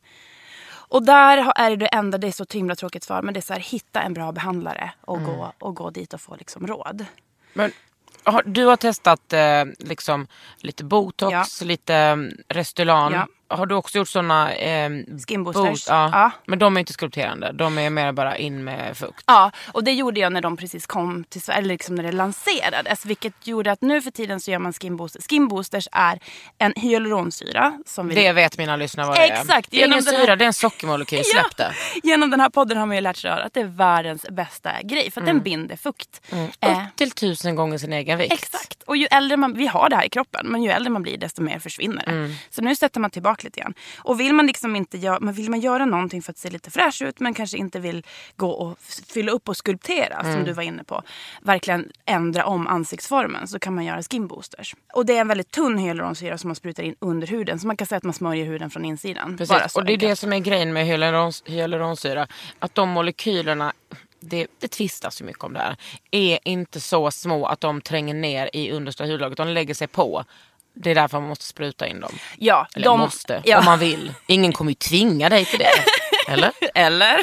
Och 0.91 1.03
där 1.03 1.53
är 1.57 1.77
det 1.77 1.87
enda, 1.87 2.19
det 2.19 2.27
är 2.27 2.33
så 2.33 2.47
himla 2.53 2.75
tråkigt 2.75 3.05
svar, 3.05 3.23
men 3.23 3.35
det 3.35 3.41
är 3.41 3.43
så 3.43 3.53
här, 3.53 3.61
hitta 3.61 4.03
en 4.03 4.15
bra 4.15 4.33
behandlare 4.33 4.91
och, 5.01 5.25
gå, 5.25 5.53
och 5.59 5.75
gå 5.75 5.91
dit 5.91 6.15
och 6.15 6.21
få 6.21 6.37
liksom 6.37 6.67
råd. 6.67 7.05
Men, 7.53 7.73
du 8.45 8.65
har 8.65 8.77
testat 8.77 9.33
eh, 9.33 9.65
liksom, 9.79 10.27
lite 10.59 10.85
botox, 10.85 11.33
Ja. 11.61 11.67
lite 11.67 12.13
um, 12.13 12.31
Restylan. 12.49 13.13
Ja. 13.13 13.27
Har 13.51 13.67
du 13.67 13.75
också 13.75 13.99
gjort 13.99 14.09
såna 14.09 14.53
eh, 14.55 14.91
Skin 15.29 15.45
boosters. 15.45 15.87
ja. 15.89 16.11
Ja. 16.13 16.31
Men 16.47 16.59
de 16.59 16.77
är 16.77 16.81
inte 16.81 16.93
skulpterande, 16.93 17.53
de 17.53 17.79
är 17.79 17.91
mer 17.91 18.13
bara 18.13 18.37
in 18.37 18.65
med 18.65 18.97
fukt. 18.97 19.25
Ja, 19.27 19.51
och 19.73 19.85
det 19.85 19.93
gjorde 19.93 20.21
jag 20.21 20.33
när 20.33 20.41
de 20.41 20.57
precis 20.57 20.87
kom 20.87 21.25
till 21.25 21.43
Sverige, 21.43 21.59
eller 21.59 21.69
liksom 21.69 21.95
när 21.95 22.03
det 22.03 22.13
lanserades. 22.13 23.07
Vilket 23.07 23.47
gjorde 23.47 23.73
att 23.73 23.83
nu 23.83 24.03
för 24.03 24.11
tiden 24.11 24.41
så 24.41 24.51
gör 24.51 24.59
man 24.59 24.73
skin 24.73 24.97
boosters. 24.97 25.27
Skin 25.31 25.49
boosters 25.49 25.89
är 25.93 26.19
en 26.59 26.73
hyaluronsyra. 26.77 27.79
Som 27.87 28.09
vi 28.09 28.15
Det 28.15 28.33
vet 28.33 28.59
mina 28.59 28.77
lyssnare 28.77 29.07
vad 29.07 29.17
det 29.17 29.29
är. 29.29 29.41
Exakt, 29.43 29.71
Det 29.71 29.83
är 29.83 29.87
ingen 29.87 30.05
den 30.05 30.15
här- 30.15 30.23
syra, 30.25 30.37
det 30.37 30.45
är 30.45 30.47
en 30.47 30.53
sockermolekyl. 30.53 31.25
Släpp 31.25 31.57
det. 31.57 31.73
Genom 32.03 32.31
den 32.31 32.41
här 32.41 32.51
podden 32.51 32.79
har 32.79 32.87
man 32.87 32.97
ju 32.97 33.01
lärt 33.03 33.17
sig 33.17 33.31
att 33.31 33.55
det 33.55 33.61
är 33.61 33.65
världens 33.65 34.27
bästa 34.31 34.73
grej. 34.83 35.11
För 35.11 35.21
att 35.21 35.27
den 35.27 35.41
binder 35.41 35.77
fukt. 35.77 36.21
Eh, 36.61 36.71
Upp 36.71 36.97
till 36.97 37.11
tusen 37.11 37.57
gånger 37.57 37.79
sin 37.79 37.93
egen 37.93 38.19
vikt. 38.19 38.33
Exakt. 38.33 38.83
Och 38.83 38.97
ju 38.97 39.07
äldre 39.11 39.37
man, 39.37 39.55
vi 39.55 39.67
har 39.67 39.89
det 39.89 39.97
här 39.97 40.05
i 40.05 40.09
kroppen, 40.09 40.47
men 40.47 40.63
ju 40.63 40.71
äldre 40.71 40.91
man 40.91 41.03
blir 41.03 41.19
desto 41.19 41.43
mer 41.43 41.59
försvinner 41.59 42.05
det. 42.07 42.35
Så 42.51 42.63
nu 42.63 42.77
sätter 42.77 43.01
man 43.01 43.11
tillbaka 43.11 43.38
tillbaka 43.39 43.47
lite 43.47 43.61
grann. 43.61 43.75
Och 43.99 44.21
vill 44.21 44.33
man 44.35 44.47
liksom 44.47 44.77
inte 44.77 44.99
göra, 44.99 45.19
men 45.21 45.35
vill 45.35 45.51
man 45.51 45.61
göra 45.61 45.85
någonting 45.85 46.23
för 46.23 46.33
att 46.33 46.39
se 46.39 46.51
lite 46.51 46.71
fräsch 46.71 47.03
ut 47.03 47.21
men 47.21 47.35
kanske 47.35 47.59
inte 47.59 47.81
vill 47.81 48.03
gå 48.37 48.51
och 48.51 48.79
fylla 49.09 49.33
upp 49.33 49.49
och 49.49 49.57
skulptera 49.57 50.19
Mm. 50.21 50.33
som 50.33 50.45
du 50.45 50.53
var 50.53 50.63
inne 50.63 50.85
på. 50.85 51.03
Verkligen 51.43 51.91
ändra 52.07 52.45
om 52.47 52.67
ansiktsformen 52.67 53.49
så 53.49 53.59
kan 53.59 53.75
man 53.75 53.85
göra 53.85 54.03
skin 54.03 54.27
boosters. 54.27 54.75
Och 54.95 55.07
det 55.07 55.17
är 55.17 55.21
en 55.21 55.29
väldigt 55.29 55.51
tunn 55.51 55.79
hyaluronsyra 55.79 56.39
som 56.39 56.49
man 56.49 56.55
sprutar 56.57 56.83
in 56.83 56.95
under 57.01 57.27
huden. 57.27 57.59
Så 57.59 57.67
man 57.67 57.77
kan 57.77 57.87
säga 57.87 57.97
att 57.97 58.03
man 58.05 58.13
smörjer 58.15 58.47
huden 58.47 58.71
från 58.71 58.85
insidan. 58.85 59.37
Precis. 59.37 59.77
Och 59.77 59.85
det 59.85 59.93
är 59.93 59.97
det 59.97 60.17
som 60.17 60.33
är 60.33 60.39
grejen 60.39 60.73
med 60.73 60.87
hyalurons, 60.87 61.43
hyaluronsyra. 61.47 62.27
Att 62.59 62.75
de 62.75 62.89
molekylerna, 62.89 63.73
det, 64.21 64.47
det 64.59 64.69
tvistas 64.69 65.21
ju 65.21 65.25
mycket 65.25 65.45
om 65.45 65.53
det 65.53 65.59
här, 65.61 65.77
är 66.11 66.39
inte 66.45 66.81
så 66.81 67.11
små 67.11 67.47
att 67.47 67.61
de 67.61 67.81
tränger 67.81 68.15
ner 68.15 68.51
i 68.53 68.71
understa 68.71 69.05
hudlagret. 69.05 69.37
De 69.37 69.49
lägger 69.49 69.75
sig 69.75 69.87
på. 69.87 70.25
Det 70.81 70.91
är 70.91 70.95
därför 70.95 71.21
man 71.21 71.29
måste 71.29 71.45
spruta 71.45 71.87
in 71.87 72.01
dem. 72.01 72.13
Ja, 72.39 72.67
Eller 72.75 72.85
de 72.85 73.01
måste, 73.01 73.43
ja. 73.45 73.59
om 73.59 73.65
man 73.65 73.79
vill. 73.79 74.15
Ingen 74.27 74.53
kommer 74.53 74.71
ju 74.71 74.75
tvinga 74.75 75.29
dig 75.29 75.45
till 75.45 75.59
det. 75.59 75.69
Eller? 76.29 76.53
Eller? 76.75 77.19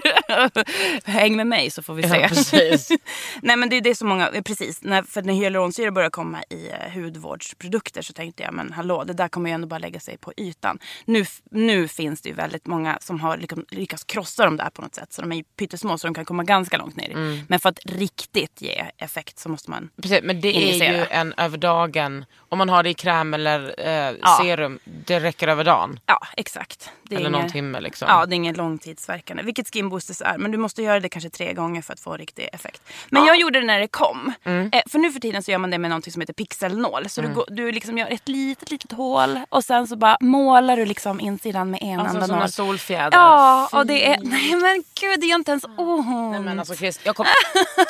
Häng 1.09 1.35
med 1.35 1.47
mig 1.47 1.71
så 1.71 1.81
får 1.83 1.93
vi 1.93 2.03
se. 2.03 2.17
Ja, 2.21 2.27
precis. 2.27 2.89
Nej 3.41 3.55
men 3.55 3.69
det 3.69 3.75
är 3.77 3.81
det 3.81 3.95
så 3.95 4.05
många, 4.05 4.31
precis. 4.45 4.81
När, 4.81 5.03
för 5.03 5.21
när 5.21 5.33
hyaluronsyra 5.33 5.91
började 5.91 6.11
komma 6.11 6.43
i 6.49 6.69
eh, 6.69 6.93
hudvårdsprodukter 6.93 8.01
så 8.01 8.13
tänkte 8.13 8.43
jag 8.43 8.53
men 8.53 8.71
hallå 8.73 9.03
det 9.03 9.13
där 9.13 9.27
kommer 9.27 9.49
ju 9.49 9.53
ändå 9.53 9.67
bara 9.67 9.79
lägga 9.79 9.99
sig 9.99 10.17
på 10.17 10.33
ytan. 10.37 10.79
Nu, 11.05 11.25
nu 11.51 11.87
finns 11.87 12.21
det 12.21 12.29
ju 12.29 12.35
väldigt 12.35 12.67
många 12.67 12.97
som 13.01 13.19
har 13.19 13.37
liksom, 13.37 13.65
lyckats 13.69 14.03
krossa 14.03 14.45
dem 14.45 14.57
där 14.57 14.69
på 14.69 14.81
något 14.81 14.95
sätt. 14.95 15.13
Så 15.13 15.21
de 15.21 15.31
är 15.31 15.35
ju 15.35 15.43
pyttesmå 15.43 15.97
så 15.97 16.07
de 16.07 16.13
kan 16.13 16.25
komma 16.25 16.43
ganska 16.43 16.77
långt 16.77 16.95
ner. 16.95 17.09
Mm. 17.11 17.39
Men 17.47 17.59
för 17.59 17.69
att 17.69 17.79
riktigt 17.85 18.61
ge 18.61 18.85
effekt 18.97 19.39
så 19.39 19.49
måste 19.49 19.69
man 19.71 19.89
Precis, 20.01 20.19
men 20.23 20.41
det 20.41 20.47
är 20.47 20.61
Injicera. 20.61 20.97
ju 20.97 21.05
en 21.09 21.33
över 21.37 21.57
dagen. 21.57 22.25
Om 22.49 22.57
man 22.57 22.69
har 22.69 22.83
det 22.83 22.89
i 22.89 22.93
kräm 22.93 23.33
eller 23.33 23.75
eh, 23.77 24.15
Ja. 24.21 24.39
serum, 24.41 24.79
det 24.85 25.19
räcker 25.19 25.47
över 25.47 25.63
dagen. 25.63 25.99
Ja, 26.05 26.19
exakt. 26.37 26.89
Det 27.03 27.15
är 27.15 27.19
Eller 27.19 27.29
ingen- 27.29 27.41
någon 27.41 27.51
timme 27.51 27.79
liksom. 27.81 28.07
Ja, 28.09 28.25
det 28.25 28.33
är 28.33 28.35
ingen 28.35 28.55
långtidsverkande. 28.95 29.43
Vilket 29.43 29.73
skin 29.73 29.89
boosters 29.89 30.21
är. 30.21 30.37
Men 30.37 30.51
du 30.51 30.57
måste 30.57 30.81
göra 30.83 30.99
det 30.99 31.09
kanske 31.09 31.29
tre 31.29 31.53
gånger 31.53 31.81
för 31.81 31.93
att 31.93 31.99
få 31.99 32.17
riktig 32.17 32.49
effekt. 32.53 32.81
Men 33.09 33.25
jag 33.25 33.39
gjorde 33.39 33.59
det 33.59 33.65
när 33.65 33.79
det 33.79 33.87
kom. 33.87 34.33
Mm. 34.43 34.69
Eh, 34.73 34.81
för 34.87 34.99
nu 34.99 35.11
för 35.11 35.19
tiden 35.19 35.43
så 35.43 35.51
gör 35.51 35.57
man 35.57 35.71
det 35.71 35.77
med 35.77 35.89
något 35.89 36.11
som 36.11 36.21
heter 36.21 36.33
pixelnål. 36.33 37.09
Så 37.09 37.21
du, 37.21 37.33
går, 37.33 37.45
du 37.49 37.71
liksom 37.71 37.97
gör 37.97 38.07
ett 38.07 38.27
litet, 38.27 38.71
litet 38.71 38.91
hål 38.91 39.39
och 39.49 39.63
sen 39.63 39.87
så 39.87 39.95
bara 39.95 40.17
målar 40.21 40.77
du 40.77 40.85
liksom 40.85 41.19
insidan 41.19 41.71
med 41.71 41.79
en 41.83 41.99
Alltså 41.99 42.17
enda 42.17 42.39
nål. 42.39 42.49
solfjädrar. 42.49 43.19
Ja, 43.19 43.69
och 43.71 43.85
det 43.85 44.07
är... 44.07 44.19
Nej 44.23 44.55
men 44.55 44.83
gud, 45.01 45.19
det 45.19 45.25
gör 45.25 45.35
inte 45.35 45.51
ens 45.51 45.63
ont. 45.77 46.31
Nej, 46.31 46.39
men 46.39 46.59
alltså, 46.59 46.75
Chris, 46.75 46.99
jag 47.03 47.15
kom, 47.15 47.25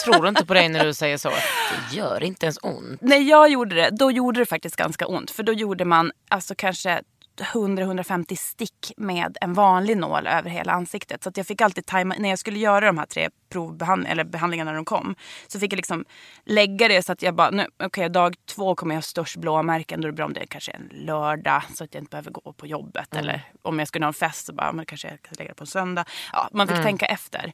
tror 0.06 0.28
inte 0.28 0.46
på 0.46 0.54
dig 0.54 0.70
när 0.70 0.86
du 0.86 0.94
säger 0.94 1.18
så. 1.18 1.30
Det 1.30 1.96
gör 1.98 2.24
inte 2.24 2.46
ens 2.46 2.58
ont. 2.62 3.02
När 3.02 3.18
jag 3.18 3.50
gjorde 3.50 3.76
det, 3.76 3.90
då 3.92 4.12
gjorde 4.12 4.40
det 4.40 4.46
faktiskt 4.46 4.76
ganska 4.76 5.08
ont. 5.08 5.32
För 5.32 5.44
då 5.44 5.54
gjorde 5.54 5.86
man 5.86 6.12
alltså 6.30 6.56
kanske 6.58 7.02
100-150 7.42 8.36
stick 8.36 8.92
med 8.98 9.38
en 9.42 9.54
vanlig 9.54 9.98
nål 9.98 10.28
över 10.28 10.50
hela 10.50 10.72
ansiktet. 10.72 11.24
Så 11.24 11.30
att 11.30 11.38
jag 11.38 11.48
fick 11.48 11.62
alltid 11.62 11.86
tajma, 11.86 12.16
när 12.20 12.30
jag 12.30 12.40
skulle 12.40 12.60
göra 12.60 12.86
de 12.86 12.98
här 12.98 13.06
tre 13.06 13.30
provbehandlingarna, 13.50 14.12
eller 14.12 14.24
behandlingarna 14.24 14.72
när 14.72 14.76
de 14.76 14.86
kom. 14.86 15.16
Så 15.48 15.60
fick 15.60 15.74
jag 15.74 15.78
liksom 15.78 16.06
lägga 16.46 16.88
det 16.88 17.02
så 17.06 17.12
att 17.12 17.22
jag 17.22 17.36
bara, 17.36 17.50
nu, 17.50 17.68
okej 17.84 18.10
dag 18.10 18.36
två 18.46 18.76
kommer 18.76 18.96
jag 18.96 18.98
ha 18.98 19.02
störst 19.04 19.36
blåmärken. 19.38 20.02
Då 20.02 20.08
är 20.08 20.12
det 20.12 20.16
bra 20.16 20.26
om 20.26 20.34
det 20.34 20.42
är 20.42 20.46
kanske 20.46 20.72
en 20.72 20.90
lördag 20.92 21.62
så 21.74 21.84
att 21.84 21.94
jag 21.94 22.02
inte 22.02 22.10
behöver 22.10 22.32
gå 22.32 22.54
på 22.54 22.68
jobbet. 22.68 23.16
Eller 23.16 23.42
om 23.62 23.80
jag 23.80 23.88
skulle 23.88 24.06
ha 24.06 24.08
en 24.08 24.14
fest 24.14 24.46
så 24.46 24.54
bara, 24.54 24.72
men 24.72 24.86
kanske 24.86 25.08
jag 25.08 25.22
kan 25.22 25.34
lägga 25.38 25.50
det 25.50 25.56
på 25.56 25.64
en 25.64 25.68
söndag. 25.68 26.06
Ja, 26.34 26.50
man 26.52 26.68
fick 26.68 26.84
tänka 26.84 27.06
efter. 27.06 27.54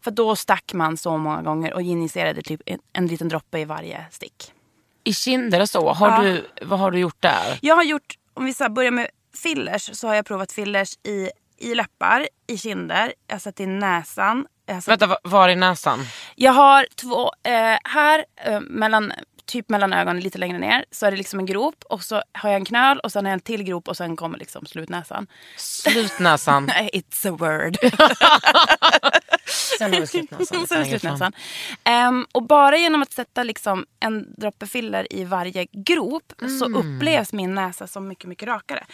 För 0.00 0.10
då 0.10 0.36
stack 0.36 0.72
man 0.72 0.96
så 0.96 1.18
många 1.18 1.42
gånger 1.42 1.72
och 1.74 1.82
injicerade 1.82 2.42
typ 2.42 2.60
en, 2.66 2.78
en 2.92 3.06
liten 3.06 3.28
droppe 3.28 3.58
i 3.58 3.64
varje 3.64 4.04
stick. 4.10 4.52
I 5.04 5.12
kinder 5.14 5.60
och 5.60 5.68
så, 5.68 5.92
har 5.92 6.08
Ja. 6.08 6.22
du, 6.22 6.46
vad 6.62 6.78
har 6.78 6.90
du 6.90 6.98
gjort 6.98 7.22
där? 7.22 7.58
Jag 7.62 7.74
har 7.76 7.82
gjort, 7.82 8.14
om 8.34 8.44
vi 8.44 8.54
så 8.54 8.68
börjar 8.70 8.90
med 8.90 9.08
fillers, 9.36 9.90
så 9.98 10.08
har 10.08 10.14
jag 10.14 10.26
provat 10.26 10.52
fillers 10.52 10.94
i, 11.02 11.30
i 11.58 11.74
läppar, 11.74 12.28
i 12.46 12.58
kinder, 12.58 13.12
jag 13.26 13.34
har 13.34 13.40
satt 13.40 13.60
i 13.60 13.66
näsan. 13.66 14.46
Satt, 14.68 14.88
Vänta, 14.88 15.06
va- 15.06 15.18
var 15.24 15.48
i 15.48 15.56
näsan? 15.56 16.06
jag 16.34 16.52
har 16.52 16.86
två, 16.94 17.32
eh, 17.42 17.78
här 17.84 18.24
eh, 18.44 18.60
mellan, 18.60 19.12
typ 19.46 19.68
mellan 19.68 19.92
ögonen 19.92 20.20
lite 20.22 20.38
längre 20.38 20.58
ner 20.58 20.84
så 20.90 21.06
är 21.06 21.10
det 21.10 21.16
liksom 21.16 21.38
en 21.38 21.46
grop 21.46 21.84
och 21.88 22.02
så 22.02 22.22
har 22.32 22.50
jag 22.50 22.56
en 22.56 22.64
knöl 22.64 22.98
och 23.00 23.12
sen 23.12 23.24
har 23.24 23.30
jag 23.30 23.34
en 23.36 23.40
till 23.40 23.62
grop 23.62 23.88
och 23.88 23.96
sen 23.96 24.16
kommer 24.16 24.38
liksom 24.38 24.66
slutnäsan. 24.66 25.26
Slutnäsan. 25.56 26.70
It's 26.92 27.28
a 27.28 27.36
word. 27.38 27.76
Sen 29.82 29.92
har 29.94 30.00
du 30.00 30.06
slutnäsan. 30.06 30.66
Sen 30.66 30.84
slutnäsan. 30.86 31.32
Ehm, 31.84 32.26
och 32.32 32.42
bara 32.42 32.76
genom 32.76 33.02
att 33.02 33.12
sätta 33.12 33.42
liksom 33.42 33.86
en 34.00 34.34
droppe 34.36 34.66
filler 34.66 35.12
i 35.12 35.24
varje 35.24 35.66
grop 35.72 36.32
så 36.58 36.64
Mm. 36.66 36.96
upplevs 36.96 37.32
min 37.32 37.54
näsa 37.54 37.86
som 37.86 38.08
mycket, 38.08 38.24
mycket 38.28 38.48
rakare. 38.48 38.84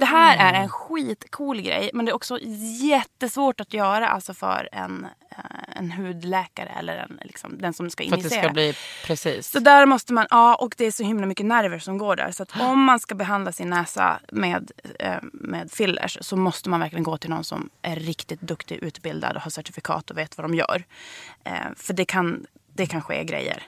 Det 0.00 0.04
här 0.06 0.52
är 0.54 0.60
en 0.62 0.68
skitcool 0.68 1.60
grej 1.60 1.90
men 1.94 2.04
det 2.04 2.10
är 2.10 2.14
också 2.16 2.38
jättesvårt 2.82 3.60
att 3.60 3.72
göra 3.74 4.08
alltså 4.08 4.34
för 4.34 4.68
en, 4.72 5.06
eh, 5.30 5.76
en 5.78 5.92
hudläkare 5.92 6.68
eller 6.78 6.96
en, 6.96 7.18
liksom, 7.24 7.58
den 7.58 7.74
som 7.74 7.90
ska 7.90 8.04
För 8.04 8.08
att 8.08 8.10
det 8.12 8.18
injicera. 8.20 8.42
ska 8.42 8.52
bli 8.52 8.74
precis. 9.06 9.50
Så 9.50 9.58
där 9.58 9.86
måste 9.86 10.12
man, 10.12 10.26
ja 10.30 10.54
och 10.54 10.74
det 10.78 10.84
är 10.86 10.90
så 10.90 11.02
himla 11.02 11.26
mycket 11.26 11.46
nerver 11.46 11.78
som 11.78 11.98
går 11.98 12.16
där. 12.16 12.30
Så 12.30 12.42
att 12.42 12.60
om 12.60 12.82
man 12.84 13.00
ska 13.00 13.14
behandla 13.14 13.52
sin 13.52 13.70
näsa 13.70 14.20
med, 14.32 14.70
eh, 14.98 15.14
med 15.32 15.70
fillers 15.72 16.18
så 16.20 16.36
måste 16.36 16.68
man 16.68 16.80
verkligen 16.80 17.02
gå 17.04 17.16
till 17.16 17.30
någon 17.30 17.44
som 17.44 17.70
är 17.82 17.96
riktigt 17.96 18.40
duktig, 18.40 18.78
utbildad 18.82 19.36
och 19.36 19.42
har 19.42 19.50
certifikat 19.50 20.10
och 20.10 20.18
vet 20.18 20.33
vad 20.38 20.44
de 20.44 20.54
gör. 20.54 20.84
Eh, 21.44 21.74
för 21.76 21.94
det 21.94 22.04
kan, 22.04 22.46
det 22.72 22.86
kan 22.86 23.02
ske 23.02 23.24
grejer. 23.24 23.62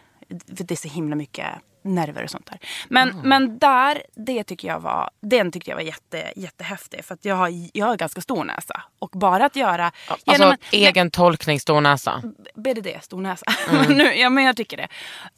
För 0.56 0.64
det 0.64 0.74
är 0.74 0.76
så 0.76 0.88
himla 0.88 1.16
mycket 1.16 1.46
nerver 1.86 2.24
och 2.24 2.30
sånt 2.30 2.46
där. 2.46 2.58
Men, 2.88 3.20
men 3.24 3.58
där, 3.58 4.02
det 4.14 4.44
tycker 4.44 4.68
jag 4.68 4.80
var, 4.80 5.10
den 5.20 5.52
tyckte 5.52 5.70
jag 5.70 5.76
var 5.76 5.82
jätte, 5.82 6.32
jättehäftig. 6.36 7.04
För 7.04 7.14
att 7.14 7.24
jag 7.24 7.34
har, 7.36 7.50
jag 7.72 7.86
har 7.86 7.96
ganska 7.96 8.20
stor 8.20 8.44
näsa. 8.44 8.82
Och 8.98 9.10
bara 9.10 9.44
att 9.46 9.56
göra... 9.56 9.92
Alltså 10.08 10.32
genom 10.32 10.50
att- 10.50 10.60
egen 10.70 11.10
tolkning, 11.10 11.60
stor 11.60 11.80
näsa. 11.80 12.22
BDD, 12.54 12.86
stor 13.02 13.20
näsa. 13.20 13.46
Men 13.70 13.92
nu, 13.98 14.14
ja, 14.14 14.30
men 14.30 14.44
jag 14.44 14.56
tycker 14.56 14.76
det. 14.76 14.88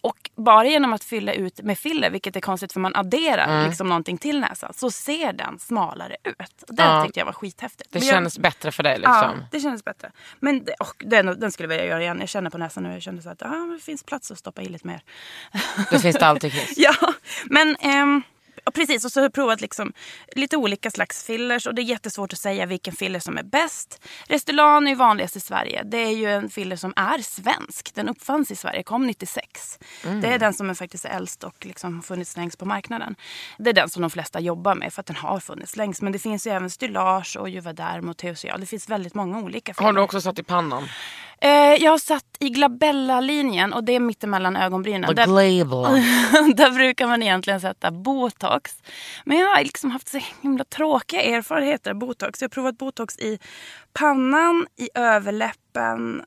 Och 0.00 0.30
bara 0.36 0.64
genom 0.66 0.92
att 0.92 1.04
fylla 1.04 1.32
ut 1.32 1.60
med 1.62 1.78
filler, 1.78 2.10
vilket 2.10 2.36
är 2.36 2.40
konstigt 2.40 2.72
för 2.72 2.80
man 2.80 2.96
adderar 2.96 3.66
liksom 3.66 3.88
någonting 3.88 4.18
till 4.18 4.40
näsan, 4.40 4.72
så 4.74 4.90
ser 4.90 5.32
den 5.32 5.58
smalare 5.58 6.16
ut. 6.24 6.62
Och 6.68 6.74
det 6.74 6.82
Ja. 6.82 7.04
tyckte 7.04 7.20
jag 7.20 7.24
var 7.26 7.32
skithäftigt. 7.32 7.92
Det 7.92 7.98
jag- 7.98 8.08
känns 8.08 8.38
bättre 8.38 8.72
för 8.72 8.82
dig 8.82 8.98
Ja, 9.02 9.20
liksom. 9.20 9.44
det 9.50 9.60
kändes 9.60 9.84
bättre. 9.84 10.10
Men 10.40 10.64
det, 10.64 10.74
och 10.80 11.04
den, 11.06 11.40
den 11.40 11.52
skulle 11.52 11.64
jag 11.64 11.68
vilja 11.68 11.84
göra 11.90 12.02
igen. 12.02 12.16
Jag 12.20 12.28
känner 12.28 12.50
på 12.50 12.58
näsan 12.58 12.82
nu. 12.82 12.92
Jag 12.92 13.02
kände 13.02 13.22
så 13.22 13.30
att 13.30 13.42
ah, 13.42 13.48
det 13.74 13.80
finns 13.84 14.02
plats 14.04 14.30
att 14.30 14.38
stoppa 14.38 14.62
i 14.62 14.68
lite 14.68 14.86
mer. 14.86 15.00
Det 15.90 15.98
finns 15.98 16.16
det 16.16 16.26
alltid 16.44 16.52
Chris. 16.52 16.74
Ja, 16.76 17.14
men 17.44 17.76
ehm, 17.80 18.22
och 18.68 18.74
precis. 18.74 19.04
Och 19.04 19.12
så 19.12 19.20
har 19.20 19.24
jag 19.24 19.32
provat 19.32 19.60
liksom 19.60 19.92
lite 20.36 20.56
olika 20.56 20.90
slags 20.90 21.24
fillers. 21.24 21.66
Och 21.66 21.74
det 21.74 21.82
är 21.82 21.84
jättesvårt 21.84 22.32
att 22.32 22.38
säga 22.38 22.66
vilken 22.66 22.94
filler 22.94 23.20
som 23.20 23.38
är 23.38 23.42
bäst. 23.42 24.00
Restylane 24.26 24.88
är 24.88 24.90
ju 24.90 24.96
vanligast 24.96 25.36
i 25.36 25.40
Sverige. 25.40 25.82
Det 25.84 25.98
är 25.98 26.10
ju 26.10 26.26
en 26.26 26.50
filler 26.50 26.76
som 26.76 26.92
är 26.96 27.18
svensk. 27.18 27.94
Den 27.94 28.08
uppfanns 28.08 28.50
i 28.50 28.56
Sverige, 28.56 28.82
kom 28.82 29.06
96. 29.06 29.78
Mm. 30.04 30.20
Det 30.20 30.28
är 30.28 30.38
den 30.38 30.54
som 30.54 30.70
är 30.70 30.74
faktiskt 30.74 31.04
är 31.04 31.08
äldst 31.08 31.44
och 31.44 31.66
liksom 31.66 32.02
funnits 32.02 32.36
längst 32.36 32.58
på 32.58 32.64
marknaden. 32.64 33.16
Det 33.58 33.70
är 33.70 33.74
den 33.74 33.88
som 33.88 34.02
de 34.02 34.10
flesta 34.10 34.40
jobbar 34.40 34.74
med 34.74 34.92
för 34.92 35.00
att 35.00 35.06
den 35.06 35.16
har 35.16 35.40
funnits 35.40 35.76
längst. 35.76 36.02
Men 36.02 36.12
det 36.12 36.18
finns 36.18 36.46
ju 36.46 36.50
även 36.50 36.70
Stylage 36.70 37.36
och 37.36 37.48
Juvederm 37.48 38.08
och 38.08 38.16
Teosyal. 38.16 38.60
Det 38.60 38.66
finns 38.66 38.88
väldigt 38.88 39.14
många 39.14 39.38
olika 39.38 39.74
filler. 39.74 39.86
Har 39.86 39.92
du 39.92 40.00
också 40.00 40.20
satt 40.20 40.38
i 40.38 40.42
pannan? 40.42 40.88
Eh, 41.40 41.50
jag 41.84 41.90
har 41.90 41.98
satt 41.98 42.24
i 42.38 42.48
Glabella-linjen 42.48 43.72
och 43.72 43.84
det 43.84 43.92
är 43.92 44.00
mittemellan 44.00 44.56
ögonbrynen. 44.56 45.08
Där, 45.14 46.54
där 46.54 46.70
brukar 46.70 47.06
man 47.06 47.22
egentligen 47.22 47.60
sätta 47.60 47.90
botox. 47.90 48.82
Men 49.24 49.38
jag 49.38 49.48
har 49.48 49.62
liksom 49.62 49.90
haft 49.90 50.08
så 50.08 50.20
himla 50.42 50.64
tråkiga 50.64 51.22
erfarenheter 51.22 51.90
av 51.90 51.96
botox. 51.96 52.42
Jag 52.42 52.48
har 52.48 52.50
provat 52.50 52.78
botox 52.78 53.18
i 53.18 53.38
pannan, 53.92 54.66
i 54.76 54.88
överläppen 54.94 56.22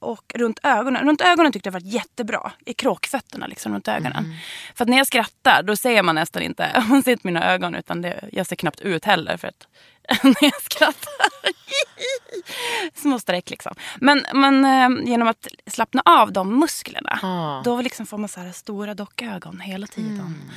och 0.00 0.32
runt 0.34 0.58
ögonen. 0.62 1.06
Runt 1.06 1.20
ögonen 1.20 1.52
tyckte 1.52 1.66
jag 1.66 1.72
var 1.72 1.80
jättebra. 1.80 2.52
I 2.66 2.74
kråkfötterna 2.74 3.46
liksom 3.46 3.72
runt 3.72 3.88
ögonen. 3.88 4.34
För 4.74 4.84
att 4.84 4.88
när 4.88 4.96
jag 4.96 5.06
skrattar 5.06 5.62
då 5.62 5.76
ser 5.76 6.02
man 6.02 6.14
nästan 6.14 6.42
inte, 6.42 6.84
man 6.88 7.02
ser 7.02 7.12
inte 7.12 7.26
mina 7.26 7.52
ögon 7.52 7.74
utan 7.74 8.02
det, 8.02 8.28
jag 8.32 8.46
ser 8.46 8.56
knappt 8.56 8.80
ut 8.80 9.04
heller. 9.04 9.36
För 9.36 9.48
att 9.48 9.66
när 10.22 10.44
jag 10.44 10.62
skrattar. 10.62 11.28
Små 12.94 13.18
streck 13.18 13.50
liksom. 13.50 13.74
Men, 13.96 14.26
men 14.34 14.64
eh, 14.64 15.08
genom 15.10 15.28
att 15.28 15.48
slappna 15.66 16.02
av 16.04 16.32
de 16.32 16.58
musklerna. 16.58 17.18
Ah. 17.22 17.62
Då 17.64 17.82
liksom 17.82 18.06
får 18.06 18.18
man 18.18 18.28
så 18.28 18.40
här 18.40 18.52
stora 18.52 18.94
dockögon 18.94 19.60
hela 19.60 19.86
tiden. 19.86 20.50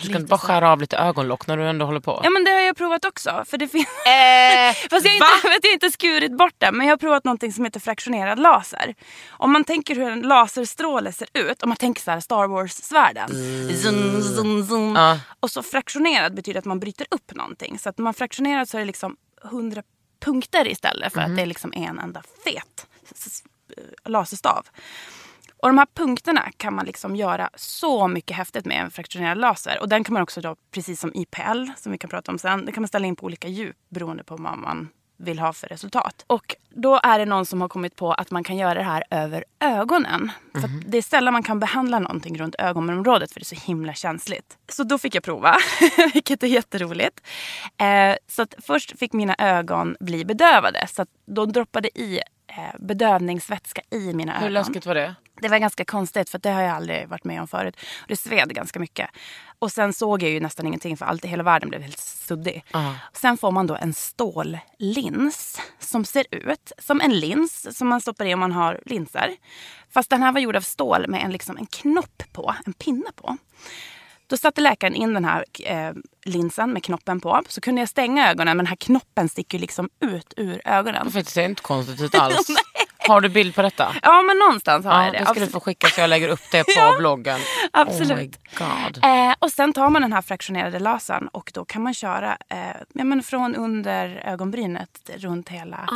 Du 0.00 0.08
ska 0.08 0.16
inte 0.16 0.28
bara 0.28 0.38
skära 0.38 0.72
av 0.72 0.80
lite 0.80 0.96
ögonlock 0.96 1.46
när 1.46 1.56
du 1.56 1.68
ändå 1.68 1.84
håller 1.86 2.00
på? 2.00 2.20
Ja 2.24 2.30
men 2.30 2.44
det 2.44 2.50
har 2.50 2.60
jag 2.60 2.76
provat 2.76 3.04
också. 3.04 3.44
För 3.46 3.58
det 3.58 3.68
finns... 3.68 3.88
Eh, 3.88 4.88
Fast 4.90 5.06
jag 5.06 5.12
har, 5.12 5.54
inte, 5.54 5.66
jag 5.66 5.74
inte 5.74 5.90
skurit 5.90 6.36
bort 6.36 6.54
det. 6.58 6.72
Men 6.72 6.86
jag 6.86 6.92
har 6.92 6.98
provat 6.98 7.24
någonting 7.24 7.52
som 7.52 7.64
heter 7.64 7.80
fraktionerad 7.80 8.38
laser. 8.38 8.94
Om 9.30 9.52
man 9.52 9.64
tänker 9.64 9.94
hur 9.94 10.10
en 10.10 10.20
laserstråle 10.20 11.12
ser 11.12 11.28
ut. 11.32 11.62
Om 11.62 11.68
man 11.68 11.76
tänker 11.76 12.02
så 12.02 12.10
här 12.10 12.20
Star 12.20 12.46
Wars-svärden. 12.48 13.28
Zoom. 14.66 14.96
Ja. 14.96 15.18
Och 15.40 15.50
så 15.50 15.62
fraktionerad 15.62 16.34
betyder 16.34 16.58
att 16.58 16.64
man 16.64 16.80
bryter 16.80 17.06
upp 17.10 17.34
någonting. 17.34 17.78
Så 17.78 17.88
att 17.88 17.98
man 17.98 18.14
fraktionerar 18.14 18.64
så 18.64 18.76
är 18.76 18.80
det 18.80 18.86
liksom 18.92 19.16
100 19.44 19.82
punkter 20.20 20.68
istället. 20.68 21.12
För 21.12 21.20
att 21.20 21.36
det 21.36 21.42
är 21.42 21.46
liksom 21.46 21.72
en 21.76 21.98
enda 21.98 22.22
fet 22.44 22.86
laserstav. 24.04 24.66
Och 25.56 25.68
de 25.68 25.78
här 25.78 25.86
punkterna 25.94 26.50
kan 26.56 26.74
man 26.74 26.86
liksom 26.86 27.16
göra 27.16 27.50
så 27.54 28.08
mycket 28.08 28.36
häftigt 28.36 28.64
med 28.64 28.80
en 28.80 28.90
fraktionerad 28.90 29.38
laser. 29.38 29.78
Och 29.80 29.88
den 29.88 30.04
kan 30.04 30.12
man 30.12 30.22
också 30.22 30.40
då, 30.40 30.56
precis 30.70 31.00
som 31.00 31.12
IPL 31.14 31.64
som 31.76 31.92
vi 31.92 31.98
kan 31.98 32.10
prata 32.10 32.32
om 32.32 32.38
sen, 32.38 32.64
det 32.64 32.72
kan 32.72 32.82
man 32.82 32.88
ställa 32.88 33.06
in 33.06 33.16
på 33.16 33.26
olika 33.26 33.48
djup 33.48 33.76
beroende 33.88 34.24
på 34.24 34.36
vad 34.36 34.58
man 34.58 34.88
vill 35.22 35.38
ha 35.38 35.52
för 35.52 35.66
resultat. 35.66 36.24
Och 36.26 36.56
då 36.70 37.00
är 37.02 37.18
det 37.18 37.24
någon 37.24 37.46
som 37.46 37.60
har 37.60 37.68
kommit 37.68 37.96
på 37.96 38.12
att 38.12 38.30
man 38.30 38.44
kan 38.44 38.56
göra 38.56 38.74
det 38.74 38.82
här 38.82 39.04
över 39.10 39.44
ögonen. 39.60 40.32
För 40.52 40.60
att 40.60 40.70
det 40.86 40.98
är 40.98 41.02
sällan 41.02 41.32
man 41.32 41.42
kan 41.42 41.60
behandla 41.60 41.98
någonting 41.98 42.38
runt 42.38 42.54
ögonområdet 42.58 43.32
för 43.32 43.40
det 43.40 43.42
är 43.44 43.56
så 43.56 43.66
himla 43.66 43.94
känsligt. 43.94 44.58
Så 44.68 44.84
då 44.84 44.98
fick 44.98 45.14
jag 45.14 45.22
prova, 45.22 45.56
vilket 46.14 46.42
är 46.42 46.46
jätteroligt. 46.46 47.20
Eh, 47.78 48.16
så 48.28 48.46
först 48.58 48.98
fick 48.98 49.12
mina 49.12 49.34
ögon 49.38 49.96
bli 50.00 50.24
bedövade. 50.24 50.86
Så 50.86 51.02
att 51.02 51.08
de 51.26 51.52
droppade 51.52 51.98
i 51.98 52.20
eh, 52.46 52.78
bedövningsvätska 52.78 53.82
i 53.90 54.14
mina 54.14 54.32
Hur 54.32 54.40
ögon. 54.40 54.52
läskigt 54.52 54.86
var 54.86 54.94
det? 54.94 55.14
Det 55.40 55.48
var 55.48 55.58
ganska 55.58 55.84
konstigt 55.84 56.30
för 56.30 56.38
det 56.38 56.50
har 56.50 56.62
jag 56.62 56.76
aldrig 56.76 57.08
varit 57.08 57.24
med 57.24 57.40
om 57.40 57.48
förut. 57.48 57.76
Och 58.00 58.08
det 58.08 58.16
sved 58.16 58.54
ganska 58.54 58.78
mycket. 58.78 59.10
Och 59.58 59.72
sen 59.72 59.92
såg 59.92 60.22
jag 60.22 60.30
ju 60.30 60.40
nästan 60.40 60.66
ingenting 60.66 60.96
för 60.96 61.06
allt 61.06 61.24
i 61.24 61.28
hela 61.28 61.42
världen 61.42 61.68
blev 61.68 61.82
helt 61.82 61.98
suddig. 61.98 62.64
Ja. 62.72 62.94
Sen 63.12 63.36
får 63.36 63.50
man 63.50 63.66
då 63.66 63.76
en 63.76 63.94
stållins 63.94 65.60
som 65.78 66.04
ser 66.04 66.26
ut 66.30 66.72
som 66.78 67.00
en 67.00 67.20
lins 67.20 67.78
som 67.78 67.88
man 67.88 68.00
stoppar 68.00 68.24
i 68.24 68.34
om 68.34 68.40
man 68.40 68.52
har 68.52 68.80
linser. 68.86 69.36
Fast 69.90 70.10
den 70.10 70.22
här 70.22 70.32
var 70.32 70.40
gjord 70.40 70.56
av 70.56 70.60
stål 70.60 71.08
med 71.08 71.24
en, 71.24 71.30
liksom 71.32 71.56
en 71.56 71.66
knopp 71.66 72.22
på, 72.32 72.54
en 72.66 72.72
pinne 72.72 73.12
på. 73.16 73.36
Då 74.26 74.36
satte 74.36 74.60
läkaren 74.60 74.94
in 74.94 75.14
den 75.14 75.24
här 75.24 75.44
eh, 75.64 75.92
linsen 76.24 76.72
med 76.72 76.84
knoppen 76.84 77.20
på. 77.20 77.42
Så 77.48 77.60
kunde 77.60 77.80
jag 77.80 77.88
stänga 77.88 78.30
ögonen 78.30 78.56
men 78.56 78.64
den 78.64 78.66
här 78.66 78.76
knoppen 78.76 79.28
sticker 79.28 79.58
liksom 79.58 79.90
ut 80.00 80.34
ur 80.36 80.60
ögonen. 80.64 81.10
Det 81.12 81.24
ser 81.24 81.44
inte 81.44 81.62
konstigt 81.62 82.00
ut 82.00 82.14
alls. 82.14 82.46
Har 83.08 83.20
du 83.20 83.28
bild 83.28 83.54
på 83.54 83.62
detta? 83.62 83.96
Ja 84.02 84.22
men 84.22 84.38
någonstans 84.38 84.84
har 84.86 84.92
Ja, 84.92 85.04
jag 85.04 85.12
det. 85.14 85.18
det 85.18 85.26
ska 85.26 85.40
du 85.40 85.46
få 85.46 85.60
skicka 85.60 85.88
så 85.88 86.00
jag 86.00 86.10
lägger 86.10 86.28
upp 86.28 86.40
det 86.52 86.64
på 86.64 86.94
bloggen. 86.98 87.40
absolut. 87.70 88.38
Oh. 88.60 89.28
Eh, 89.28 89.34
och 89.38 89.50
sen 89.52 89.72
tar 89.72 89.90
man 89.90 90.02
den 90.02 90.12
här 90.12 90.22
fraktionerade 90.22 90.78
lasern 90.78 91.28
och 91.28 91.50
då 91.54 91.64
kan 91.64 91.82
man 91.82 91.94
köra 91.94 92.36
eh, 92.48 92.58
ja, 92.92 93.04
men 93.04 93.22
från 93.22 93.54
under 93.56 94.22
ögonbrynet 94.26 95.10
runt 95.16 95.48
hela. 95.48 95.88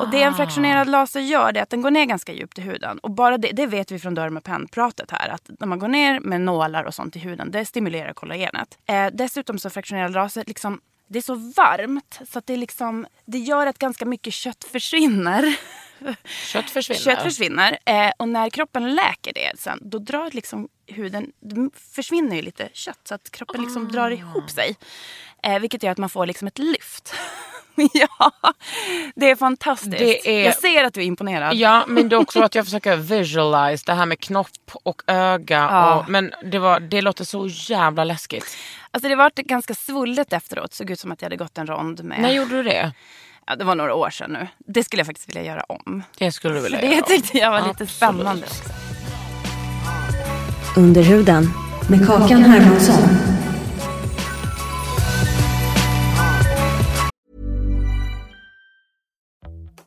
Och 0.00 0.10
det 0.10 0.22
en 0.22 0.34
fraktionerad 0.34 0.88
laser 0.88 1.20
gör 1.20 1.52
det 1.52 1.58
är 1.60 1.62
att 1.62 1.70
den 1.70 1.82
går 1.82 1.90
ner 1.90 2.04
ganska 2.04 2.32
djupt 2.32 2.58
i 2.58 2.62
huden. 2.62 2.98
Och 2.98 3.10
bara 3.10 3.38
det, 3.38 3.48
det 3.52 3.66
vet 3.66 3.90
vi 3.90 3.98
från 3.98 4.14
Dermapen-pratet 4.14 5.10
här. 5.10 5.28
Att 5.28 5.50
när 5.60 5.66
man 5.66 5.78
går 5.78 5.88
ner 5.88 6.20
med 6.20 6.40
nålar 6.40 6.84
och 6.84 6.94
sånt 6.94 7.16
i 7.16 7.18
huden, 7.18 7.50
det 7.50 7.64
stimulerar 7.64 8.12
kollagenet. 8.12 8.78
Eh, 8.86 9.06
dessutom 9.12 9.58
så 9.58 9.70
fraktionerad 9.70 10.12
laser 10.12 10.44
liksom 10.46 10.80
det 11.08 11.18
är 11.18 11.22
så 11.22 11.34
varmt 11.34 12.20
så 12.30 12.38
att 12.38 12.46
det, 12.46 12.56
liksom, 12.56 13.06
det 13.24 13.38
gör 13.38 13.66
att 13.66 13.78
ganska 13.78 14.04
mycket 14.06 14.34
kött 14.34 14.64
försvinner. 14.72 15.56
Kött 16.52 16.70
försvinner. 16.70 17.00
Kött 17.00 17.22
försvinner 17.22 17.78
eh, 17.84 18.10
och 18.16 18.28
när 18.28 18.50
kroppen 18.50 18.94
läker 18.94 19.32
det 19.32 19.52
sen 19.58 19.78
då 19.82 19.98
drar 19.98 20.30
liksom 20.32 20.68
huden, 20.86 21.32
det 21.40 21.70
försvinner 21.94 22.36
ju 22.36 22.42
lite 22.42 22.68
kött 22.72 23.00
så 23.04 23.14
att 23.14 23.30
kroppen 23.30 23.62
liksom 23.62 23.92
drar 23.92 24.10
ihop 24.10 24.50
sig. 24.50 24.76
Eh, 25.42 25.58
vilket 25.58 25.82
gör 25.82 25.90
att 25.92 25.98
man 25.98 26.10
får 26.10 26.26
liksom 26.26 26.48
ett 26.48 26.58
lyft. 26.58 27.14
ja, 27.94 28.32
det 29.14 29.30
är 29.30 29.36
fantastiskt. 29.36 29.98
Det 29.98 30.28
är- 30.40 30.44
Jag 30.44 30.56
ser 30.56 30.84
att 30.84 30.94
du 30.94 31.00
är 31.00 31.04
imponerad. 31.04 31.54
Ja, 31.54 31.84
men 31.88 32.08
det 32.08 32.16
är 32.16 32.20
också 32.20 32.42
att 32.42 32.54
jag 32.54 32.64
försöker 32.64 32.96
visualize 32.96 33.82
det 33.86 33.94
här 33.94 34.06
med 34.06 34.20
knopp 34.20 34.48
och 34.82 35.02
öga. 35.06 35.58
Ja. 35.70 35.94
Och, 35.94 36.08
men 36.08 36.32
det, 36.44 36.58
var, 36.58 36.80
det 36.80 37.00
låter 37.02 37.24
så 37.24 37.46
jävla 37.48 38.04
läskigt. 38.04 38.56
Alltså 38.90 39.08
det 39.08 39.14
var 39.14 39.30
ganska 39.36 39.74
svullet 39.74 40.32
efteråt. 40.32 40.72
Såg 40.74 40.90
ut 40.90 41.00
som 41.00 41.12
att 41.12 41.22
jag 41.22 41.26
hade 41.26 41.36
gått 41.36 41.58
en 41.58 41.66
rond 41.66 42.04
med... 42.04 42.20
När 42.22 42.32
gjorde 42.32 42.56
du 42.56 42.62
det? 42.62 42.92
Ja, 43.46 43.56
det 43.56 43.64
var 43.64 43.74
några 43.74 43.94
år 43.94 44.10
sedan 44.10 44.30
nu. 44.32 44.48
Det 44.66 44.84
skulle 44.84 45.00
jag 45.00 45.06
faktiskt 45.06 45.28
vilja 45.28 45.42
göra 45.42 45.62
om. 45.68 46.02
Det 46.18 46.32
skulle 46.32 46.54
du 46.54 46.60
vilja 46.60 46.80
Det 46.80 46.86
göra. 46.86 47.02
tyckte 47.06 47.38
jag 47.38 47.50
var 47.50 47.68
lite 47.68 47.86
spännande. 47.86 48.46
också. 48.46 48.62
Under 50.76 51.02
huden 51.02 51.50
med 51.90 52.06
Kakan 52.06 52.42
Hermansson. 52.44 53.08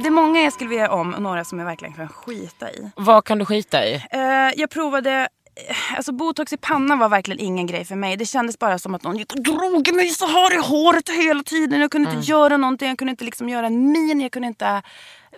Det 0.00 0.06
är 0.06 0.10
många 0.10 0.40
jag 0.40 0.52
skulle 0.52 0.70
vilja 0.70 0.84
göra 0.84 0.94
om 0.94 1.14
och 1.14 1.22
några 1.22 1.44
som 1.44 1.58
jag 1.58 1.66
verkligen 1.66 1.94
kan 1.94 2.08
skita 2.08 2.70
i. 2.70 2.90
Vad 2.96 3.24
kan 3.24 3.38
du 3.38 3.44
skita 3.44 3.86
i? 3.86 3.94
Eh, 4.10 4.20
jag 4.56 4.70
provade 4.70 5.28
Alltså 5.96 6.12
botox 6.12 6.52
i 6.52 6.56
pannan 6.56 6.98
var 6.98 7.08
verkligen 7.08 7.40
ingen 7.40 7.66
grej 7.66 7.84
för 7.84 7.94
mig. 7.94 8.16
Det 8.16 8.26
kändes 8.26 8.58
bara 8.58 8.78
som 8.78 8.94
att 8.94 9.02
någon 9.02 9.16
gick 9.16 9.32
och 9.32 9.42
drog 9.42 9.94
mig 9.94 10.08
så 10.08 10.26
här 10.26 10.54
i 10.54 10.56
håret 10.56 11.08
hela 11.08 11.42
tiden. 11.42 11.80
Jag 11.80 11.90
kunde 11.90 12.08
Mm. 12.08 12.18
inte 12.20 12.30
göra 12.30 12.56
någonting. 12.56 12.88
Jag 12.88 12.98
kunde 12.98 13.10
inte 13.10 13.24
liksom 13.24 13.48
göra 13.48 13.66
en 13.66 13.92
min. 13.92 14.20
Jag 14.20 14.32
kunde 14.32 14.48
inte 14.48 14.82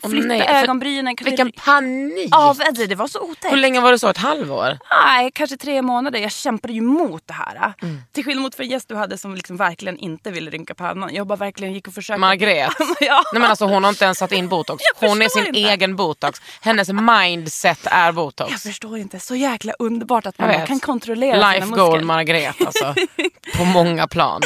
flytta 0.02 0.26
nej, 0.26 0.48
ögonbrynen. 0.48 1.16
Kunde 1.16 1.30
Vilken 1.30 1.52
panik! 1.52 2.28
Ja, 2.30 2.56
det, 2.88 2.94
var 2.94 3.06
så 3.06 3.20
otäckt. 3.20 3.52
Hur 3.52 3.56
länge 3.56 3.80
var 3.80 3.92
det 3.92 3.98
så? 3.98 4.08
Ett 4.08 4.16
halvår? 4.16 4.78
Nej, 5.06 5.30
kanske 5.34 5.56
tre 5.56 5.82
månader. 5.82 6.18
Jag 6.18 6.32
kämpade 6.32 6.74
ju 6.74 6.80
mot 6.80 7.26
det 7.26 7.32
här. 7.32 7.72
Mm. 7.82 8.02
Till 8.12 8.24
skillnad 8.24 8.42
mot 8.42 8.54
för 8.54 8.62
en 8.62 8.68
gäst 8.68 8.88
du 8.88 8.94
hade 8.94 9.18
som 9.18 9.34
liksom 9.34 9.56
verkligen 9.56 9.98
inte 9.98 10.30
ville 10.30 10.50
rynka 10.50 10.74
pannan. 10.74 11.14
Jag 11.14 11.26
bara 11.26 11.36
verkligen 11.36 11.74
gick 11.74 11.88
och 11.88 11.94
försökte. 11.94 12.20
Margret. 12.20 12.70
ja. 13.00 13.22
Nej, 13.32 13.40
men 13.40 13.50
alltså, 13.50 13.64
hon 13.64 13.84
har 13.84 13.90
inte 13.90 14.04
ens 14.04 14.18
satt 14.18 14.32
in 14.32 14.48
botox. 14.48 14.82
Jag 15.00 15.08
Hon 15.08 15.22
är 15.22 15.28
sin 15.28 15.46
inte. 15.46 15.58
egen 15.58 15.96
botox. 15.96 16.40
Hennes 16.60 16.88
mindset 16.88 17.86
är 17.86 18.12
botox. 18.12 18.50
Jag 18.50 18.60
förstår 18.60 18.98
inte. 18.98 19.20
Så 19.20 19.34
jäkla 19.34 19.72
underbart 19.78 20.26
att 20.26 20.38
man 20.38 20.66
kan 20.66 20.80
kontrollera 20.80 21.50
Life 21.52 21.66
sina 21.66 21.76
goal 21.76 21.90
muskler. 21.90 22.06
Margret 22.06 22.66
alltså. 22.66 22.94
På 23.56 23.64
många 23.64 24.08
plan. 24.08 24.40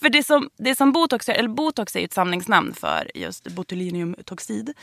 För 0.00 0.08
det 0.08 0.26
som, 0.26 0.50
det 0.58 0.74
som 0.74 0.92
botox 0.92 1.28
är, 1.28 1.32
eller 1.32 1.48
botox 1.48 1.96
är 1.96 2.00
ju 2.00 2.04
ett 2.04 2.12
samlingsnamn 2.12 2.74
för 2.74 3.10
just 3.14 3.48
botulinumtoxid. 3.48 4.74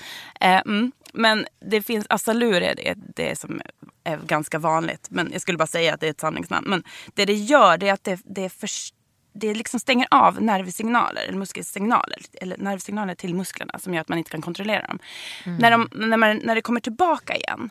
Eh, 0.41 0.61
mm. 0.65 0.91
Men 1.13 1.45
det 1.59 1.81
finns, 1.81 2.05
Asalur 2.09 2.61
är 2.61 2.75
det, 2.75 2.95
det 3.15 3.39
som 3.39 3.61
är 4.03 4.17
ganska 4.17 4.59
vanligt. 4.59 5.07
Men 5.09 5.29
jag 5.31 5.41
skulle 5.41 5.57
bara 5.57 5.67
säga 5.67 5.93
att 5.93 5.99
det 5.99 6.07
är 6.07 6.11
ett 6.11 6.19
samlingsnamn. 6.19 6.69
Men 6.69 6.83
det 7.13 7.25
det 7.25 7.33
gör 7.33 7.77
det 7.77 7.87
är 7.87 7.93
att 7.93 8.03
det, 8.03 8.19
det, 8.25 8.49
förs- 8.49 8.93
det 9.33 9.53
liksom 9.53 9.79
stänger 9.79 10.07
av 10.11 10.41
nervsignaler, 10.41 11.21
eller 11.21 11.37
muskelsignaler, 11.37 12.17
eller 12.41 12.57
nervsignaler 12.57 13.15
till 13.15 13.35
musklerna 13.35 13.79
som 13.79 13.93
gör 13.93 14.01
att 14.01 14.09
man 14.09 14.17
inte 14.17 14.31
kan 14.31 14.41
kontrollera 14.41 14.87
dem. 14.87 14.99
När, 15.59 15.71
de, 15.71 15.89
när, 15.91 16.17
man, 16.17 16.41
när 16.43 16.55
det 16.55 16.61
kommer 16.61 16.79
tillbaka 16.79 17.35
igen. 17.35 17.69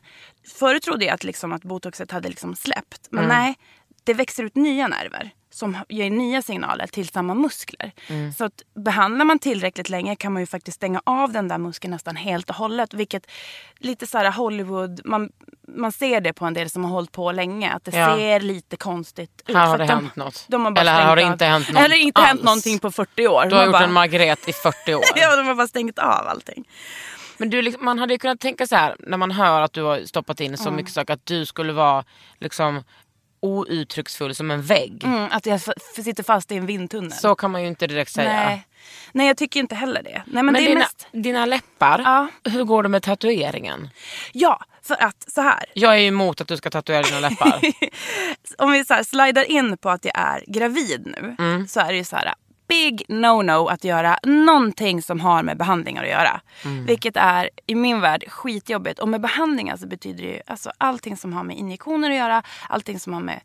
Förut 0.59 0.83
trodde 0.83 1.05
jag 1.05 1.15
att, 1.15 1.25
liksom, 1.25 1.53
att 1.53 1.63
botoxet 1.63 2.11
hade 2.11 2.29
liksom 2.29 2.55
släppt. 2.57 3.09
Men 3.11 3.29
nej, 3.29 3.55
det 4.05 4.15
växer 4.15 4.45
ut 4.45 4.57
nya 4.57 4.89
nerver 4.89 5.31
som 5.55 5.77
ger 5.89 6.11
nya 6.11 6.43
signaler 6.43 6.87
till 6.87 7.09
samma 7.09 7.35
muskler. 7.35 7.93
Så 8.37 8.45
att 8.45 8.63
behandlar 8.75 9.25
man 9.25 9.39
tillräckligt 9.39 9.89
länge 9.89 10.17
kan 10.17 10.33
man 10.33 10.43
ju 10.43 10.47
faktiskt 10.47 10.75
stänga 10.77 11.01
av 11.07 11.33
den 11.33 11.49
där 11.49 11.59
muskeln 11.59 11.91
nästan 11.91 12.17
helt 12.17 12.51
och 12.51 12.57
hållet. 12.57 12.95
Vilket 12.95 13.27
lite 13.79 14.07
så 14.07 14.19
här 14.19 14.31
Hollywood, 14.31 15.01
man, 15.05 15.31
man 15.69 15.93
ser 15.93 16.21
det 16.21 16.33
på 16.33 16.45
en 16.45 16.55
del 16.55 16.71
som 16.71 16.85
har 16.85 16.91
hållit 16.91 17.13
på 17.13 17.33
länge. 17.33 17.73
Att 17.73 17.85
det 17.85 17.97
Ja. 17.97 18.17
ser 18.17 18.41
lite 18.41 18.77
konstigt 18.77 19.43
ut. 19.47 19.57
Här 19.57 19.67
har 19.67 19.79
det 19.79 19.85
de, 19.87 19.93
hänt 19.93 20.17
något. 20.17 20.45
De 20.49 20.65
har 20.65 20.71
bara 20.73 20.81
Eller 20.81 20.93
här 20.93 21.07
har 21.07 21.17
det 21.17 21.27
av. 21.27 21.33
inte 21.33 21.45
hänt 21.45 21.73
något 21.73 21.83
Eller 21.83 21.97
inte 21.97 22.21
hänt 22.21 22.31
alls. 22.41 22.45
någonting 22.45 22.79
på 22.79 22.91
40 22.91 23.27
år. 23.29 23.45
Du 23.47 23.51
har 23.55 23.57
Man 23.57 23.65
gjort 23.67 23.73
bara, 23.73 23.85
en 23.85 23.93
Margret 23.93 24.49
i 24.49 24.53
40 24.53 24.95
år. 24.95 25.03
Ja, 25.17 25.37
de 25.37 25.47
har 25.47 25.55
bara 25.55 25.67
stängt 25.69 25.99
av 25.99 26.27
allting. 26.29 26.65
Men 27.37 27.51
du, 27.51 27.63
liksom, 27.63 27.85
man 27.85 27.99
hade 27.99 28.15
ju 28.15 28.19
kunnat 28.19 28.41
tänka 28.41 28.67
så 28.67 28.77
här 28.77 28.97
när 28.99 29.17
man 29.17 29.31
hör 29.31 29.61
att 29.61 29.73
du 29.73 29.83
har 29.83 30.01
stoppat 30.01 30.41
in 30.41 30.57
så 30.57 30.71
mycket 30.71 30.93
saker 30.93 31.15
att 31.15 31.27
du 31.27 31.47
skulle 31.47 31.73
vara 31.73 32.05
liksom 32.39 32.85
outtrycksfull 33.45 34.35
som 34.35 34.51
en 34.51 34.63
vägg. 34.63 35.05
Mm, 35.05 35.29
att 35.33 35.47
jag 35.47 35.61
sitter 36.05 36.23
fast 36.23 36.53
i 36.53 36.57
en 36.57 36.67
vindtunnel. 36.67 37.13
Så 37.13 37.35
kan 37.35 37.51
man 37.51 37.63
ju 37.63 37.69
inte 37.69 37.87
direkt 37.87 38.13
säga. 38.13 38.33
Nej. 38.33 38.67
Nej, 39.13 39.27
jag 39.27 39.37
tycker 39.37 39.61
inte 39.61 39.75
heller 39.75 40.03
det. 40.03 40.11
Nej, 40.27 40.43
men, 40.43 40.47
Men 40.47 40.55
det 40.55 40.61
dina, 40.69 40.81
mest... 40.81 41.07
dina 41.13 41.47
läppar, 41.47 42.01
Ja. 42.05 42.29
hur 42.51 42.65
går 42.65 42.83
det 42.83 42.89
med 42.89 43.03
tatueringen? 43.03 43.91
Ja, 44.33 44.61
för 44.83 45.03
att 45.03 45.33
så 45.33 45.41
här. 45.41 45.65
Jag 45.75 45.95
är 45.95 45.99
ju 45.99 46.07
emot 46.09 46.41
att 46.41 46.49
du 46.49 46.57
ska 46.57 46.71
tatuera 46.71 47.03
dina 47.03 47.21
läppar. 47.21 47.61
Om 48.59 48.73
vi 48.73 48.85
så 48.85 48.95
här 48.95 49.03
slidar 49.03 49.51
in 49.51 49.79
på 49.79 49.91
att 49.91 50.05
jag 50.05 50.19
är 50.19 50.45
gravid 50.47 51.03
nu. 51.07 51.37
Mm. 51.39 51.69
Så 51.69 51.81
är 51.81 51.87
det 51.89 51.97
ju 51.97 52.05
så 52.05 52.17
här. 52.17 52.35
Big 52.69 53.03
no-no 53.09 53.69
att 53.69 53.85
göra 53.85 54.19
någonting 54.23 55.03
som 55.03 55.21
har 55.21 55.43
med 55.43 55.57
behandlingar 55.59 56.03
att 56.03 56.09
göra. 56.09 56.41
Mm. 56.65 56.87
Vilket 56.87 57.17
är 57.17 57.51
i 57.67 57.75
min 57.75 58.01
värld 58.01 58.25
skitjobbigt. 58.29 58.99
Och 58.99 59.09
med 59.09 59.21
behandlingar 59.21 59.77
så 59.77 59.87
betyder 59.87 60.25
det 60.25 60.31
ju 60.31 60.41
alltså 60.47 60.71
allting 60.79 61.17
som 61.17 61.33
har 61.33 61.43
med 61.45 61.57
injektioner 61.57 62.11
att 62.11 62.17
göra. 62.17 62.43
Allting 62.69 63.01
som 63.01 63.13
har 63.13 63.21
med 63.21 63.41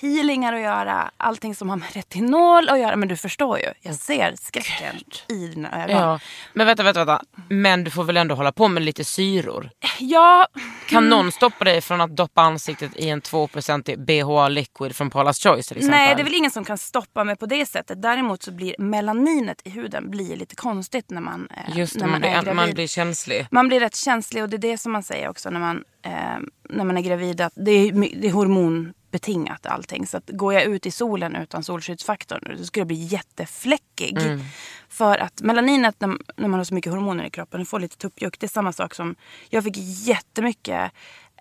peelingar 0.00 0.52
att 0.52 0.60
göra. 0.60 1.10
Allting 1.16 1.54
som 1.54 1.68
har 1.70 1.76
med 1.76 1.92
retinol 1.94 2.68
att 2.68 2.78
göra. 2.80 2.96
Men 2.96 3.08
du 3.08 3.16
förstår 3.16 3.58
ju. 3.58 3.66
Jag 3.80 3.94
ser 3.94 4.34
skräcken 4.40 4.96
i 5.28 5.46
dina 5.48 5.84
ögon. 5.84 5.96
ja. 5.96 6.20
Men 6.52 6.66
vänta, 6.66 6.82
vänta, 6.82 7.04
vänta. 7.04 7.24
Men 7.48 7.84
du 7.84 7.90
får 7.90 8.04
väl 8.04 8.16
ändå 8.16 8.34
hålla 8.34 8.52
på 8.52 8.68
med 8.68 8.82
lite 8.82 9.04
syror? 9.04 9.70
ja 9.98 10.46
Kan 10.88 11.08
någon 11.08 11.32
stoppa 11.32 11.64
dig 11.64 11.80
från 11.80 12.00
att 12.00 12.16
doppa 12.16 12.42
ansiktet 12.42 12.96
i 12.96 13.08
en 13.08 13.22
2% 13.22 13.96
BHA 13.96 14.48
liquid 14.48 14.96
från 14.96 15.10
Paula's 15.10 15.42
Choice 15.42 15.66
till 15.68 15.76
exempel? 15.76 15.90
Nej, 16.00 16.14
det 16.14 16.22
är 16.22 16.24
väl 16.24 16.34
ingen 16.34 16.50
som 16.50 16.64
kan 16.64 16.78
stoppa 16.78 17.24
mig 17.24 17.36
på 17.36 17.46
det 17.46 17.66
sättet. 17.66 18.02
Däremot 18.02 18.42
så 18.42 18.52
blir 18.52 18.74
melaninet 18.78 19.60
i 19.64 19.70
huden 19.70 20.10
blir 20.10 20.36
lite 20.36 20.56
konstigt 20.56 21.10
när 21.10 21.20
man, 21.20 21.48
eh, 21.56 21.78
Just 21.78 21.94
det, 21.94 22.00
när 22.00 22.06
man, 22.06 22.20
man 22.20 22.30
är 22.30 22.34
gravid. 22.34 22.56
man 22.56 22.70
blir 22.74 22.86
känslig. 22.86 23.46
Man 23.50 23.68
blir 23.68 23.80
rätt 23.80 23.96
känslig 23.96 24.42
och 24.42 24.48
det 24.48 24.56
är 24.56 24.58
det 24.58 24.78
som 24.78 24.92
man 24.92 25.02
säger 25.02 25.28
också 25.28 25.50
när 25.50 25.60
man, 25.60 25.84
eh, 26.08 26.38
när 26.68 26.84
man 26.84 26.96
är 26.96 27.02
gravid. 27.02 27.40
Att 27.40 27.52
det, 27.56 27.70
är, 27.70 27.92
det 28.20 28.28
är 28.28 28.32
hormonbetingat 28.32 29.66
allting. 29.66 30.06
Så 30.06 30.16
att 30.16 30.30
går 30.30 30.54
jag 30.54 30.62
ut 30.62 30.86
i 30.86 30.90
solen 30.90 31.36
utan 31.36 31.64
solskyddsfaktorn 31.64 32.56
då 32.58 32.64
skulle 32.64 32.80
jag 32.80 32.86
bli 32.86 33.04
jättefläckig. 33.04 34.18
Mm. 34.18 34.40
För 34.88 35.18
att 35.18 35.42
melaninet 35.42 36.00
när, 36.00 36.08
när 36.36 36.48
man 36.48 36.60
har 36.60 36.64
så 36.64 36.74
mycket 36.74 36.92
hormoner 36.92 37.24
i 37.24 37.30
kroppen 37.30 37.60
och 37.60 37.68
får 37.68 37.80
lite 37.80 37.96
tuppjuck. 37.96 38.40
Det 38.40 38.46
är 38.46 38.48
samma 38.48 38.72
sak 38.72 38.94
som 38.94 39.16
jag 39.48 39.64
fick 39.64 39.76
jättemycket 40.06 40.92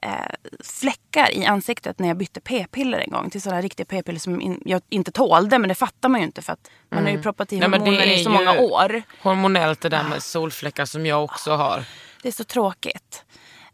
eh, 0.02 0.12
fläckar 0.64 1.32
i 1.32 1.46
ansiktet 1.46 2.00
när 2.00 2.08
jag 2.08 2.18
bytte 2.18 2.42
p-piller 2.42 3.00
en 3.00 3.10
gång 3.10 3.30
till 3.30 3.42
sådana 3.42 3.62
riktiga 3.62 3.86
p-piller 3.86 4.20
som 4.20 4.42
in, 4.42 4.62
jag 4.66 4.82
inte 4.90 5.12
tålde. 5.12 5.60
Men 5.60 5.70
det 5.70 5.76
fattar 5.76 6.10
man 6.10 6.22
ju 6.22 6.26
inte 6.26 6.42
för 6.42 6.54
att 6.54 6.72
man 6.90 7.04
har 7.04 7.12
ju 7.12 7.22
proppat 7.22 7.54
i 7.54 7.58
Mm. 7.58 7.72
Nej, 7.72 7.80
men 7.80 7.86
det 7.86 7.98
hormoner 7.98 8.20
i 8.20 8.24
så 8.24 8.30
många 8.30 8.60
år. 8.60 9.04
Hormonellt 9.22 9.82
det 9.82 9.90
där 9.90 10.04
med 10.04 10.24
solfläckar 10.24 10.86
som 10.86 11.06
jag 11.06 11.24
också 11.24 11.52
har. 11.52 11.84
Det 12.22 12.28
är 12.28 12.32
så 12.32 12.44
tråkigt. 12.44 13.24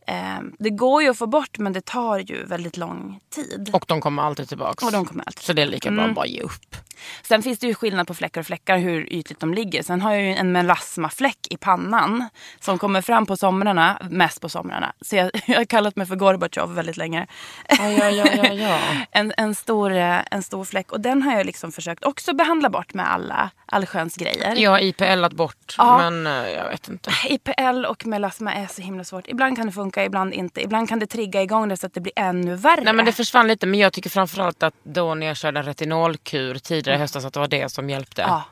Eh, 0.08 0.40
det 0.60 0.70
går 0.70 1.04
ju 1.04 1.10
att 1.10 1.18
få 1.18 1.28
bort 1.28 1.58
men 1.60 1.74
det 1.74 1.82
tar 1.86 2.20
ju 2.20 2.46
väldigt 2.46 2.78
lång 2.78 3.20
tid. 3.36 3.70
Och 3.74 3.86
de 3.88 4.02
kommer 4.02 4.24
alltid 4.24 4.48
tillbaks. 4.50 4.84
Och 4.84 4.92
de 4.92 5.06
kommer 5.06 5.24
alltid 5.28 5.44
Så 5.44 5.54
det 5.54 5.62
är 5.62 5.66
lika 5.66 5.90
bra 5.92 6.00
Mm. 6.00 6.10
att 6.10 6.16
bara 6.16 6.26
ge 6.28 6.42
upp. 6.42 6.76
Sen 7.22 7.44
finns 7.44 7.60
det 7.60 7.68
ju 7.68 7.74
skillnad 7.76 8.08
på 8.08 8.14
fläckar 8.14 8.42
och 8.42 8.48
fläckar 8.48 8.78
hur 8.78 9.14
ytligt 9.14 9.40
de 9.40 9.54
ligger. 9.54 9.84
Sen 9.84 10.02
har 10.02 10.14
jag 10.14 10.22
ju 10.22 10.34
en 10.34 10.52
melasmafläck 10.52 11.48
i 11.50 11.58
pannan 11.58 12.30
som 12.60 12.78
kommer 12.80 13.02
fram 13.02 13.26
på 13.26 13.38
somrarna, 13.38 13.98
mest 14.10 14.42
på 14.42 14.50
somrarna. 14.50 14.94
Så 15.02 15.16
jag, 15.16 15.32
jag 15.46 15.56
har 15.58 15.66
kallat 15.66 15.96
mig 15.96 16.06
för 16.08 16.16
Gorbatjov 16.16 16.76
väldigt 16.76 16.98
länge. 16.98 17.28
Ja, 17.70 17.90
ja, 17.92 18.10
ja, 18.10 18.54
ja, 18.54 18.80
en, 19.12 19.34
en, 19.38 19.56
stor, 19.56 19.92
eh, 19.92 20.20
en 20.32 20.44
stor 20.44 20.64
fläck. 20.66 20.92
Och 20.92 21.00
den 21.00 21.22
har 21.24 21.38
jag 21.38 21.46
liksom 21.46 21.72
försökt 21.72 22.04
också 22.06 22.34
behandla 22.34 22.70
bort 22.70 22.94
med 22.94 23.12
alla 23.12 23.50
allsköns 23.66 24.16
grejer. 24.16 24.56
Jag 24.56 24.72
har 24.72 24.80
IPLat 24.80 25.34
bort, 25.34 25.76
Ja. 25.78 25.98
men 25.98 26.28
eh, 26.28 26.50
jag 26.52 26.70
vet 26.70 26.88
inte. 26.90 27.12
IPL 27.30 27.86
och 27.86 28.06
melasma 28.06 28.54
är 28.54 28.68
så 28.68 28.82
himla 28.82 29.04
svårt. 29.04 29.28
Ibland 29.28 29.58
kan 29.58 29.66
det 29.66 29.72
funka, 29.74 30.06
ibland 30.06 30.34
inte. 30.34 30.62
Ibland 30.62 30.90
kan 30.90 31.00
det 31.00 31.08
trigga 31.08 31.42
igång 31.42 31.70
det 31.70 31.78
så 31.78 31.88
att 31.88 31.94
det 31.94 32.02
blir 32.02 32.14
ännu 32.16 32.56
värre. 32.56 32.82
Nej 32.84 32.94
men 32.94 33.06
det 33.06 33.12
försvann 33.12 33.48
lite, 33.48 33.66
men 33.66 33.80
jag 33.80 33.94
tycker 33.94 34.10
framförallt 34.10 34.64
att 34.64 34.74
då 34.84 35.16
när 35.16 35.28
jag 35.28 35.38
körde 35.38 35.60
en 35.60 35.66
retinolkur 35.66 36.60
tidigare 36.84 36.98
i 36.98 37.02
höstas 37.02 37.26
att 37.26 37.34
det 37.34 37.40
var 37.40 37.48
det 37.48 37.70
som 37.70 37.90
hjälpte. 37.90 38.22
Ja, 38.22 38.44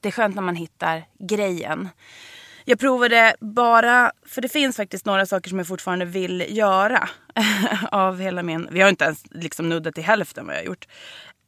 det 0.00 0.08
är 0.08 0.12
skönt 0.12 0.34
när 0.34 0.42
man 0.42 0.56
hittar 0.56 1.04
grejen. 1.18 1.88
Jag 2.64 2.78
provade 2.78 3.34
bara, 3.40 4.12
för 4.26 4.42
det 4.42 4.48
finns 4.48 4.76
faktiskt 4.76 5.06
några 5.06 5.26
saker 5.26 5.48
som 5.48 5.58
jag 5.58 5.66
fortfarande 5.66 6.04
vill 6.04 6.46
göra. 6.48 7.08
av 7.90 8.20
hela 8.20 8.42
min, 8.42 8.68
vi 8.70 8.80
har 8.80 8.88
inte 8.88 9.04
ens 9.04 9.24
liksom 9.30 9.68
nuddat 9.68 9.94
till 9.94 10.04
hälften 10.04 10.46
vad 10.46 10.54
jag 10.54 10.60
har 10.60 10.66
gjort. 10.66 10.86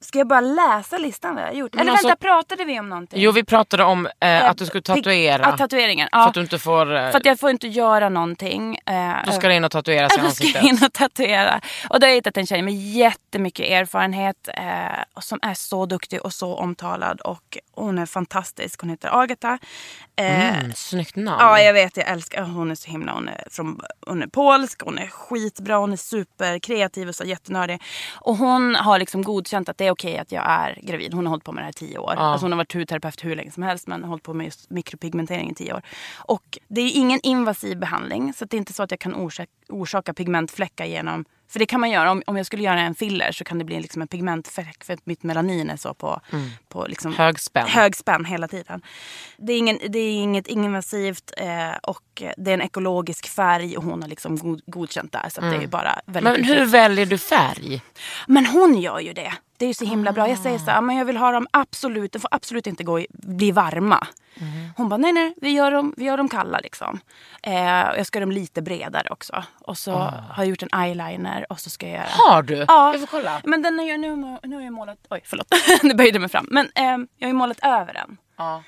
Ska 0.05 0.19
jag 0.19 0.27
bara 0.29 0.41
läsa 0.41 0.99
listan 0.99 1.37
jag 1.37 1.45
har 1.47 1.53
gjort? 1.53 1.75
Men 1.75 1.81
Eller 1.81 1.93
alltså- 1.93 2.07
vänta, 2.09 2.21
pratade 2.27 2.65
vi 2.65 2.81
om 2.81 2.89
någonting? 2.89 3.21
Jo 3.23 3.31
vi 3.33 3.45
pratade 3.45 3.85
om 3.85 4.09
eh, 4.21 4.51
att 4.51 4.59
du 4.59 4.67
skulle 4.67 4.83
tatuera. 4.83 5.43
Ja, 5.43 5.57
tatueringen. 5.57 6.09
För 6.13 6.19
Ja. 6.19 6.29
att 6.29 6.35
du 6.35 6.41
inte 6.41 6.59
får... 6.59 6.95
Eh, 6.97 7.11
För 7.11 7.19
att 7.19 7.25
jag 7.27 7.41
får 7.41 7.51
inte 7.51 7.69
göra 7.69 8.09
någonting. 8.09 8.79
Eh, 8.87 9.13
Då 9.27 9.33
ska 9.33 9.49
du 9.49 9.55
in 9.55 9.65
och 9.65 9.71
tatuera 9.71 10.09
sig 10.09 10.19
i 10.19 10.23
Då 10.25 10.31
ska 10.31 10.45
jag 10.45 10.49
ansiktet. 10.57 10.81
in 10.81 10.87
och 10.87 10.93
tatuera. 10.93 11.61
Och 11.91 12.01
då 12.01 12.05
har 12.07 12.09
jag 12.09 12.15
hittat 12.17 12.37
en 12.37 12.47
tjej 12.47 12.63
med 12.63 12.75
jättemycket 12.75 13.67
erfarenhet. 13.71 14.49
Eh, 14.55 15.21
som 15.21 15.39
är 15.43 15.55
så 15.55 15.87
duktig 15.87 16.23
och 16.23 16.33
så 16.33 16.55
omtalad. 16.57 17.21
Och 17.21 17.59
hon 17.73 17.99
är 17.99 18.07
fantastisk. 18.07 18.81
Hon 18.81 18.91
heter 18.91 19.23
Agatha. 19.23 19.59
Eh, 20.17 20.59
Mm, 20.59 20.73
snyggt 20.75 21.17
namn. 21.17 21.37
Ja, 21.41 21.61
jag 21.61 21.73
vet. 21.73 21.97
Jag 21.97 22.09
älskar 22.09 22.43
hon. 22.43 22.71
är 22.71 22.75
så 22.75 22.91
himla... 22.91 23.13
Hon 23.13 23.29
är, 23.29 23.45
från, 23.51 23.81
hon 24.07 24.23
är 24.23 24.27
polsk. 24.27 24.81
Hon 24.85 24.99
är 24.99 25.07
skitbra. 25.07 25.77
Hon 25.77 25.93
är 25.93 25.97
superkreativ 25.97 27.09
och 27.09 27.15
så 27.15 27.25
jättenördig. 27.25 27.83
Och 28.15 28.37
hon 28.37 28.75
har 28.75 28.99
liksom 28.99 29.23
godkänt 29.23 29.69
att 29.69 29.79
det 29.79 29.87
är 29.87 29.91
okej 29.95 30.19
att 30.19 30.33
jag 30.33 30.45
är 30.47 30.79
gravid. 30.83 31.15
Hon 31.15 31.27
har 31.27 31.31
hållit 31.31 31.45
på 31.45 31.53
med 31.53 31.63
det 31.63 31.67
här 31.67 31.71
i 31.71 31.73
tio 31.73 31.99
år. 31.99 32.15
Alltså 32.17 32.45
hon 32.45 32.53
har 32.53 32.57
varit 32.57 32.75
hudterapeut 32.75 33.25
hur 33.25 33.37
länge 33.37 33.51
som 33.51 33.63
helst. 33.63 33.87
Men 33.87 34.03
har 34.03 34.09
hållit 34.09 34.23
på 34.25 34.35
med 34.35 34.45
just 34.45 34.71
mikropigmentering 34.71 35.51
i 35.51 35.55
tio 35.55 35.75
år. 35.75 35.83
Och 36.17 36.59
det 36.69 36.81
är 36.81 36.91
ingen 36.97 37.21
invasiv 37.23 37.79
behandling. 37.79 38.33
Så 38.33 38.45
det 38.45 38.57
är 38.57 38.59
inte 38.59 38.73
så 38.73 38.83
att 38.83 38.91
jag 38.91 39.01
kan 39.01 39.15
orsaka, 39.15 39.51
orsaka 39.69 40.15
pigmentfläckar 40.15 40.85
genom... 40.85 41.25
För 41.49 41.59
det 41.59 41.67
kan 41.67 41.81
man 41.81 41.91
göra. 41.91 42.11
Om, 42.11 42.23
om 42.27 42.37
jag 42.37 42.47
skulle 42.47 42.63
göra 42.63 42.81
en 42.81 42.95
filler 42.95 43.33
så 43.33 43.45
kan 43.45 43.59
det 43.59 43.65
bli 43.65 43.81
liksom 43.81 44.03
en 44.03 44.09
pigmentfläck. 44.09 44.85
För 44.85 44.99
mitt 45.05 45.23
melanin 45.23 45.71
är 45.71 45.77
så 45.77 45.95
på, 45.95 46.21
på 46.69 46.87
liksom 46.87 47.15
Hög 47.15 47.41
spänn. 47.41 47.67
hög 47.69 47.97
spänn 47.97 48.25
hela 48.25 48.49
tiden. 48.49 48.83
Det 49.37 49.53
är, 49.53 49.59
ingen, 49.59 49.79
det 49.89 49.99
är 49.99 50.13
inget 50.13 50.47
invasivt 50.47 51.33
eh, 51.37 51.77
och 51.83 52.14
det 52.37 52.51
är 52.51 52.55
en 52.55 52.63
ekologisk 52.63 53.29
färg 53.29 53.77
och 53.77 53.85
hon 53.85 54.03
har 54.03 54.09
liksom 54.09 54.37
god, 54.39 54.63
godkänt 54.67 55.13
det 55.13 55.19
här. 55.19 55.29
Så 55.29 55.41
att 55.41 55.51
det 55.51 55.57
är 55.57 55.61
ju 55.61 55.67
bara 55.67 56.01
väldigt 56.07 56.33
Men 56.33 56.45
hur 56.45 56.67
väljer 56.67 57.07
du 57.07 57.19
färg? 57.19 57.83
Men 58.27 58.47
hon 58.47 58.81
gör 58.81 59.01
ju 59.01 59.13
det. 59.13 59.33
Det 59.57 59.65
är 59.65 59.69
ju 59.69 59.75
så 59.75 59.85
himla 59.85 60.13
bra. 60.13 60.29
Jag 60.29 60.39
säger 60.39 60.59
så 60.59 60.71
här, 60.71 60.81
men 60.81 60.97
jag 60.97 61.05
vill 61.05 61.17
ha 61.17 61.31
dem 61.31 61.47
absolut, 61.51 62.13
de 62.13 62.19
får 62.19 62.29
absolut 62.35 62.67
inte 62.67 62.85
gå 62.85 63.01
i, 63.01 63.07
bli 63.11 63.51
varma. 63.51 64.07
Hon 64.77 64.89
bara, 64.89 64.97
nej 64.97 65.13
nej, 65.13 65.35
vi 65.41 65.51
gör 65.51 65.71
dem, 65.71 65.95
vi 65.97 66.05
gör 66.05 66.17
dem 66.17 66.29
kalla 66.29 66.59
liksom. 66.59 67.01
Eh, 67.43 67.89
och 67.89 67.99
jag 67.99 68.07
ska 68.07 68.19
göra 68.19 68.27
dem 68.27 68.33
lite 68.33 68.63
bredare 68.63 69.09
också. 69.11 69.45
Och 69.61 69.79
så 69.79 69.93
har 69.93 70.35
jag 70.37 70.47
gjort 70.47 70.63
en 70.63 70.81
eyeliner 70.81 71.47
och 71.49 71.61
så 71.61 71.71
ska 71.71 71.87
jag 71.87 71.95
göra... 71.95 72.07
Har 72.11 72.43
du? 72.43 72.65
Ja. 72.69 72.93
Jag 72.93 73.01
får 73.01 73.07
kolla. 73.07 73.41
Men 73.45 73.63
den 73.63 73.81
är 73.81 73.85
ju, 73.85 73.99
nu, 73.99 74.17
nu 74.43 74.57
har 74.57 74.63
jag 74.63 74.73
målat, 74.73 74.99
oj 75.11 75.21
förlåt, 75.25 75.47
det 75.83 75.95
böjde 75.95 76.19
mig 76.19 76.29
fram. 76.29 76.47
Men 76.51 76.67
eh, 76.75 76.85
jag 77.19 77.27
har 77.27 77.29
ju 77.29 77.33
målat 77.33 77.59
över 77.63 77.95
den. 77.95 78.17
Ja. 78.37 78.63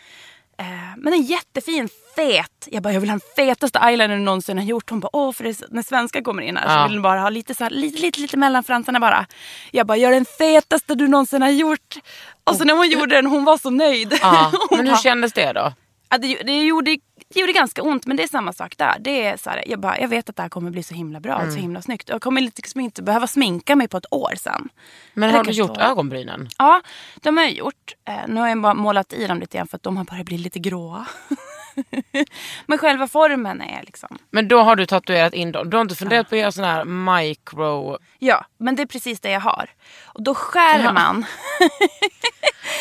Eh, 0.59 0.67
men 0.97 1.13
är 1.13 1.17
jättefin, 1.17 1.89
fet. 2.17 2.69
Jag 2.71 2.83
bara, 2.83 2.93
jag 2.93 3.01
vill 3.01 3.11
ha 3.11 3.15
den 3.19 3.47
fetaste 3.47 3.79
eyeliner 3.79 4.17
du 4.17 4.23
någonsin 4.23 4.59
har 4.59 4.65
gjort. 4.65 4.91
Hon 4.91 5.01
bara, 5.01 5.17
åh, 5.17 5.33
för 5.33 5.45
det, 5.45 5.61
när 5.71 5.83
svenskar 5.83 6.21
kommer 6.23 6.43
in 6.43 6.57
här 6.57 6.65
Ja. 6.65 6.83
så 6.83 6.89
vill 6.89 6.93
den 6.93 7.03
bara 7.03 7.21
ha 7.21 7.31
lite, 7.31 7.55
så 7.55 7.65
här, 7.65 7.71
lite, 7.71 8.01
lite, 8.03 8.21
lite 8.21 8.37
mellan 8.37 8.65
fransarna 8.65 9.01
bara. 9.01 9.27
Jag 9.71 9.87
bara, 9.87 9.97
gör 9.99 10.11
den 10.11 10.25
fetaste 10.25 10.95
du 10.95 11.09
någonsin 11.09 11.43
har 11.43 11.51
gjort. 11.51 11.97
Och 12.45 12.57
så 12.57 12.65
när 12.65 12.75
hon 12.75 12.89
gjorde 12.91 13.15
den, 13.17 13.27
hon 13.27 13.45
var 13.45 13.59
så 13.59 13.71
nöjd. 13.71 14.19
Ja. 14.23 14.53
Hon 14.69 14.79
Men 14.79 14.87
hur 14.87 14.93
bara, 14.93 15.03
kändes 15.03 15.33
det 15.33 15.53
då? 15.53 15.73
Ja, 16.11 16.19
det, 16.19 16.35
det, 16.43 16.63
gjorde, 16.65 16.99
det 17.35 17.41
gjorde 17.41 17.53
ganska 17.53 17.83
ont 17.83 18.07
men 18.07 18.17
det 18.17 18.23
är 18.23 18.29
samma 18.29 18.53
sak 18.53 18.75
där. 18.77 18.97
Det 19.01 19.25
är 19.27 19.37
så 19.37 19.51
här, 19.51 19.65
jag, 19.67 19.81
bara, 19.81 20.01
jag 20.01 20.09
vet 20.09 20.29
att 20.31 20.37
det 20.37 20.43
här 20.43 20.49
kommer 20.49 20.71
bli 20.71 20.83
så 20.83 20.95
himla 20.95 21.21
bra 21.21 21.35
Mm. 21.35 21.47
och 21.49 21.53
så 21.55 21.59
himla 21.61 21.83
snyggt. 21.83 22.09
Jag 22.09 22.23
kommer 22.23 22.41
liksom 22.41 22.81
inte 22.81 23.03
behöva 23.03 23.27
sminka 23.27 23.77
mig 23.77 23.89
på 23.89 23.97
ett 23.97 24.07
år 24.13 24.33
sen. 24.37 24.69
Men 25.15 25.35
har 25.35 25.45
du 25.45 25.51
gjort 25.51 25.77
så. 25.77 25.81
ögonbrynen? 25.81 26.49
Ja, 26.59 26.81
de 27.23 27.37
har 27.37 27.45
jag 27.45 27.53
gjort. 27.53 27.95
Eh, 28.09 28.15
nu 28.29 28.41
har 28.41 28.49
jag 28.49 28.61
bara 28.63 28.75
målat 28.75 29.13
i 29.13 29.27
dem 29.27 29.41
lite 29.41 29.57
grann 29.59 29.67
för 29.69 29.77
att 29.77 29.83
de 29.83 29.97
har 29.97 30.05
börjat 30.05 30.27
bli 30.27 30.39
lite 30.39 30.59
gråa. 30.59 31.07
men 32.67 32.79
själva 32.79 33.09
formen 33.09 33.61
är 33.63 33.83
liksom... 33.83 34.19
Men 34.31 34.49
då 34.49 34.59
har 34.63 34.77
du 34.77 34.87
tatuerat 34.87 35.35
in 35.35 35.53
dem. 35.53 35.71
Du 35.71 35.77
har 35.77 35.83
inte 35.83 35.95
funderat 35.95 36.29
på 36.29 36.35
att 36.35 36.41
göra 36.41 36.53
sån 36.53 36.65
här 36.65 36.85
micro... 36.85 37.99
Ja, 38.19 38.45
men 38.59 38.77
det 38.77 38.83
är 38.83 38.87
precis 38.87 39.21
det 39.21 39.31
jag 39.31 39.41
har. 39.41 39.71
Och 40.05 40.23
då 40.23 40.35
skär 40.35 40.79
Ja. 40.85 40.93
man. 40.93 41.25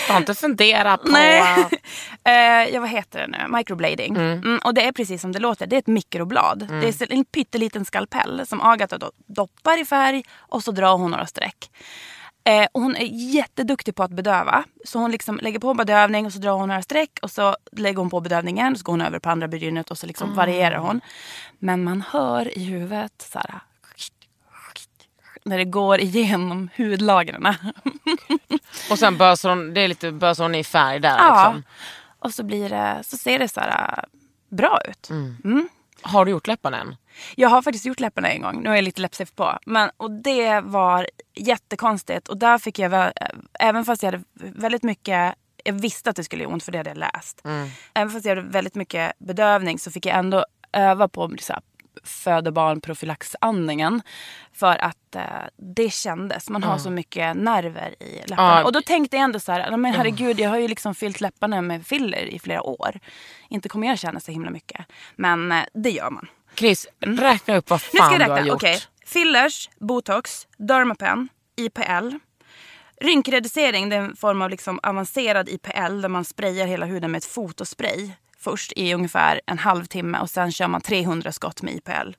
Du 0.08 0.13
har 0.13 0.19
inte 0.19 0.36
funderat 0.36 1.01
på... 1.01 1.08
Nej. 1.12 1.65
Eh, 2.25 2.73
ja, 2.73 2.79
vad 2.79 2.89
heter 2.89 3.19
det 3.19 3.27
nu? 3.27 3.57
Microblading. 3.57 4.15
Mm, 4.15 4.59
och 4.63 4.73
det 4.73 4.88
är 4.88 4.91
precis 4.91 5.21
som 5.21 5.31
det 5.31 5.39
låter. 5.39 5.67
Det 5.67 5.75
är 5.75 5.79
ett 5.79 5.88
mikroblad. 5.88 6.67
Det 6.81 7.01
är 7.01 7.13
en 7.13 7.25
pytteliten 7.25 7.85
skalpell 7.85 8.47
som 8.47 8.61
Agatha 8.61 8.97
då 8.97 9.11
doppar 9.27 9.81
i 9.81 9.85
färg 9.85 10.23
och 10.38 10.63
så 10.63 10.71
drar 10.71 10.97
hon 10.97 11.11
några 11.11 11.25
streck. 11.25 11.71
Eh, 12.43 12.67
och 12.71 12.81
hon 12.81 12.95
är 12.95 13.05
jätteduktig 13.35 13.95
på 13.95 14.03
att 14.03 14.11
bedöva. 14.11 14.63
Så 14.85 14.99
hon 14.99 15.11
liksom 15.11 15.39
lägger 15.41 15.59
på 15.59 15.73
bedövning 15.73 16.25
och 16.25 16.33
så 16.33 16.39
drar 16.39 16.51
hon 16.51 16.67
några 16.67 16.81
streck 16.81 17.19
och 17.21 17.31
så 17.31 17.55
lägger 17.71 17.97
hon 17.97 18.09
på 18.09 18.19
bedövningen. 18.19 18.73
Och 18.73 18.79
så 18.79 18.83
går 18.83 18.93
hon 18.93 19.01
över 19.01 19.19
på 19.19 19.29
andra 19.29 19.47
brynet 19.47 19.91
och 19.91 19.97
så 19.97 20.07
liksom 20.07 20.35
varierar 20.35 20.77
hon. 20.77 21.01
Men 21.59 21.83
man 21.83 22.03
hör 22.11 22.57
i 22.57 22.63
huvudet 22.63 23.27
så 23.31 23.39
här, 23.39 23.59
när 25.45 25.57
det 25.57 25.65
går 25.65 25.99
igenom 25.99 26.69
hudlagren. 26.77 27.45
Och 28.91 28.99
sen 28.99 29.17
bösar 29.17 29.49
hon, 29.49 29.73
det 29.73 29.81
är 29.81 29.88
lite 29.88 30.11
bösar 30.11 30.43
hon 30.43 30.55
i 30.55 30.63
färg 30.63 30.99
där 30.99 31.17
Ja. 31.17 31.35
liksom. 31.53 31.63
Och 32.25 32.33
så, 32.33 32.43
blir 32.43 32.69
det, 32.69 33.03
så 33.03 33.17
ser 33.17 33.39
det 33.39 33.47
så 33.47 33.59
här 33.59 33.97
äh, 33.97 34.03
bra 34.49 34.81
ut. 34.89 35.09
Mm. 35.09 35.69
Har 36.01 36.25
du 36.25 36.31
gjort 36.31 36.47
läpparna 36.47 36.77
än? 36.77 36.95
Jag 37.35 37.49
har 37.49 37.61
faktiskt 37.61 37.85
gjort 37.85 37.99
läpparna 37.99 38.29
en 38.29 38.41
gång. 38.41 38.63
Nu 38.63 38.69
är 38.69 38.75
jag 38.75 38.83
lite 38.83 39.01
läppstift 39.01 39.36
på. 39.36 39.59
Men, 39.65 39.89
och 39.97 40.11
det 40.11 40.61
var 40.61 41.07
jättekonstigt. 41.36 42.28
Och 42.28 42.38
där 42.38 42.57
fick 42.57 42.80
jag, 42.80 42.89
väl, 42.89 43.13
även 43.59 43.86
fast 43.86 44.03
jag 44.03 44.11
hade 44.11 44.23
väldigt 44.36 44.84
mycket 44.84 45.36
jag 45.63 45.73
visste 45.73 46.09
att 46.09 46.15
det 46.15 46.23
skulle 46.23 46.43
göra 46.43 46.53
ont 46.53 46.63
för 46.63 46.71
det 46.71 46.78
hade 46.78 46.89
jag 46.89 46.97
läst. 46.97 47.41
Även 47.93 48.09
fast 48.09 48.26
jag 48.26 48.36
hade 48.36 48.47
väldigt 48.47 48.76
mycket 48.76 49.13
bedövning 49.19 49.80
så 49.80 49.91
fick 49.91 50.05
jag 50.05 50.17
ändå 50.17 50.45
öva 50.73 51.07
på 51.07 51.32
så 51.39 51.53
här, 51.53 51.61
föda 52.04 52.52
barn 52.52 52.82
profylaxandningen. 52.82 54.02
För 54.54 54.84
att 54.84 55.16
eh, 55.16 55.22
det 55.58 55.93
kändes. 55.93 56.50
Man 56.50 56.64
har 56.64 56.78
så 56.78 56.89
mycket 56.89 57.38
nerver 57.38 58.04
i 58.04 58.20
läpparna. 58.26 58.60
Ja. 58.60 58.64
Och 58.64 58.72
då 58.72 58.82
tänkte 58.82 59.18
jag 59.18 59.24
ändå 59.24 59.39
så 59.39 59.52
här, 59.52 59.68
"Ja, 59.72 59.78
men 59.78 59.93
herregud 59.93 60.39
jag 60.39 60.50
har 60.50 60.58
ju 60.58 60.68
liksom 60.68 60.96
fyllt 60.96 61.22
läpparna 61.22 61.62
med 61.62 61.86
filler 61.88 62.26
i 62.26 62.39
flera 62.39 62.62
år. 62.62 63.00
Inte 63.50 63.70
kommer 63.70 63.88
jag 63.88 64.00
känna 64.00 64.20
så 64.20 64.32
himla 64.32 64.50
mycket. 64.52 64.86
Men 65.16 65.52
eh, 65.52 65.64
det 65.74 65.89
gör 65.89 66.10
man. 66.10 66.28
Chris, 66.56 66.88
räkna 67.00 67.56
upp 67.58 67.70
vad 67.70 67.82
Nu 67.93 67.98
ska 67.98 68.04
fan 68.04 68.12
jag 68.12 68.20
du 68.22 68.24
har 68.32 68.36
räkna. 68.38 68.48
gjort. 68.48 68.56
Okej. 68.56 68.80
Fillers, 69.06 69.70
botox, 69.80 70.48
dermapen, 70.58 71.30
IPL. 71.58 72.10
Rynkreducering 73.02 73.89
det 73.89 73.96
är 73.96 74.00
en 74.02 74.16
form 74.16 74.41
av 74.41 74.50
liksom 74.50 74.80
avancerad 74.84 75.50
IPL 75.50 76.02
där 76.02 76.10
man 76.10 76.26
sprayar 76.26 76.68
hela 76.68 76.86
huden 76.86 77.12
med 77.12 77.18
ett 77.18 77.26
fotospray 77.26 78.12
först 78.46 78.74
i 78.76 78.93
ungefär 78.93 79.41
en 79.46 79.60
halvtimme 79.60 80.20
och 80.20 80.30
sen 80.30 80.52
kör 80.52 80.68
man 80.68 80.82
300 80.82 81.32
skott 81.32 81.62
med 81.62 81.74
IPL. 81.74 82.12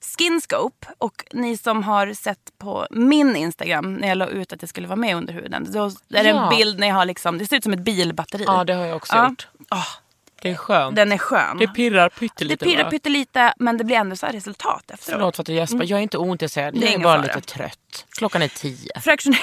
Skinscope 0.00 0.86
och 0.98 1.24
ni 1.32 1.56
som 1.56 1.82
har 1.82 2.12
sett 2.12 2.38
på 2.58 2.86
min 2.90 3.36
Instagram 3.36 3.94
när 3.94 4.08
jag 4.08 4.18
la 4.18 4.26
ut 4.26 4.52
att 4.52 4.60
det 4.60 4.66
skulle 4.66 4.88
vara 4.88 4.96
med 4.96 5.16
under 5.16 5.32
huden. 5.34 5.66
Då 5.72 5.84
är 5.84 5.90
det 6.24 6.28
Ja. 6.28 6.42
en 6.52 6.58
bild 6.58 6.78
när 6.78 6.86
jag 6.86 6.94
har 6.94 7.04
liksom, 7.04 7.38
det 7.38 7.46
ser 7.46 7.56
ut 7.56 7.64
som 7.64 7.72
ett 7.72 7.80
bilbatteri. 7.84 8.44
Ja, 8.46 8.64
det 8.64 8.74
har 8.74 8.84
jag 8.86 8.96
också 8.96 9.14
Ja. 9.16 9.28
gjort. 9.28 9.48
Ah, 9.68 9.84
Det 10.44 10.50
är 10.50 10.54
skönt. 10.56 10.96
den 10.96 11.12
är 11.12 11.18
skön. 11.18 11.56
Det 11.58 11.66
pirrar 11.68 12.08
pyttelite 12.08 12.64
det 12.64 12.70
pirrar 12.70 12.82
bara. 12.82 12.90
pyttelite 12.90 13.54
men 13.58 13.76
det 13.76 13.84
blir 13.84 13.96
ändå 13.96 14.16
så 14.16 14.26
här 14.26 14.32
resultat 14.32 14.90
efteråt. 14.90 15.14
Förlåt 15.18 15.36
för 15.36 15.42
att 15.42 15.48
jag 15.48 15.56
gäspar. 15.56 15.84
Jag 15.84 15.98
är 15.98 16.02
inte 16.02 16.18
ointresserad. 16.18 16.74
Är 16.76 16.80
Jag 16.80 16.84
är 16.84 16.88
ingen 16.88 17.02
bara 17.02 17.22
fara. 17.22 17.34
lite 17.34 17.40
trött. 17.40 18.06
Klockan 18.18 18.42
är 18.42 18.48
tio. 18.48 19.00
Fraktioner... 19.00 19.38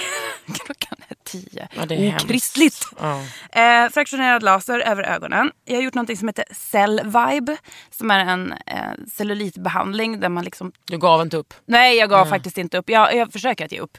Klockan 0.66 0.98
är 1.08 1.16
tio. 1.24 1.68
Ja, 1.76 1.86
det 1.86 1.96
är. 1.96 2.16
Okristligt. 2.16 2.86
Ja. 3.00 3.22
Eh, 3.62 3.90
fraktionerad 3.90 4.44
laser 4.44 4.80
över 4.80 5.04
ögonen. 5.04 5.52
Jag 5.66 5.76
har 5.76 5.82
gjort 5.82 5.94
något 5.94 6.18
som 6.18 6.28
heter 6.28 6.46
Cell 6.52 7.02
Vibe. 7.04 7.58
Som 7.90 8.12
är 8.12 8.20
en 8.20 8.54
eh, 8.66 8.78
cellulitbehandling 9.12 10.20
där 10.20 10.30
man 10.30 10.44
liksom... 10.44 10.72
Du 10.86 10.98
gav 10.98 11.22
inte 11.22 11.38
upp. 11.38 11.54
Nej, 11.66 11.98
jag 11.98 12.10
gav 12.10 12.26
faktiskt 12.26 12.58
inte 12.58 12.78
upp. 12.78 12.90
Jag, 12.90 13.16
jag 13.16 13.32
försöker 13.32 13.66
att 13.66 13.72
ge 13.72 13.80
upp. 13.80 13.98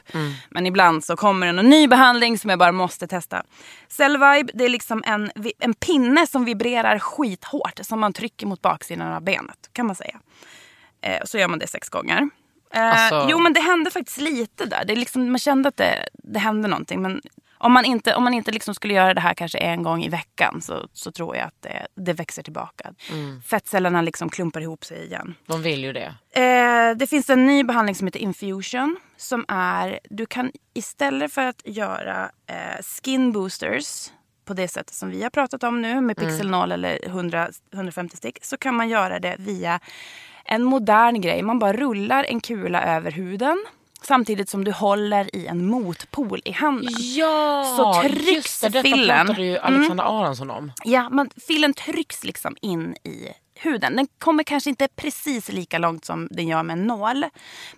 Men 0.49 0.65
ibland 0.65 1.03
så 1.05 1.15
kommer 1.15 1.47
en 1.47 1.55
ny 1.55 1.87
behandling 1.87 2.37
som 2.39 2.49
jag 2.49 2.59
bara 2.59 2.71
måste 2.71 3.07
testa. 3.07 3.43
Cell 3.87 4.11
Vibe, 4.13 4.51
det 4.53 4.65
är 4.65 4.69
liksom 4.69 5.03
en, 5.05 5.31
en 5.59 5.73
pinne 5.73 6.27
som 6.27 6.45
vibrerar 6.45 6.92
skithårt. 6.99 7.79
Som 7.81 7.99
man 7.99 8.13
trycker 8.13 8.45
mot 8.47 8.61
baksidan 8.61 9.13
av 9.13 9.21
benet, 9.21 9.69
kan 9.73 9.85
man 9.87 9.95
säga. 9.95 10.19
Eh, 11.01 11.21
så 11.25 11.37
gör 11.37 11.47
man 11.47 11.59
det 11.59 11.67
sex 11.67 11.89
gånger. 11.89 12.29
Eh, 12.73 12.81
Alltså- 13.03 13.27
Jo 13.31 13.39
men 13.39 13.53
det 13.53 13.59
hände 13.61 13.91
faktiskt 13.91 14.17
lite 14.17 14.65
där. 14.65 14.85
Det 14.85 14.93
är 14.93 14.97
liksom, 14.97 15.31
man 15.31 15.39
kände 15.39 15.69
att 15.69 15.77
det, 15.77 16.09
det 16.13 16.39
hände 16.39 16.67
någonting. 16.67 17.01
Men 17.01 17.21
om 17.57 17.71
man 17.73 17.85
inte, 17.85 18.15
om 18.15 18.23
man 18.23 18.33
inte 18.33 18.51
liksom 18.51 18.75
skulle 18.75 18.93
göra 18.93 19.13
det 19.13 19.21
här 19.21 19.33
kanske 19.33 19.57
en 19.57 19.83
gång 19.83 20.03
i 20.03 20.09
veckan 20.09 20.61
så, 20.61 20.87
så 20.93 21.11
tror 21.11 21.35
jag 21.35 21.45
att 21.47 21.61
det, 21.61 21.87
det 21.95 22.13
växer 22.13 22.43
tillbaka. 22.43 22.93
Fettcellerna 23.47 24.01
liksom 24.01 24.29
klumpar 24.29 24.61
ihop 24.61 24.85
sig 24.85 25.05
igen. 25.05 25.35
De 25.45 25.61
vill 25.61 25.83
ju 25.83 25.93
det. 25.93 26.15
Eh, 26.41 26.95
det 26.97 27.07
finns 27.07 27.29
en 27.29 27.45
ny 27.45 27.63
behandling 27.63 27.95
som 27.95 28.07
heter 28.07 28.19
Infusion. 28.19 28.97
Som 29.17 29.45
är, 29.47 29.99
du 30.09 30.25
kan 30.25 30.51
istället 30.73 31.33
för 31.33 31.45
att 31.45 31.61
göra 31.65 32.31
eh, 32.47 32.83
skin 33.03 33.31
boosters 33.31 34.11
på 34.45 34.53
det 34.53 34.67
sättet 34.67 34.95
som 34.95 35.09
vi 35.09 35.23
har 35.23 35.29
pratat 35.29 35.63
om 35.63 35.81
nu 35.81 36.01
med 36.01 36.17
Pixel 36.17 36.49
0 36.49 36.71
eller 36.71 36.99
100, 37.05 37.49
150 37.73 38.17
stick. 38.17 38.45
Så 38.45 38.57
kan 38.57 38.75
man 38.75 38.89
göra 38.89 39.19
det 39.19 39.35
via 39.39 39.79
en 40.45 40.63
modern 40.63 41.21
grej. 41.21 41.41
Man 41.41 41.59
bara 41.59 41.73
rullar 41.73 42.23
en 42.23 42.41
kula 42.41 42.83
över 42.83 43.11
huden. 43.11 43.65
Samtidigt 44.01 44.49
som 44.49 44.63
du 44.63 44.71
håller 44.71 45.35
i 45.35 45.47
en 45.47 45.65
motpol 45.65 46.41
i 46.45 46.51
handen. 46.51 46.93
Ja, 46.97 47.63
Så 47.77 48.09
trycks 48.09 48.27
just 48.35 48.61
det. 48.61 48.69
Detta 48.69 48.81
fillen. 48.83 49.09
Mm. 49.09 49.27
pratade 49.27 49.45
ju 49.47 49.57
Alexander 49.57 50.03
Aronsson 50.03 50.51
om. 50.51 50.71
Ja, 50.83 51.09
man, 51.09 51.29
filen 51.47 51.73
trycks 51.73 52.23
liksom 52.23 52.55
in 52.61 52.95
i 53.03 53.27
huden. 53.55 53.95
Den 53.95 54.07
kommer 54.19 54.43
kanske 54.43 54.69
inte 54.69 54.87
precis 54.95 55.51
lika 55.51 55.77
långt 55.77 56.05
som 56.05 56.27
den 56.31 56.47
gör 56.47 56.63
med 56.63 56.73
en 56.73 56.87
nål. 56.87 57.25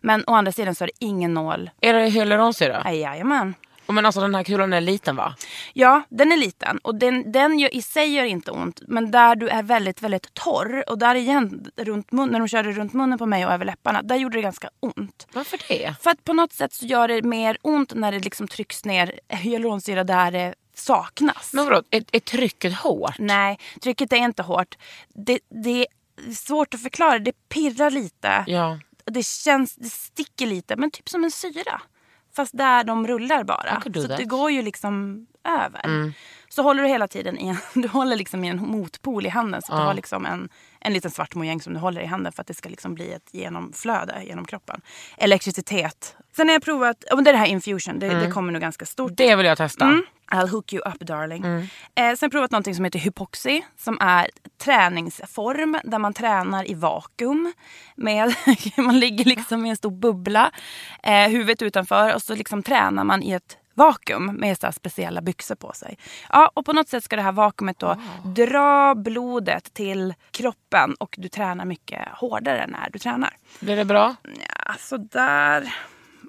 Men 0.02 0.24
å 0.28 0.34
andra 0.34 0.52
sidan 0.52 0.76
så 0.76 0.84
är 0.84 0.88
det 0.88 1.06
ingen 1.06 1.34
nål. 1.34 1.70
Är 1.82 1.94
det 1.94 2.10
hyaluronsyra? 2.10 2.82
Aj, 2.86 3.00
Jajamän. 3.00 3.54
Men 3.88 4.06
alltså 4.06 4.22
den 4.22 4.36
här 4.36 4.44
kulan 4.44 4.74
är 4.74 4.82
liten 4.82 5.16
va? 5.16 5.36
Ja, 5.74 6.04
den 6.10 6.32
är 6.32 6.38
liten 6.38 6.78
och 6.78 6.96
den, 6.96 7.32
den 7.32 7.60
gör, 7.60 7.76
i 7.76 7.82
sig 7.82 8.14
gör 8.14 8.24
inte 8.24 8.52
ont. 8.52 8.82
Men 8.88 9.12
där 9.12 9.36
du 9.36 9.50
är 9.50 9.64
väldigt, 9.64 10.02
väldigt 10.02 10.34
torr 10.34 10.84
och 10.90 10.98
där 10.98 11.16
igen, 11.16 11.72
runt 11.76 12.12
mun, 12.12 12.30
när 12.30 12.40
de 12.40 12.48
körde 12.48 12.72
runt 12.72 12.94
munnen 12.94 13.18
på 13.18 13.26
mig 13.26 13.46
och 13.46 13.52
över 13.52 13.66
läpparna, 13.66 14.02
där 14.02 14.16
gjorde 14.16 14.38
det 14.38 14.42
ganska 14.42 14.70
ont. 14.80 15.28
Varför 15.34 15.60
det? 15.68 15.96
För 16.02 16.10
att 16.10 16.24
på 16.24 16.34
något 16.34 16.54
sätt 16.54 16.74
så 16.74 16.86
gör 16.86 17.08
det 17.08 17.22
mer 17.22 17.58
ont 17.62 17.94
när 17.96 18.12
det 18.12 18.20
liksom 18.20 18.48
trycks 18.48 18.86
ner 18.86 19.20
hyaluronsyra 19.30 20.04
där 20.04 20.32
det 20.32 20.56
saknas. 20.74 21.54
Men 21.54 21.66
vadå, 21.66 21.84
är, 21.90 22.04
är 22.12 22.20
trycket 22.20 22.74
hårt? 22.74 23.16
Nej, 23.20 23.60
trycket 23.82 24.14
är 24.14 24.18
inte 24.18 24.44
hårt. 24.44 24.78
Det, 25.14 25.40
det 25.50 25.82
är 25.82 25.88
svårt 26.34 26.74
att 26.74 26.82
förklara. 26.82 27.20
Det 27.20 27.50
pirrar 27.50 27.92
lite. 27.92 28.44
Ja. 28.48 28.80
Det 29.06 29.26
känns, 29.26 29.76
det 29.76 29.90
sticker 29.90 30.48
lite, 30.48 30.76
men 30.76 30.92
typ 30.92 31.10
som 31.10 31.24
en 31.24 31.32
syra. 31.32 31.82
Fast 32.36 32.58
där 32.58 32.84
de 32.84 33.08
rullar 33.08 33.44
bara. 33.44 33.82
Så 33.82 34.08
that. 34.08 34.18
det 34.18 34.26
går 34.26 34.52
ju 34.52 34.62
liksom 34.62 35.26
över. 35.48 36.14
Så 36.50 36.64
håller 36.64 36.84
du 36.84 36.90
hela 36.90 37.08
tiden 37.08 37.40
i 37.40 37.48
en, 37.48 37.58
du 37.82 37.88
håller 37.88 38.16
liksom 38.16 38.44
i 38.44 38.48
en 38.48 38.58
motpol 38.58 39.26
i 39.26 39.30
handen. 39.30 39.62
Så 39.62 39.74
att 39.74 39.80
du 39.80 39.86
har 39.86 39.94
liksom 39.94 40.26
en, 40.26 40.50
en 40.86 40.94
liten 40.94 41.12
svart 41.12 41.36
mojäng 41.36 41.62
som 41.62 41.74
du 41.74 41.80
håller 41.80 42.02
i 42.02 42.06
handen 42.06 42.34
för 42.34 42.42
att 42.42 42.48
det 42.48 42.54
ska 42.54 42.70
liksom 42.70 42.96
bli 42.96 43.14
ett 43.14 43.30
genomflöde 43.32 44.24
genom 44.24 44.46
kroppen. 44.46 44.82
Elektricitet. 45.18 46.16
Sen 46.36 46.48
har 46.48 46.54
jag 46.54 46.64
provat, 46.64 47.04
men 47.14 47.24
det 47.24 47.30
är 47.30 47.34
det 47.34 47.40
här 47.40 47.48
infusion, 47.48 48.00
det, 48.00 48.08
det 48.08 48.32
kommer 48.32 48.52
nog 48.52 48.62
ganska 48.62 48.86
stort. 48.86 49.12
Det 49.18 49.36
vill 49.36 49.46
jag 49.46 49.58
testa. 49.58 49.86
Mm. 49.86 50.06
I'll 50.32 50.48
hook 50.48 50.74
you 50.74 50.82
up 50.86 51.00
darling. 51.00 51.46
Eh, 51.96 52.16
sen 52.16 52.30
provat 52.30 52.52
något 52.52 52.76
som 52.76 52.86
heter 52.86 53.00
hypoxy. 53.00 53.62
Som 53.78 53.98
är 54.02 54.30
träningsform 54.58 55.78
där 55.84 56.00
man 56.00 56.14
tränar 56.14 56.72
i 56.72 56.74
vakuum. 56.74 57.54
Med, 57.96 58.36
man 58.78 59.00
ligger 59.00 59.26
liksom 59.26 59.66
i 59.66 59.70
en 59.70 59.78
stor 59.78 59.92
bubbla. 59.92 60.52
Eh, 61.04 61.30
huvudet 61.30 61.62
utanför 61.62 62.16
och 62.16 62.22
så 62.22 62.36
liksom 62.36 62.64
tränar 62.64 63.04
man 63.04 63.24
i 63.24 63.32
ett 63.32 63.58
vakuum 63.76 64.26
med 64.26 64.60
så 64.60 64.72
speciella 64.72 65.22
byxor 65.22 65.56
på 65.56 65.74
sig. 65.74 65.98
Ja, 66.30 66.52
och 66.54 66.66
på 66.66 66.74
något 66.74 66.90
sätt 66.90 67.04
ska 67.04 67.16
det 67.16 67.22
här 67.22 67.32
vakuumet 67.32 67.80
då 67.80 68.02
dra 68.24 68.96
blodet 68.96 69.74
till 69.74 70.14
kroppen 70.32 70.96
och 71.00 71.16
du 71.18 71.28
tränar 71.28 71.66
mycket 71.66 72.02
hårdare 72.12 72.68
när 72.68 72.90
du 72.90 73.00
tränar. 73.00 73.34
Blir 73.60 73.76
det 73.76 73.86
bra? 73.86 74.16
Ja, 74.66 74.76
sådär. 74.80 75.76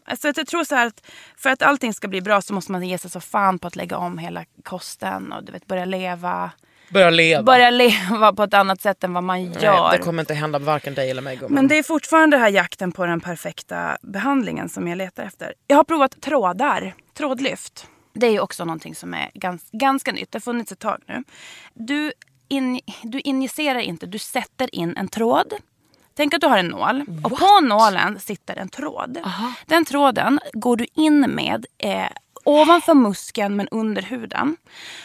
Alltså 0.04 0.32
jag 0.36 0.46
tror 0.46 0.64
så 0.64 0.74
här 0.74 0.86
att 0.86 1.06
för 1.36 1.50
att 1.50 1.62
allting 1.62 1.94
ska 1.94 2.08
bli 2.08 2.20
bra 2.20 2.42
så 2.42 2.54
måste 2.54 2.72
man 2.72 2.88
ge 2.88 2.98
sig 2.98 3.10
så 3.10 3.20
fan 3.20 3.58
på 3.58 3.66
att 3.66 3.76
lägga 3.76 3.98
om 3.98 4.18
hela 4.18 4.44
kosten 4.64 5.32
och 5.32 5.44
du 5.44 5.52
vet 5.52 5.66
börja 5.66 5.84
leva. 5.84 6.50
Börja 6.88 7.10
leva. 7.10 7.42
Börja 7.42 7.70
leva 7.70 8.32
på 8.32 8.42
ett 8.42 8.54
annat 8.54 8.80
sätt 8.80 9.04
än 9.04 9.12
vad 9.12 9.22
man 9.22 9.44
gör. 9.44 9.88
Nej, 9.88 9.98
det 9.98 10.04
kommer 10.04 10.22
inte 10.22 10.34
hända 10.34 10.58
varken 10.58 10.94
dig 10.94 11.10
eller 11.10 11.22
mig 11.22 11.36
gumman. 11.36 11.54
Men 11.54 11.68
det 11.68 11.78
är 11.78 11.82
fortfarande 11.82 12.36
den 12.36 12.42
här 12.42 12.50
jakten 12.50 12.92
på 12.92 13.06
den 13.06 13.20
perfekta 13.20 13.98
behandlingen 14.02 14.68
som 14.68 14.88
jag 14.88 14.98
letar 14.98 15.22
efter. 15.22 15.54
Jag 15.66 15.76
har 15.76 15.84
provat 15.84 16.20
trådar, 16.20 16.94
trådlyft. 17.14 17.86
Det 18.14 18.26
är 18.26 18.30
ju 18.30 18.40
också 18.40 18.64
någonting 18.64 18.94
som 18.94 19.14
är 19.14 19.30
gans, 19.34 19.68
ganska 19.72 20.12
nytt. 20.12 20.32
Det 20.32 20.36
har 20.36 20.40
funnits 20.40 20.72
ett 20.72 20.78
tag 20.78 20.98
nu. 21.08 21.24
Du, 21.74 22.12
in, 22.48 22.80
du 23.02 23.20
injicerar 23.20 23.78
inte, 23.78 24.06
du 24.06 24.18
sätter 24.18 24.74
in 24.74 24.96
en 24.96 25.08
tråd. 25.08 25.52
Tänk 26.16 26.34
att 26.34 26.40
du 26.40 26.46
har 26.46 26.58
en 26.58 26.68
nål 26.68 27.04
och 27.24 27.38
på 27.38 27.60
nålen 27.60 28.20
sitter 28.20 28.56
en 28.56 28.68
tråd. 28.68 29.18
Den 29.66 29.84
tråden 29.84 30.40
går 30.52 30.76
du 30.76 30.86
in 30.94 31.20
med 31.20 31.66
eh, 31.78 32.06
ovanför 32.46 32.94
muskeln 32.94 33.56
men 33.56 33.68
under 33.68 34.02
huden. 34.02 34.56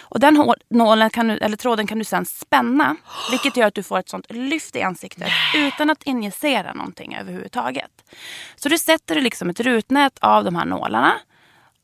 Och 0.01 0.19
den 0.19 0.53
nålen 0.69 1.09
kan 1.09 1.27
du, 1.27 1.37
eller 1.37 1.57
tråden 1.57 1.87
kan 1.87 1.99
du 1.99 2.03
sen 2.03 2.25
spänna. 2.25 2.95
Vilket 3.31 3.57
gör 3.57 3.67
att 3.67 3.73
du 3.73 3.83
får 3.83 3.99
ett 3.99 4.09
sånt 4.09 4.25
lyft 4.29 4.75
i 4.75 4.81
ansiktet 4.81 5.29
utan 5.55 5.89
att 5.89 6.03
injicera 6.03 6.73
någonting 6.73 7.15
överhuvudtaget. 7.15 7.91
Så 8.55 8.69
du 8.69 8.77
sätter 8.77 9.21
liksom 9.21 9.49
ett 9.49 9.59
rutnät 9.59 10.19
av 10.19 10.43
de 10.43 10.55
här 10.55 10.65
nålarna. 10.65 11.13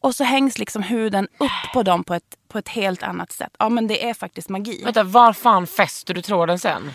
Och 0.02 0.16
så 0.16 0.24
hängs 0.24 0.58
liksom 0.58 0.84
huden 0.84 1.28
upp 1.38 1.74
på 1.74 1.84
dem 1.84 2.04
på 2.04 2.14
ett, 2.14 2.36
på 2.48 2.58
ett 2.58 2.70
helt 2.70 3.04
annat 3.04 3.32
sätt. 3.32 3.56
Ja 3.60 3.70
men 3.70 3.88
det 3.88 4.10
är 4.10 4.14
faktiskt 4.14 4.50
magi. 4.50 4.82
Vänta, 4.84 5.04
var 5.04 5.34
fan 5.34 5.68
fäster 5.68 6.14
du 6.14 6.22
tråden 6.22 6.60
sen? 6.60 6.92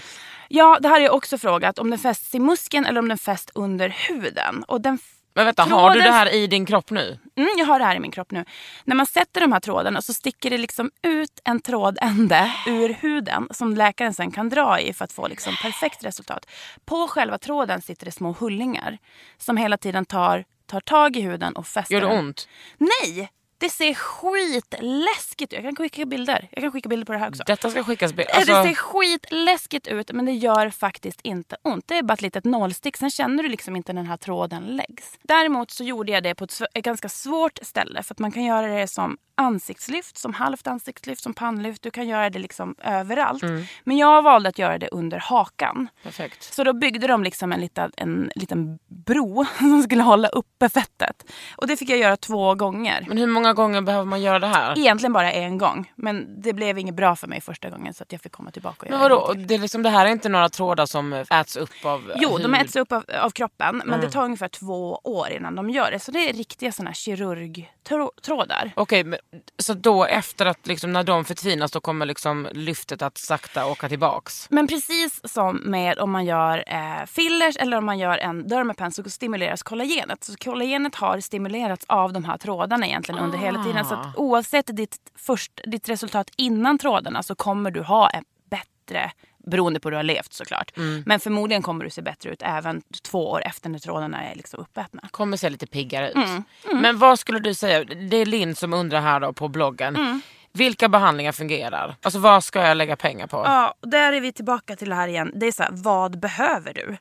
Ja, 0.48 0.78
det 0.80 0.88
här 0.88 0.94
har 0.94 1.00
jag 1.00 1.14
också 1.14 1.38
frågat. 1.38 1.78
Om 1.78 1.90
den 1.90 1.98
fästs 1.98 2.34
i 2.34 2.38
muskeln 2.38 2.86
eller 2.86 2.98
om 3.00 3.08
den 3.08 3.18
fästs 3.18 3.52
under 3.54 3.88
huden. 3.88 4.64
Och 4.68 4.80
den 4.80 4.98
Men 5.34 5.44
vänta, 5.44 5.62
har 5.62 5.68
du 5.90 5.94
Tråden- 6.00 6.04
det 6.04 6.10
här 6.12 6.34
i 6.34 6.46
din 6.46 6.66
kropp 6.66 6.90
nu? 6.90 7.18
Mm, 7.36 7.48
jag 7.58 7.66
har 7.66 7.78
det 7.78 7.84
här 7.84 7.96
i 7.96 8.00
min 8.00 8.10
kropp 8.10 8.30
nu. 8.30 8.44
När 8.84 8.96
man 8.96 9.06
sätter 9.06 9.40
de 9.40 9.52
här 9.52 9.60
trådarna 9.60 10.02
så 10.02 10.14
sticker 10.14 10.50
det 10.50 10.58
liksom 10.58 10.90
ut 11.02 11.40
en 11.44 11.60
trådände 11.60 12.52
ur 12.66 12.88
huden 12.88 13.48
som 13.50 13.74
läkaren 13.76 14.14
sen 14.14 14.30
kan 14.30 14.48
dra 14.48 14.80
i 14.80 14.92
för 14.92 15.04
att 15.04 15.12
få 15.12 15.28
liksom 15.28 15.54
perfekt 15.62 16.04
resultat. 16.04 16.46
På 16.84 17.08
själva 17.08 17.38
tråden 17.38 17.82
sitter 17.82 18.04
det 18.04 18.12
små 18.12 18.32
hullingar 18.32 18.98
som 19.38 19.56
hela 19.56 19.76
tiden 19.76 20.04
tar, 20.04 20.44
tar 20.66 20.80
tag 20.80 21.16
i 21.16 21.20
huden 21.20 21.56
och 21.56 21.66
fäster 21.66 21.94
Gör 21.94 22.00
det 22.00 22.06
den. 22.08 22.18
ont? 22.18 22.48
Nej! 22.78 23.30
Det 23.62 23.68
ser 23.70 23.94
skitläskigt 23.94 25.52
ut. 25.52 25.56
Jag 25.56 25.62
kan 25.62 25.76
skicka 25.76 26.06
bilder. 26.06 26.48
Jag 26.50 26.62
kan 26.62 26.72
skicka 26.72 26.88
bilder 26.88 27.06
på 27.06 27.12
det 27.12 27.18
här 27.18 27.28
också. 27.28 27.42
Detta 27.46 27.70
ska 27.70 27.84
skickas... 27.84 28.12
be- 28.12 28.22
Eh, 28.22 28.36
Alltså, 28.36 28.52
Det 28.54 28.62
ser 28.68 28.74
skitläskigt 28.74 29.88
ut 29.88 30.12
men 30.12 30.24
det 30.24 30.32
gör 30.32 30.70
faktiskt 30.70 31.20
inte 31.22 31.56
ont. 31.62 31.88
Det 31.88 31.98
är 31.98 32.02
bara 32.02 32.12
ett 32.14 32.22
litet 32.22 32.44
nålstick. 32.44 32.96
Sen 32.96 33.10
känner 33.10 33.42
du 33.42 33.48
liksom 33.48 33.76
inte 33.76 33.92
när 33.92 34.02
den 34.02 34.10
här 34.10 34.16
tråden 34.16 34.62
läggs. 34.62 35.18
Däremot 35.22 35.70
så 35.70 35.84
gjorde 35.84 36.12
jag 36.12 36.22
det 36.22 36.34
på 36.34 36.44
ett, 36.44 36.60
ganska 36.74 37.08
svårt 37.08 37.58
ställe. 37.62 38.02
För 38.02 38.14
att 38.14 38.18
man 38.18 38.32
kan 38.32 38.44
göra 38.44 38.66
det 38.66 38.88
som 38.88 39.18
ansiktslyft, 39.34 40.18
som 40.18 40.34
halvt 40.34 40.66
ansiktslyft, 40.66 41.22
som 41.22 41.34
pannlyft. 41.34 41.82
Du 41.82 41.90
kan 41.90 42.08
göra 42.08 42.30
det 42.30 42.38
liksom 42.38 42.74
överallt. 42.84 43.42
Men 43.84 43.96
jag 43.96 44.22
valde 44.22 44.48
att 44.48 44.58
göra 44.58 44.78
det 44.78 44.88
under 44.88 45.18
hakan. 45.18 45.88
perfekt. 46.02 46.54
Så 46.54 46.64
då 46.64 46.72
byggde 46.72 47.06
de 47.06 47.24
liksom 47.24 47.52
en 47.52 47.60
liten, 47.60 47.92
en 47.96 48.30
liten 48.34 48.78
bro 48.86 49.44
som 49.58 49.82
skulle 49.82 50.02
hålla 50.02 50.28
uppe 50.28 50.68
fettet. 50.68 51.24
Och 51.56 51.66
det 51.66 51.76
fick 51.76 51.90
jag 51.90 51.98
göra 51.98 52.16
två 52.16 52.54
gånger. 52.54 53.04
Men 53.08 53.18
hur 53.18 53.26
många 53.26 53.51
gånger 53.52 53.80
behöver 53.80 54.04
man 54.04 54.20
göra 54.22 54.38
det 54.38 54.46
här? 54.46 54.78
Egentligen 54.78 55.12
bara 55.12 55.32
en 55.32 55.58
gång. 55.58 55.92
Men 55.96 56.42
det 56.42 56.52
blev 56.52 56.78
inget 56.78 56.94
bra 56.94 57.16
för 57.16 57.26
mig 57.28 57.40
första 57.40 57.70
gången 57.70 57.94
så 57.94 58.02
att 58.02 58.12
jag 58.12 58.20
fick 58.20 58.32
komma 58.32 58.50
tillbaka 58.50 58.86
och 58.86 58.90
Men 58.90 59.00
göra 59.00 59.08
vadå? 59.08 59.32
Det, 59.32 59.54
är 59.54 59.58
liksom, 59.58 59.82
det 59.82 59.90
här 59.90 60.06
är 60.06 60.10
inte 60.10 60.28
några 60.28 60.48
trådar 60.48 60.86
som 60.86 61.12
äts 61.12 61.56
upp 61.56 61.70
av 61.84 62.12
Jo, 62.16 62.38
de 62.38 62.54
hud. 62.54 62.62
äts 62.66 62.76
upp 62.76 62.92
av, 62.92 63.04
av 63.22 63.30
kroppen 63.30 63.76
men 63.76 63.88
Mm. 63.88 64.00
det 64.00 64.10
tar 64.10 64.24
ungefär 64.24 64.48
två 64.48 65.00
år 65.04 65.28
innan 65.30 65.54
de 65.54 65.70
gör 65.70 65.90
det. 65.90 65.98
Så 65.98 66.10
det 66.10 66.28
är 66.28 66.32
riktiga 66.32 66.72
här 66.86 66.92
kirurgtrådar. 66.94 68.72
Okej, 68.76 69.04
men, 69.04 69.18
så 69.58 69.74
då 69.74 70.04
efter 70.04 70.46
att 70.46 70.66
liksom, 70.66 70.92
när 70.92 71.02
de 71.02 71.24
förtvinas 71.24 71.70
då 71.72 71.80
kommer 71.80 72.06
liksom 72.06 72.48
lyftet 72.52 73.02
att 73.02 73.18
sakta 73.18 73.66
åka 73.66 73.88
tillbaks? 73.88 74.46
Men 74.50 74.66
precis 74.66 75.20
som 75.32 75.56
med 75.56 75.98
om 75.98 76.10
man 76.10 76.24
gör 76.24 76.64
eh, 76.66 77.06
fillers 77.06 77.56
eller 77.56 77.76
om 77.76 77.84
man 77.86 77.98
gör 77.98 78.18
en 78.18 78.48
dermapen 78.48 78.92
så 78.92 79.02
stimuleras 79.10 79.62
kollagenet. 79.62 80.24
Så 80.24 80.36
kollagenet 80.36 80.94
har 80.94 81.20
stimulerats 81.20 81.84
av 81.88 82.12
de 82.12 82.24
här 82.24 82.38
trådarna 82.38 82.86
egentligen 82.86 83.20
under 83.20 83.38
hela 83.42 83.64
tiden. 83.64 83.84
Så 83.84 83.94
att 83.94 84.16
oavsett 84.16 84.76
ditt, 84.76 84.96
först, 85.14 85.60
ditt 85.66 85.88
resultat 85.88 86.30
innan 86.36 86.78
trådarna 86.78 87.22
så 87.22 87.34
kommer 87.34 87.70
du 87.70 87.82
ha 87.82 88.10
en 88.10 88.24
bättre 88.50 89.12
Beroende 89.46 89.80
på 89.80 89.88
hur 89.88 89.90
du 89.90 89.96
har 89.96 90.02
levt 90.02 90.32
såklart. 90.32 90.76
Mm. 90.76 91.02
Men 91.06 91.20
förmodligen 91.20 91.62
kommer 91.62 91.84
du 91.84 91.90
se 91.90 92.02
bättre 92.02 92.30
ut 92.30 92.42
även 92.42 92.82
två 93.02 93.30
år 93.30 93.42
efter 93.46 93.70
när 93.70 93.78
trådarna 93.78 94.24
är 94.24 94.34
liksom 94.34 94.60
uppätna. 94.60 95.08
Kommer 95.10 95.36
se 95.36 95.50
lite 95.50 95.66
piggare 95.66 96.10
ut. 96.10 96.16
Mm, 96.16 96.44
Men 96.72 96.98
vad 96.98 97.18
skulle 97.18 97.38
du 97.38 97.54
säga, 97.54 97.84
det 97.84 98.16
är 98.16 98.26
Linn 98.26 98.54
som 98.54 98.72
undrar 98.72 99.00
här 99.00 99.20
då 99.20 99.32
på 99.32 99.48
bloggen. 99.48 100.20
Mm. 100.54 100.64
Vilka 100.64 100.88
behandlingar 100.88 101.32
fungerar? 101.32 101.96
Alltså 102.02 102.18
vad 102.18 102.44
ska 102.44 102.60
jag 102.66 102.76
lägga 102.76 102.96
pengar 102.96 103.26
på? 103.26 103.36
Ja, 103.36 103.74
där 103.80 104.12
är 104.12 104.20
vi 104.20 104.32
tillbaka 104.32 104.76
till 104.76 104.88
det 104.88 104.94
här 104.94 105.08
igen. 105.08 105.32
Det 105.34 105.46
är 105.46 105.52
så 105.52 105.62
här, 105.62 105.70
vad 105.72 106.20
behöver 106.20 106.74
du? 106.74 106.96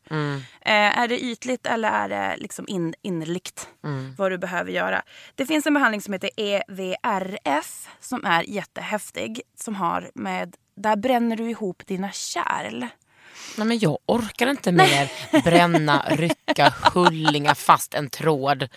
Eh, 0.62 1.00
är 1.00 1.08
det 1.08 1.20
ytligt 1.24 1.66
eller 1.66 1.90
är 1.90 2.10
det 2.10 2.36
liksom 2.38 2.66
in, 2.68 2.94
innerligt? 3.02 3.68
Vad 4.18 4.32
du 4.32 4.38
behöver 4.38 4.72
göra. 4.72 5.02
Det 5.36 5.46
finns 5.46 5.68
en 5.68 5.74
behandling 5.74 6.02
som 6.02 6.14
heter 6.14 6.30
EVRF 6.38 7.88
som 8.00 8.26
är 8.26 8.44
jättehäftig. 8.50 9.42
Som 9.60 9.76
har 9.76 10.12
med, 10.16 10.56
där 10.76 10.96
bränner 10.96 11.36
du 11.36 11.50
ihop 11.50 11.84
dina 11.88 12.12
kärl. 12.12 12.86
Nej 13.58 13.68
men 13.68 13.80
jag 13.80 13.98
orkar 14.06 14.48
inte 14.48 14.72
mer 14.72 15.12
bränna, 15.44 16.06
rycka, 16.10 16.74
hullinga 16.94 17.56
fast 17.56 17.94
en 17.94 18.10
tråd. 18.10 18.70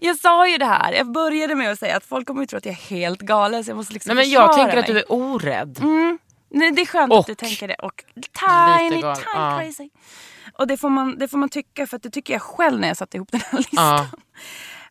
Jag 0.00 0.16
sa 0.16 0.48
ju 0.48 0.58
det 0.58 0.64
här, 0.64 0.92
jag 0.92 1.12
började 1.12 1.54
med 1.54 1.72
att 1.72 1.78
säga 1.78 1.96
att 1.96 2.04
folk 2.04 2.26
kommer 2.26 2.42
att 2.42 2.48
tro 2.48 2.56
att 2.56 2.64
jag 2.64 2.72
är 2.72 2.90
helt 2.90 3.20
galen 3.20 3.64
så 3.64 3.70
jag 3.70 3.76
måste 3.76 3.92
liksom 3.92 4.14
Nej 4.14 4.24
men 4.24 4.32
jag 4.32 4.52
tänker 4.52 4.76
att 4.76 4.88
mig. 4.88 4.94
du 4.94 4.98
är 4.98 5.12
orädd. 5.12 5.78
Nej, 6.50 6.70
det 6.70 6.82
är 6.82 6.86
skönt 6.86 7.12
Och 7.12 7.18
att 7.18 7.26
du 7.26 7.34
tänker 7.34 7.68
det. 7.68 7.74
Och 7.74 8.04
tiny, 8.14 8.90
tiny 8.90 9.02
ja. 9.34 9.60
crazy. 9.60 9.88
Och 10.58 10.66
det 10.66 10.76
får, 10.76 10.90
man, 10.90 11.18
det 11.18 11.28
får 11.28 11.38
man 11.38 11.48
tycka 11.48 11.86
för 11.86 11.96
att 11.96 12.02
det 12.02 12.10
tycker 12.10 12.32
jag 12.32 12.42
själv 12.42 12.80
när 12.80 12.88
jag 12.88 12.96
satte 12.96 13.16
ihop 13.16 13.32
den 13.32 13.40
här 13.40 13.58
listan. 13.58 13.84
Ja. 13.84 14.06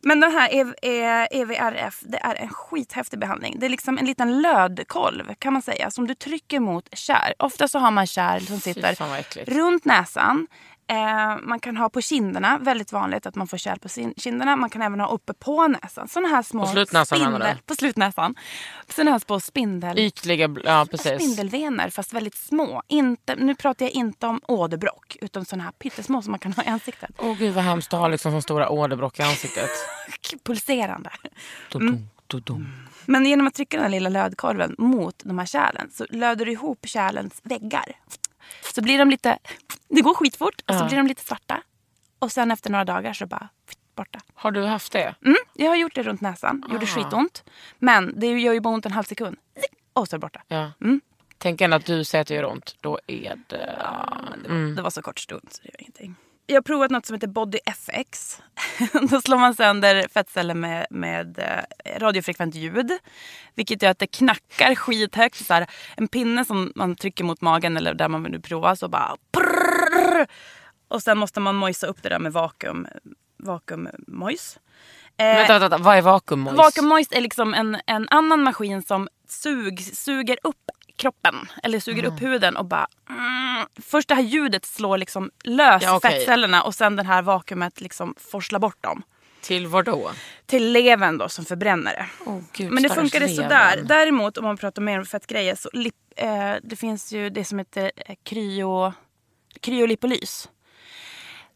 Men 0.02 0.20
den 0.20 0.32
här 0.32 0.54
EV, 0.54 0.74
eh, 0.82 1.26
EVRF, 1.30 2.00
det 2.02 2.18
är 2.18 2.34
en 2.34 2.48
skithäftig 2.48 3.18
behandling. 3.18 3.54
Det 3.58 3.66
är 3.66 3.70
liksom 3.70 3.98
en 3.98 4.06
liten 4.06 4.42
lödkolv 4.42 5.34
kan 5.38 5.52
man 5.52 5.62
säga 5.62 5.90
som 5.90 6.06
du 6.06 6.14
trycker 6.14 6.60
mot 6.60 6.88
kärl. 6.92 7.32
Ofta 7.38 7.68
så 7.68 7.78
har 7.78 7.90
man 7.90 8.06
kärl 8.06 8.40
som 8.40 8.60
sitter 8.60 9.54
runt 9.54 9.84
näsan. 9.84 10.46
Eh, 10.88 11.36
man 11.42 11.60
kan 11.60 11.76
ha 11.76 11.88
på 11.88 12.00
kinderna, 12.00 12.58
väldigt 12.58 12.92
vanligt 12.92 13.26
att 13.26 13.34
man 13.34 13.46
får 13.46 13.56
kärl 13.58 13.78
på 13.78 13.88
kinderna. 14.16 14.56
Man 14.56 14.70
kan 14.70 14.82
även 14.82 15.00
ha 15.00 15.08
uppe 15.08 15.34
på 15.34 15.68
näsan. 15.68 16.08
Såna 16.08 16.28
här 16.28 16.42
små 16.42 16.60
På 16.60 16.66
slutnäsan 16.66 17.18
spindel, 17.18 17.56
På 17.66 17.74
slutnäsan. 17.74 18.34
Såna 18.88 19.10
här 19.10 19.18
små 19.18 19.40
spindel... 19.40 19.98
Ytliga, 19.98 20.56
ja 20.64 20.86
precis. 20.90 21.22
Spindelvener 21.22 21.90
fast 21.90 22.12
väldigt 22.12 22.34
små. 22.34 22.82
Inte, 22.88 23.36
nu 23.36 23.54
pratar 23.54 23.84
jag 23.84 23.92
inte 23.92 24.26
om 24.26 24.40
åderbråck 24.48 25.16
utan 25.20 25.44
såna 25.44 25.64
här 25.64 25.72
pyttesmå 25.72 26.22
som 26.22 26.30
man 26.30 26.38
kan 26.38 26.52
ha 26.52 26.62
i 26.62 26.66
ansiktet. 26.66 27.10
Åh 27.18 27.38
gud 27.38 27.54
vad 27.54 27.64
hemskt 27.64 27.94
att 27.94 28.00
ha 28.00 28.08
liksom 28.08 28.32
så 28.32 28.40
stora 28.40 28.68
åderbråck 28.68 29.18
i 29.18 29.22
ansiktet. 29.22 29.70
Pulserande. 30.44 31.10
Dodum. 32.26 32.68
Men 33.06 33.26
genom 33.26 33.46
att 33.46 33.54
trycka 33.54 33.80
den 33.80 33.90
lilla 33.90 34.08
lödkorven 34.08 34.74
mot 34.78 35.20
de 35.24 35.38
här 35.38 35.46
kärlen 35.46 35.90
så 35.92 36.06
löder 36.10 36.46
du 36.46 36.52
ihop 36.52 36.78
kärlens 36.86 37.40
väggar. 37.42 37.92
Så 38.74 38.82
blir 38.82 38.98
de 38.98 39.10
lite, 39.10 39.38
det 39.88 40.00
går 40.00 40.14
skitfort 40.14 40.60
och 40.68 40.74
så 40.74 40.80
Ja. 40.80 40.86
blir 40.86 40.96
de 40.96 41.06
lite 41.06 41.22
svarta. 41.24 41.62
Och 42.18 42.32
sen 42.32 42.50
efter 42.50 42.70
några 42.70 42.84
dagar 42.84 43.12
så 43.12 43.26
bara 43.26 43.48
borta. 43.94 44.20
Har 44.34 44.50
du 44.50 44.64
haft 44.64 44.92
det? 44.92 45.14
Mm, 45.24 45.36
jag 45.54 45.68
har 45.68 45.76
gjort 45.76 45.94
det 45.94 46.02
runt 46.02 46.20
näsan, 46.20 46.64
gjorde 46.72 46.86
skitont. 46.86 47.44
Men 47.78 48.20
det 48.20 48.26
gör 48.26 48.52
ju 48.52 48.60
bara 48.60 48.74
ont 48.74 48.86
en 48.86 48.92
halv 48.92 49.04
sekund. 49.04 49.36
Och 49.92 50.08
så 50.08 50.16
är 50.16 50.18
det 50.18 50.20
borta. 50.22 50.42
Ja. 50.48 50.72
Mm. 50.80 51.00
Tänk 51.38 51.60
ändå 51.60 51.76
att 51.76 51.86
du 51.86 52.04
säger 52.04 52.22
att 52.22 52.28
det 52.28 52.34
gör 52.34 52.44
ont. 52.44 52.76
Då 52.80 52.98
är 53.06 53.34
det... 53.46 53.56
Det 54.42 54.48
var, 54.48 54.76
det 54.76 54.82
var 54.82 54.90
så 54.90 55.02
kort 55.02 55.18
stund 55.18 55.48
så 55.50 55.62
det 55.62 55.68
gör 55.68 55.80
ingenting. 55.80 56.14
Jag 56.46 56.56
har 56.56 56.62
provat 56.62 56.90
något 56.90 57.06
som 57.06 57.14
heter 57.14 57.26
Body 57.26 57.58
FX. 57.66 58.42
Då 59.10 59.20
slår 59.20 59.38
man 59.38 59.54
sönder 59.54 60.08
fettceller 60.08 60.54
med, 60.54 60.86
med 60.90 61.38
eh, 61.38 62.00
radiofrekvent 62.00 62.54
ljud. 62.54 62.92
Vilket 63.54 63.82
gör 63.82 63.90
att 63.90 63.98
det 63.98 64.06
knackar 64.06 64.74
skithögt. 64.74 65.46
Så 65.46 65.54
här, 65.54 65.66
en 65.96 66.08
pinne 66.08 66.44
som 66.44 66.72
man 66.74 66.96
trycker 66.96 67.24
mot 67.24 67.40
magen 67.40 67.76
eller 67.76 67.94
där 67.94 68.08
man 68.08 68.22
vill 68.22 68.42
prova 68.42 68.76
så 68.76 68.88
bara... 68.88 69.16
Prrrr, 69.32 70.26
och 70.88 71.02
sen 71.02 71.18
måste 71.18 71.40
man 71.40 71.56
mojsa 71.56 71.86
upp 71.86 72.02
det 72.02 72.08
där 72.08 72.18
med 72.18 72.32
vakuum, 72.32 72.86
vakuummojs. 73.36 74.58
Eh, 75.16 75.26
vänta, 75.26 75.58
vänta, 75.58 75.78
vad 75.78 75.96
är 75.96 76.02
vakuummojs? 76.02 76.56
Vakuummojs 76.56 77.08
är 77.10 77.20
liksom 77.20 77.54
en, 77.54 77.76
en 77.86 78.08
annan 78.08 78.42
maskin 78.42 78.82
som 78.82 79.08
sug, 79.28 79.80
suger 79.80 80.38
upp 80.42 80.70
kroppen. 80.96 81.34
Eller 81.62 81.80
suger 81.80 82.04
upp 82.04 82.22
huden 82.22 82.56
och 82.56 82.64
bara... 82.64 82.86
Mm, 83.10 83.66
först 83.82 84.08
det 84.08 84.14
här 84.14 84.22
ljudet 84.22 84.64
slår 84.64 84.98
liksom 84.98 85.30
lös 85.44 85.82
Ja, 85.82 85.96
okej. 85.96 86.10
fettcellerna 86.10 86.62
och 86.62 86.74
sen 86.74 86.96
den 86.96 87.06
här 87.06 87.22
vakuumet 87.22 87.80
liksom 87.80 88.14
forslar 88.30 88.58
bort 88.58 88.82
dem. 88.82 89.02
Till 89.40 89.66
vad 89.66 89.84
då? 89.84 90.10
Till 90.46 90.72
levern 90.72 91.18
då 91.18 91.28
som 91.28 91.44
förbränner 91.44 91.92
det. 91.94 92.30
Oh, 92.30 92.40
Gud, 92.52 92.72
Men 92.72 92.82
det 92.82 92.88
funkade 92.88 93.26
levern. 93.26 93.44
sådär. 93.44 93.82
Däremot 93.84 94.38
om 94.38 94.44
man 94.44 94.56
pratar 94.56 94.82
mer 94.82 94.98
om 94.98 95.04
fettgrejer 95.06 95.54
så 95.54 95.70
lip, 95.72 95.94
eh, 96.16 96.54
det 96.62 96.76
finns 96.76 97.12
ju 97.12 97.30
det 97.30 97.44
som 97.44 97.58
heter 97.58 97.92
eh, 97.96 98.14
kryo, 98.24 98.92
kryolipolys. 99.60 100.48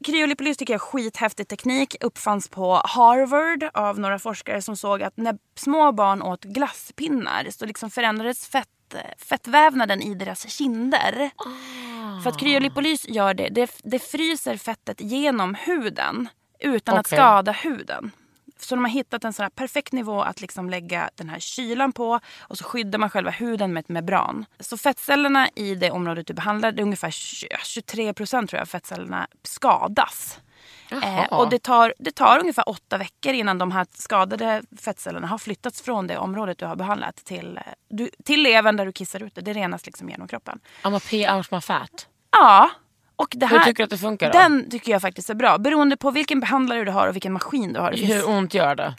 Kryolipolys 0.04 0.56
tycker 0.56 0.74
jag 0.74 0.78
är 0.80 0.84
skithäftig 0.84 1.48
teknik. 1.48 1.96
Uppfanns 2.00 2.48
på 2.48 2.82
Harvard 2.84 3.64
av 3.74 3.98
några 3.98 4.18
forskare 4.18 4.62
som 4.62 4.76
såg 4.76 5.02
att 5.02 5.16
när 5.16 5.38
små 5.56 5.92
barn 5.92 6.22
åt 6.22 6.44
glasspinnar 6.44 7.46
så 7.50 7.66
liksom 7.66 7.90
förändrades 7.90 8.48
fett, 8.48 8.68
fettvävnaden 9.18 10.02
i 10.02 10.14
deras 10.14 10.48
kinder. 10.48 11.30
För 12.22 12.30
att 12.30 12.38
kryolipolys 12.38 13.08
gör 13.08 13.34
det, 13.34 13.48
det, 13.48 13.70
det 13.82 13.98
fryser 13.98 14.56
fettet 14.56 15.00
genom 15.00 15.54
huden 15.54 16.28
utan 16.58 16.98
att 16.98 17.06
Okej. 17.06 17.18
skada 17.18 17.52
huden. 17.52 18.10
Så 18.58 18.74
de 18.74 18.84
har 18.84 18.90
hittat 18.90 19.24
en 19.24 19.32
sån 19.32 19.42
här 19.42 19.50
perfekt 19.50 19.92
nivå 19.92 20.22
att 20.22 20.40
liksom 20.40 20.70
lägga 20.70 21.10
den 21.14 21.28
här 21.28 21.38
kylan 21.38 21.92
på 21.92 22.20
och 22.40 22.58
så 22.58 22.64
skyddar 22.64 22.98
man 22.98 23.10
själva 23.10 23.30
huden 23.30 23.72
med 23.72 23.80
ett 23.80 23.88
membran. 23.88 24.44
Så 24.60 24.76
fettcellerna 24.76 25.48
i 25.54 25.74
det 25.74 25.90
området 25.90 26.26
du 26.26 26.34
behandlar, 26.34 26.72
det 26.72 26.82
är 26.82 26.84
ungefär 26.84 27.10
20 27.10 27.48
23 27.64 28.14
procent 28.14 28.50
tror 28.50 28.58
jag 28.58 28.68
fettcellerna 28.68 29.26
skadas. 29.42 30.40
Eh, 30.90 31.24
och 31.24 31.50
det 31.50 31.58
tar, 31.58 31.94
det 31.98 32.10
tar 32.10 32.38
ungefär 32.38 32.68
åtta 32.68 32.98
veckor 32.98 33.32
innan 33.32 33.58
de 33.58 33.70
här 33.70 33.86
skadade 33.94 34.62
fettcellerna 34.80 35.26
har 35.26 35.38
flyttats 35.38 35.82
från 35.82 36.06
det 36.06 36.18
området 36.18 36.58
du 36.58 36.66
har 36.66 36.76
behandlat 36.76 37.16
till, 37.16 37.56
eh, 37.56 37.62
du, 37.88 38.10
till 38.24 38.42
levern 38.42 38.76
där 38.76 38.86
du 38.86 38.92
kissar 38.92 39.22
ut 39.22 39.34
det. 39.34 39.40
Det 39.40 39.52
renas 39.52 39.86
liksom 39.86 40.08
genom 40.08 40.28
kroppen. 40.28 40.60
I'm 40.82 40.96
a 40.96 41.00
pee 41.10 41.34
out 41.34 41.50
my 41.50 41.60
fat. 41.60 42.06
Ja. 42.32 42.70
Och 43.20 43.28
det 43.36 43.46
här, 43.46 43.58
Hur 43.58 43.64
tycker 43.64 43.76
du 43.76 43.84
att 43.84 43.90
det 43.90 43.98
funkar 43.98 44.32
då? 44.32 44.38
Den 44.38 44.70
tycker 44.70 44.92
jag 44.92 45.02
faktiskt 45.02 45.30
är 45.30 45.34
bra. 45.34 45.58
Beroende 45.58 45.96
på 45.96 46.10
vilken 46.10 46.40
behandlare 46.40 46.84
du 46.84 46.90
har 46.90 47.06
och 47.08 47.14
vilken 47.14 47.32
maskin 47.32 47.72
du 47.72 47.80
har. 47.80 47.92
Hur 47.92 48.28
ont 48.28 48.54
gör 48.54 48.74
det? 48.74 48.94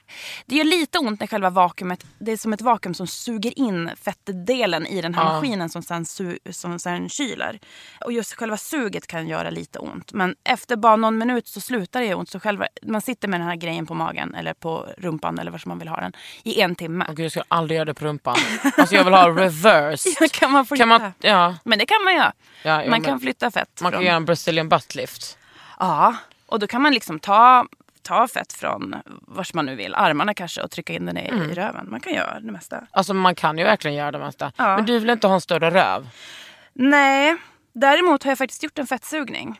det 0.45 0.55
gör 0.55 0.63
lite 0.63 0.99
ont 0.99 1.19
när 1.19 1.27
själva 1.27 1.49
vakuumet, 1.49 2.05
det 2.19 2.31
är 2.31 2.37
som 2.37 2.53
ett 2.53 2.61
vakuum 2.61 2.93
som 2.93 3.07
suger 3.07 3.59
in 3.59 3.91
fettdelen 4.01 4.87
i 4.87 5.01
den 5.01 5.13
här 5.13 5.23
Ja. 5.25 5.33
maskinen 5.33 5.69
som 5.69 5.81
sen, 5.83 6.05
su, 6.05 6.37
som 6.49 6.79
sen 6.79 7.09
kyler. 7.09 7.59
Och 8.05 8.11
just 8.11 8.33
själva 8.33 8.57
suget 8.57 9.07
kan 9.07 9.27
göra 9.27 9.49
lite 9.49 9.79
ont. 9.79 10.13
Men 10.13 10.35
efter 10.43 10.75
bara 10.75 10.95
någon 10.95 11.17
minut 11.17 11.47
så 11.47 11.61
slutar 11.61 11.99
det 11.99 12.05
göra 12.05 12.17
ont. 12.17 12.29
Så 12.29 12.39
själva, 12.39 12.65
man 12.83 13.01
sitter 13.01 13.27
med 13.27 13.39
den 13.39 13.47
här 13.47 13.55
grejen 13.55 13.85
på 13.85 13.93
magen 13.93 14.35
eller 14.35 14.53
på 14.53 14.87
rumpan 14.97 15.39
eller 15.39 15.51
var 15.51 15.57
som 15.57 15.69
man 15.69 15.79
vill 15.79 15.87
ha 15.87 16.01
den 16.01 16.11
i 16.43 16.61
en 16.61 16.75
timme. 16.75 17.05
Åh 17.09 17.15
gud, 17.15 17.25
jag 17.25 17.31
ska 17.31 17.43
aldrig 17.47 17.75
göra 17.75 17.85
det 17.85 17.93
på 17.93 18.05
rumpan. 18.05 18.35
Alltså 18.77 18.95
jag 18.95 19.03
vill 19.03 19.13
ha 19.13 19.29
reverse. 19.35 20.27
kan 20.31 20.51
man 20.51 20.65
flytta? 20.65 20.81
Kan 20.81 20.87
man, 20.87 21.13
ja, 21.19 21.55
Men 21.63 21.79
det 21.79 21.85
kan 21.85 22.03
man 22.03 22.15
göra. 22.15 22.33
Ja, 22.63 22.83
jo, 22.83 22.89
man 22.89 22.89
men- 22.89 23.03
kan 23.03 23.19
flytta 23.19 23.51
fett. 23.51 23.81
man 23.81 23.91
kan 23.91 24.03
göra 24.11 24.17
en 24.17 24.25
Brazilian 24.25 24.69
butt 24.69 24.95
lift. 24.95 25.37
Ja, 25.79 26.15
och 26.45 26.59
då 26.59 26.67
kan 26.67 26.81
man 26.81 26.93
liksom 26.93 27.19
ta 27.19 27.65
ta 28.03 28.27
fett 28.27 28.53
från 28.53 28.95
vars 29.05 29.53
man 29.53 29.65
nu 29.65 29.75
vill, 29.75 29.95
armarna 29.95 30.33
kanske 30.33 30.61
och 30.61 30.71
trycka 30.71 30.93
in 30.93 31.05
den 31.05 31.17
i, 31.17 31.27
Mm. 31.27 31.51
i 31.51 31.53
röven. 31.53 31.87
Man 31.89 31.99
kan 31.99 32.13
göra 32.13 32.39
det 32.39 32.51
mesta. 32.51 32.87
Alltså 32.91 33.13
man 33.13 33.35
kan 33.35 33.57
ju 33.57 33.63
verkligen 33.63 33.97
göra 33.97 34.11
det 34.11 34.19
mesta. 34.19 34.51
Ja. 34.57 34.75
Men 34.75 34.85
du 34.85 34.99
vill 34.99 35.09
inte 35.09 35.27
ha 35.27 35.33
en 35.35 35.41
större 35.41 35.69
röv? 35.71 36.09
Nej, 36.73 37.35
däremot 37.73 38.23
har 38.23 38.31
jag 38.31 38.37
faktiskt 38.37 38.63
gjort 38.63 38.79
en 38.79 38.87
fettsugning. 38.87 39.59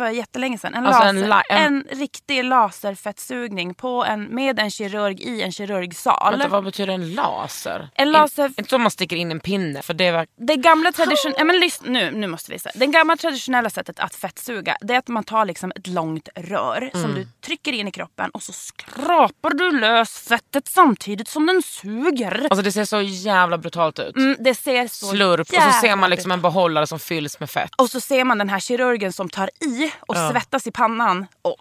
För 0.00 0.08
jättelänge 0.10 0.58
sedan. 0.58 0.74
En, 0.74 0.86
Alltså 0.86 1.02
laser, 1.02 1.22
en 1.22 1.28
la- 1.28 1.42
en- 1.48 1.86
en... 1.90 1.98
riktig 1.98 2.44
laserfettsugning 2.44 3.74
på 3.74 4.04
en, 4.04 4.24
med 4.24 4.58
en 4.58 4.70
kirurg 4.70 5.20
i 5.22 5.42
en 5.42 5.52
kirurgsal. 5.52 6.30
Vänta, 6.30 6.48
vad 6.48 6.64
betyder 6.64 6.92
en 6.92 7.14
laser? 7.14 7.88
En 7.94 8.12
laser- 8.12 8.46
In, 8.46 8.54
inte 8.58 8.70
så 8.70 8.78
man 8.78 8.90
sticker 8.90 9.16
in 9.16 9.30
en 9.30 9.40
pinne 9.40 9.82
för 9.82 9.94
det 9.94 10.10
var... 10.12 10.26
Det 10.36 10.56
gamla 10.56 10.92
tradition... 10.92 11.32
ja, 11.38 11.44
men 11.44 11.60
lyssna, 11.60 11.90
nu, 11.90 12.10
nu 12.10 12.26
måste 12.26 12.52
vi 12.52 12.58
säga. 12.58 12.72
Det 12.74 12.86
gamla 12.86 13.16
traditionella 13.16 13.70
sättet 13.70 14.00
att 14.00 14.14
fettsuga 14.14 14.76
det 14.80 14.94
är 14.94 14.98
att 14.98 15.08
man 15.08 15.24
tar 15.24 15.44
liksom 15.44 15.72
ett 15.76 15.86
långt 15.86 16.28
rör 16.34 16.90
som 16.92 17.14
du 17.14 17.26
trycker 17.44 17.72
in 17.72 17.88
i 17.88 17.90
kroppen 17.90 18.30
och 18.30 18.42
så 18.42 18.52
skrapar 18.52 19.50
du 19.50 19.80
lös 19.80 20.18
fettet 20.28 20.68
samtidigt 20.68 21.28
som 21.28 21.46
den 21.46 21.62
suger. 21.62 22.46
Alltså 22.50 22.62
det 22.62 22.72
ser 22.72 22.84
så 22.84 23.00
jävla 23.00 23.58
brutalt 23.58 23.98
ut. 23.98 24.16
Mm, 24.16 24.36
det 24.40 24.54
ser 24.54 24.86
så 24.88 25.06
Slurp 25.06 25.40
och 25.40 25.46
så 25.62 25.80
ser 25.80 25.96
man 25.96 26.10
liksom 26.10 26.30
en 26.32 26.40
behållare 26.40 26.86
som 26.86 26.98
fylls 26.98 27.40
med 27.40 27.50
fett. 27.50 27.70
Och 27.78 27.90
så 27.90 28.00
ser 28.00 28.24
man 28.24 28.38
den 28.38 28.48
här 28.48 28.60
kirurgen 28.60 29.12
som 29.12 29.28
tar 29.28 29.50
i 29.60 29.89
och 30.00 30.16
svettas 30.16 30.66
i 30.66 30.70
pannan 30.72 31.26
och, 31.42 31.56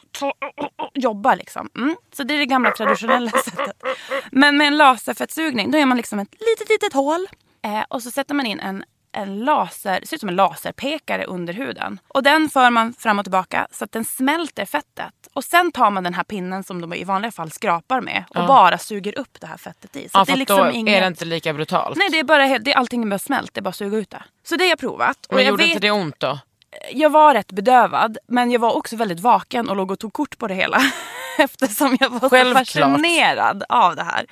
jobbar 0.93 1.36
liksom. 1.36 1.69
Mm. 1.75 1.95
Så 2.13 2.23
det 2.23 2.34
är 2.34 2.38
det 2.38 2.45
gamla 2.45 2.71
traditionella 2.71 3.32
sättet. 3.45 3.84
Men 4.32 4.57
med 4.57 4.67
en 4.67 4.77
laserfettsugning 4.77 5.71
då 5.71 5.77
är 5.77 5.86
man 5.86 5.97
liksom 5.97 6.19
ett 6.19 6.36
litet 6.39 6.69
litet 6.69 6.93
hål 6.93 7.27
eh, 7.61 7.84
och 7.88 8.03
så 8.03 8.11
sätter 8.11 8.36
man 8.36 8.45
in 8.45 8.59
en 8.59 8.84
en 9.11 9.39
laser, 9.39 9.99
det 10.01 10.07
ser 10.07 10.15
ut 10.15 10.19
som 10.19 10.30
en 10.30 10.36
laserpekare 10.36 11.25
under 11.25 11.53
huden. 11.53 11.99
Och 12.07 12.23
den 12.23 12.49
för 12.49 12.69
man 12.69 12.93
fram 12.93 13.19
och 13.19 13.25
tillbaka 13.25 13.67
så 13.71 13.84
att 13.84 13.91
den 13.91 14.05
smälter 14.05 14.65
fettet. 14.65 15.13
Och 15.34 15.43
sen 15.43 15.71
tar 15.71 15.91
man 15.91 16.03
den 16.03 16.13
här 16.13 16.23
pinnen 16.23 16.63
som 16.63 16.82
de 16.82 16.93
i 16.93 17.03
vanliga 17.03 17.32
fall 17.32 17.51
skrapar 17.51 18.01
med 18.01 18.23
och 18.30 18.47
bara 18.47 18.77
suger 18.77 19.19
upp 19.19 19.41
det 19.41 19.47
här 19.47 19.57
fettet 19.57 19.95
i. 19.95 20.09
Så 20.09 20.17
Ja, 20.17 20.25
det 20.25 20.32
är 20.32 20.41
att 20.41 20.47
då 20.47 20.55
liksom 20.55 20.71
inget... 20.80 20.97
är 20.97 21.01
det 21.01 21.07
inte 21.07 21.25
lika 21.25 21.53
brutalt. 21.53 21.97
Nej, 21.97 22.09
det 22.09 22.19
är 22.19 22.23
bara 22.23 22.59
det 22.59 22.73
allting 22.73 23.03
är 23.03 23.07
bara 23.07 23.19
smält, 23.19 23.53
det 23.53 23.59
är 23.59 23.61
bara 23.61 23.69
att 23.69 23.75
suga 23.75 23.97
ut 23.97 24.09
det. 24.09 24.23
Så 24.43 24.55
det 24.55 24.63
har 24.63 24.69
jag 24.69 24.80
provat. 24.80 25.25
Och 25.25 25.36
Men 25.36 25.43
jag 25.43 25.49
gjorde 25.49 25.63
vet, 25.63 25.69
inte 25.69 25.88
det 25.88 25.91
ont 25.91 26.19
då? 26.19 26.39
Jag 26.93 27.09
var 27.09 27.34
rätt 27.34 27.51
bedövad 27.51 28.17
men 28.28 28.51
jag 28.51 28.59
var 28.59 28.78
också 28.78 28.95
väldigt 28.95 29.20
vaken 29.20 29.70
och 29.70 29.76
låg 29.76 29.91
och 29.91 29.99
tog 29.99 30.13
kort 30.13 30.38
på 30.38 30.47
det 30.47 30.53
hela. 30.53 30.78
Eftersom 31.38 31.97
jag 31.99 32.09
var 32.09 32.30
Självklart. 32.30 32.67
så 32.67 32.80
fascinerad 32.80 33.63
av 33.70 33.95
det 33.95 34.03
här. 34.03 34.26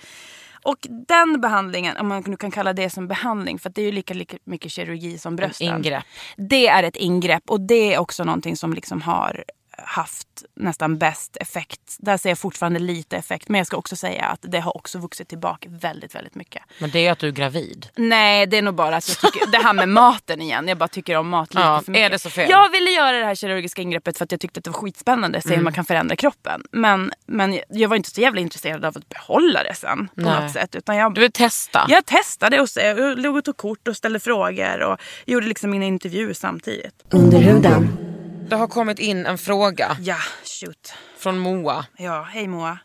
Och 0.63 0.87
den 1.07 1.41
behandlingen, 1.41 1.97
om 1.97 2.07
man 2.07 2.23
nu 2.27 2.37
kan 2.37 2.51
kalla 2.51 2.73
det 2.73 2.89
som 2.89 3.07
behandling 3.07 3.59
för 3.59 3.69
det 3.69 3.81
är 3.81 3.85
ju 3.85 3.91
lika, 3.91 4.13
lika 4.13 4.37
mycket 4.43 4.71
kirurgi 4.71 5.17
som 5.17 5.35
brösten. 5.35 5.67
Ingrepp. 5.67 6.03
Det 6.37 6.67
är 6.67 6.83
ett 6.83 6.95
ingrepp 6.95 7.49
och 7.49 7.61
det 7.61 7.93
är 7.93 7.99
också 7.99 8.23
någonting 8.23 8.55
som 8.55 8.73
liksom 8.73 9.01
har 9.01 9.43
haft 9.83 10.27
nästan 10.55 10.97
bäst 10.97 11.37
effekt. 11.39 11.95
Där 11.99 12.17
ser 12.17 12.29
jag 12.29 12.37
fortfarande 12.39 12.79
lite 12.79 13.17
effekt 13.17 13.49
men 13.49 13.57
jag 13.57 13.67
ska 13.67 13.77
också 13.77 13.95
säga 13.95 14.25
att 14.25 14.39
det 14.41 14.59
har 14.59 14.77
också 14.77 14.99
vuxit 14.99 15.27
tillbaka 15.27 15.69
väldigt, 15.71 16.15
väldigt 16.15 16.35
mycket. 16.35 16.63
Men 16.79 16.89
det 16.91 17.07
är 17.07 17.11
att 17.11 17.19
du 17.19 17.27
är 17.27 17.31
gravid. 17.31 17.87
Nej, 17.95 18.45
det 18.47 18.57
är 18.57 18.61
nog 18.61 18.75
bara 18.75 18.95
att 18.95 19.07
jag 19.09 19.17
tycker, 19.33 19.47
det 19.51 19.57
här 19.57 19.73
med 19.73 19.89
maten 19.89 20.41
igen. 20.41 20.67
Jag 20.67 20.77
bara 20.77 20.87
tycker 20.87 21.17
om 21.17 21.29
mat 21.29 21.53
lite 21.53 21.67
Ja, 21.67 21.81
för 21.85 21.91
mycket. 21.91 22.05
är 22.05 22.09
det 22.09 22.19
så 22.19 22.29
fel? 22.29 22.49
Jag 22.49 22.69
ville 22.71 22.89
göra 22.91 23.17
det 23.19 23.25
här 23.25 23.35
kirurgiska 23.35 23.81
ingreppet 23.81 24.17
för 24.17 24.23
att 24.25 24.31
jag 24.31 24.41
tyckte 24.41 24.57
att 24.57 24.63
det 24.63 24.69
var 24.69 24.77
skitspännande. 24.79 25.41
Se 25.41 25.55
hur 25.55 25.63
man 25.63 25.73
kan 25.73 25.85
förändra 25.85 26.15
kroppen. 26.15 26.63
Men, 26.71 27.11
men 27.25 27.59
jag 27.69 27.89
var 27.89 27.95
inte 27.95 28.09
så 28.09 28.21
jävla 28.21 28.41
intresserad 28.41 28.85
av 28.85 28.97
att 28.97 29.09
behålla 29.09 29.63
det 29.63 29.73
sen. 29.75 30.07
På 30.07 30.21
Nej. 30.21 30.41
något 30.43 30.51
sätt. 30.51 30.75
Utan 30.75 30.95
jag, 30.97 31.13
Du 31.13 31.21
vill 31.21 31.31
testa? 31.31 31.85
jag 31.89 32.05
testade 32.05 32.61
och 32.61 32.69
så, 32.69 32.79
jag 32.79 33.19
låg 33.19 33.35
och 33.35 33.43
tog 33.43 33.57
kort 33.57 33.87
och 33.87 33.95
ställde 33.97 34.19
frågor. 34.19 34.81
Och 34.81 34.97
gjorde 35.25 35.47
liksom 35.47 35.69
mina 35.69 35.85
intervjuer 35.85 36.33
samtidigt. 36.33 36.93
Under 37.11 37.37
huden. 37.39 38.06
Det 38.49 38.55
har 38.55 38.67
kommit 38.67 38.99
in 38.99 39.25
en 39.25 39.37
fråga 39.37 39.97
Ja, 40.01 40.17
shoot. 40.43 40.93
från 41.17 41.37
Moa. 41.39 41.85
Ja, 41.97 42.21
hej 42.31 42.47
Moa. 42.47 42.79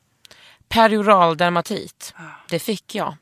Perioral 0.69 1.37
dermatit. 1.37 2.15
Det 2.49 2.59
fick 2.59 2.95
jag. 2.95 3.17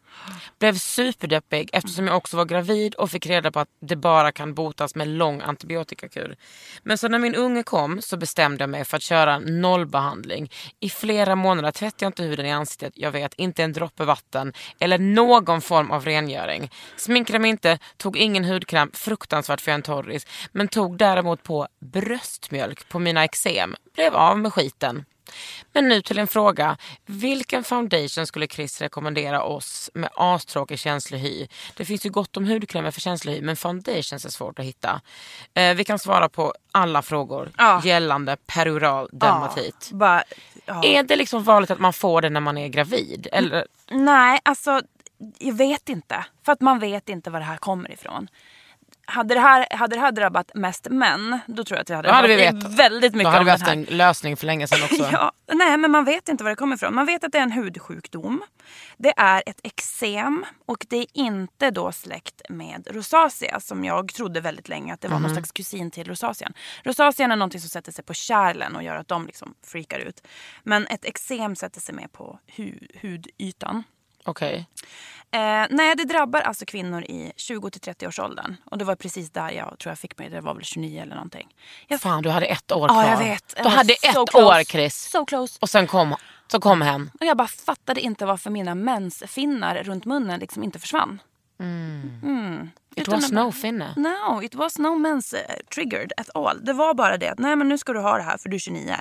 Blev 0.59 0.79
superdeppig 0.79 1.71
eftersom 1.73 2.07
jag 2.07 2.17
också 2.17 2.37
var 2.37 2.45
gravid 2.45 2.95
och 2.95 3.11
fick 3.11 3.27
reda 3.27 3.51
på 3.51 3.61
att 3.61 3.69
det 3.81 3.97
bara 3.97 4.33
kan 4.33 4.55
botas 4.55 4.95
med 4.95 5.09
lång 5.09 5.41
antibiotikakur. 5.41 6.37
Men 6.83 6.99
så 6.99 7.09
när 7.09 7.19
min 7.19 7.35
unge 7.35 7.63
kom 7.63 8.03
så 8.03 8.17
bestämde 8.17 8.63
jag 8.63 8.71
mig 8.71 8.85
för 8.85 8.97
att 8.97 9.03
köra 9.03 9.39
nollbehandling. 9.39 10.51
I 10.81 10.91
flera 10.91 11.35
månader 11.37 11.71
tvättade 11.71 12.05
jag 12.05 12.09
inte 12.09 12.23
huden 12.23 12.47
i 12.47 12.53
ansiktet, 12.53 12.93
jag 12.97 13.11
vet, 13.11 13.35
inte 13.35 13.63
en 13.63 13.73
droppe 13.73 14.05
vatten 14.05 14.53
eller 14.79 14.99
någon 14.99 15.61
form 15.61 15.91
av 15.91 16.05
rengöring. 16.05 16.71
Sminkade 16.97 17.39
mig 17.39 17.51
inte, 17.51 17.79
tog 17.97 18.17
ingen 18.17 18.45
hudkräm, 18.45 18.91
fruktansvärt 18.95 19.61
för 19.61 19.71
jag 19.71 19.75
är 19.75 19.79
en 19.79 19.83
torris, 19.83 20.27
men 20.53 20.69
tog 20.69 20.99
däremot 20.99 21.43
på 21.43 21.69
bröstmjölk 21.81 22.89
på 22.89 22.99
mina 22.99 23.25
eksem. 23.25 23.77
Blev 23.95 24.15
av 24.15 24.39
med 24.39 24.53
skiten. 24.53 25.05
Men 25.73 25.89
nu 25.89 26.03
till 26.03 26.19
en 26.19 26.27
fråga. 26.27 26.77
Vilken 27.07 27.65
foundation 27.65 28.27
skulle 28.27 28.47
Chris 28.47 28.81
rekommendera 28.81 29.43
oss 29.43 29.91
med 29.95 30.09
astråkig 30.15 30.79
känslig 30.79 31.19
hy? 31.19 31.47
Det 31.77 31.85
finns 31.85 32.07
ju 32.07 32.11
gott 32.11 32.37
om 32.37 32.47
hudkrämer 32.47 32.91
för 32.91 33.01
känslig 33.01 33.33
hy 33.33 33.43
men 33.43 33.57
foundations 33.57 34.25
är 34.25 34.31
svårt 34.31 34.59
att 34.59 34.65
hitta. 34.65 35.01
Eh, 35.55 35.75
vi 35.75 35.85
kan 35.85 35.99
svara 35.99 36.29
på 36.29 36.55
alla 36.73 37.03
frågor 37.03 37.51
Ja. 37.59 37.83
gällande 37.85 38.37
perioral 38.47 39.09
dermatit. 39.13 39.91
Bara, 39.93 40.23
ja. 40.67 40.85
Är 40.85 41.03
det 41.03 41.17
liksom 41.17 41.43
vanligt 41.45 41.71
att 41.71 41.81
man 41.81 41.93
får 41.93 42.23
det 42.23 42.31
när 42.31 42.41
man 42.41 42.59
är 42.59 42.69
gravid? 42.69 43.27
Eller? 43.33 43.67
Nej, 43.91 44.41
alltså 44.45 44.81
jag 45.39 45.55
vet 45.55 45.89
inte. 45.89 46.25
För 46.45 46.53
att 46.53 46.61
man 46.61 46.79
vet 46.79 47.09
inte 47.09 47.31
var 47.31 47.39
det 47.41 47.47
här 47.47 47.57
kommer 47.57 47.93
ifrån. 47.93 48.29
Hade 49.11 49.35
det 49.35 49.41
här, 49.41 49.67
hade 49.71 49.97
det 49.97 50.01
här 50.01 50.13
drabbat 50.13 50.51
mest 50.55 50.89
män, 50.91 51.39
då 51.47 51.65
tror 51.65 51.77
jag 51.77 51.83
att 51.83 51.91
vi 51.91 51.95
hade, 51.95 52.09
Då 52.09 52.15
hade 52.15 52.29
vi 52.29 52.37
vetat. 52.37 52.75
väldigt 52.79 53.13
Då 53.13 53.19
mycket 53.19 53.29
hade 53.33 53.39
om 53.41 53.45
vi 53.45 53.51
haft 53.51 53.69
en 53.69 53.83
lösning 53.83 54.37
för 54.37 54.47
länge 54.47 54.67
sedan 54.67 54.79
också. 54.85 55.09
Ja, 55.13 55.33
nej, 55.53 55.77
men 55.77 55.91
man 55.91 56.05
vet 56.05 56.29
inte 56.29 56.45
var 56.45 56.51
det 56.51 56.57
kommer 56.57 56.77
ifrån. 56.77 56.95
Man 56.95 57.07
vet 57.07 57.25
att 57.25 57.33
det 57.33 57.39
är 57.39 57.43
en 57.43 57.53
hudsjukdom. 57.53 58.43
Det 58.97 59.13
är 59.17 59.43
ett 59.47 59.61
eksem 59.63 60.45
och 60.67 60.87
det 60.89 60.97
är 60.97 61.07
inte 61.15 61.71
då 61.71 61.93
släkt 61.93 62.43
med 62.49 62.89
rosacea 62.91 63.61
som 63.61 63.85
jag 63.85 64.15
trodde 64.15 64.41
väldigt 64.41 64.69
länge 64.69 64.95
att 64.95 65.01
det 65.01 65.09
var 65.09 65.15
Mhm. 65.17 65.23
någon 65.23 65.33
slags 65.35 65.53
kusin 65.53 65.91
till 65.91 66.07
rosacean. 66.09 66.53
Rosacean 66.85 67.33
är 67.33 67.37
någonting 67.37 67.61
som 67.61 67.71
sätter 67.71 67.93
sig 67.93 68.05
på 68.05 68.15
kärlen 68.15 68.77
och 68.77 68.83
gör 68.83 68.97
att 68.97 69.09
de 69.09 69.27
liksom 69.27 69.55
freakar 69.67 69.99
ut. 69.99 70.27
Men 70.63 70.87
ett 70.87 71.05
eksem 71.05 71.57
sätter 71.57 71.81
sig 71.81 71.95
mer 71.95 72.09
på 72.09 72.39
hu- 72.57 72.99
hudytan. 73.03 73.85
Okej. 74.25 74.67
Eh, 75.33 75.67
nej, 75.71 75.95
det 75.97 76.05
drabbar 76.05 76.41
alltså 76.41 76.65
kvinnor 76.65 77.03
i 77.05 77.33
20-30 77.37 78.09
års 78.09 78.19
åldern. 78.19 78.57
Och 78.65 78.79
det 78.79 78.85
var 78.85 78.95
precis 78.97 79.31
där 79.31 79.51
jag 79.51 79.79
tror 79.79 79.91
jag 79.91 79.99
fick 79.99 80.19
mig. 80.19 80.31
Det 80.31 80.41
var 80.41 80.55
väl 80.55 80.65
29 80.65 81.03
eller 81.03 81.15
någonting. 81.15 81.49
Jag, 81.87 82.01
Fan 82.01 82.23
du 82.23 82.31
hade 82.31 82.47
ett 82.47 82.73
år 82.73 82.89
kvar. 82.89 83.03
ja, 83.05 83.11
jag 83.11 83.19
vet. 83.19 83.55
Du 83.63 83.69
hade 83.69 83.95
So 83.95 84.23
ett 84.23 84.31
close. 84.31 84.45
år 84.47 84.65
Chris. 84.65 85.11
So 85.11 85.25
close. 85.25 85.59
Och 85.61 85.71
sen 85.71 85.87
kom, 85.87 86.17
så 86.53 86.61
kom 86.61 86.83
hen. 86.83 87.11
Och 87.21 87.27
jag 87.27 87.37
bara 87.37 87.49
fattade 87.49 88.01
inte 88.01 88.27
varför 88.27 88.51
mina 88.51 88.75
mensfinnar 88.75 89.83
runt 89.83 90.05
munnen 90.05 90.41
liksom 90.41 90.63
inte 90.63 90.79
försvann. 90.79 91.23
Mm. 91.61 92.71
It 92.97 93.03
Utan 93.09 93.15
was 93.15 93.31
jag 93.33 93.45
no 93.47 93.53
finne. 93.53 93.95
No, 93.97 94.43
it 94.43 94.55
was 94.55 94.79
no 94.79 94.99
mens 94.99 95.33
eh, 95.33 95.41
triggered 95.75 96.13
at 96.17 96.31
all. 96.35 96.65
Det 96.65 96.73
var 96.73 96.95
bara 96.95 97.17
det 97.17 97.29
att 97.29 97.39
nej 97.39 97.57
men 97.57 97.69
nu 97.69 97.79
ska 97.79 97.93
du 97.93 98.01
ha 98.01 98.17
det 98.17 98.23
här 98.23 98.39
för 98.39 98.49
du 98.49 98.57
är 98.57 98.61
29. 98.61 98.95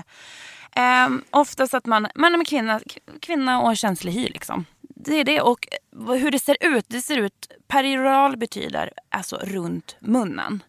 Um, 1.08 1.24
oftast 1.32 1.74
att 1.74 1.86
man, 1.86 2.08
man 2.16 2.36
är 2.36 2.46
kvinna, 2.46 2.80
kvinna 3.22 3.62
och 3.62 3.78
känslig 3.78 4.12
hy 4.12 4.28
liksom. 4.28 4.66
Det 5.02 5.16
är 5.16 5.24
det 5.24 5.42
och 5.42 5.68
eh, 6.08 6.14
hur 6.16 6.32
det 6.32 6.40
ser 6.40 6.58
ut, 6.60 6.86
det 6.88 7.02
ser 7.02 7.18
ut, 7.18 7.52
perioral 7.68 8.38
betyder 8.38 8.92
alltså 9.10 9.36
runt 9.36 9.96
munnen. 10.00 10.64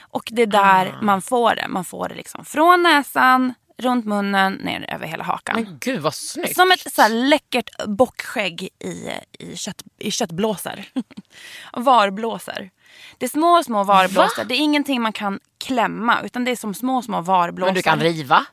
Och 0.00 0.28
det 0.32 0.42
är 0.42 0.46
där 0.46 0.94
Ah. 0.98 1.02
man 1.02 1.22
får 1.22 1.54
det. 1.54 1.68
Man 1.68 1.84
får 1.84 2.08
det 2.08 2.14
liksom 2.14 2.44
från 2.44 2.82
näsan, 2.82 3.54
runt 3.78 4.04
munnen, 4.04 4.52
ner 4.52 4.86
över 4.94 5.06
hela 5.06 5.24
hakan. 5.24 5.54
Men 5.62 5.78
gud 5.80 6.00
vad 6.00 6.14
snyggt. 6.14 6.54
Som 6.54 6.72
ett 6.72 6.92
så 6.94 7.02
här 7.02 7.08
läckert 7.08 7.86
bockskägg 7.86 8.62
i, 8.78 9.10
i, 9.38 9.56
kött, 9.56 9.82
i 9.98 10.10
köttblåsor. 10.10 10.84
varblåsor. 11.72 12.70
Det 13.18 13.26
är 13.26 13.30
små, 13.30 13.62
små 13.62 13.84
varblåsor. 13.84 14.44
Det 14.44 14.54
är 14.54 14.58
ingenting 14.58 15.02
man 15.02 15.12
kan 15.12 15.40
klämma 15.58 16.20
utan 16.22 16.44
det 16.44 16.50
är 16.50 16.56
som 16.56 16.74
små, 16.74 17.02
små 17.02 17.20
varblåsor. 17.20 17.66
Men 17.66 17.74
du 17.74 17.82
kan 17.82 18.00
riva. 18.00 18.46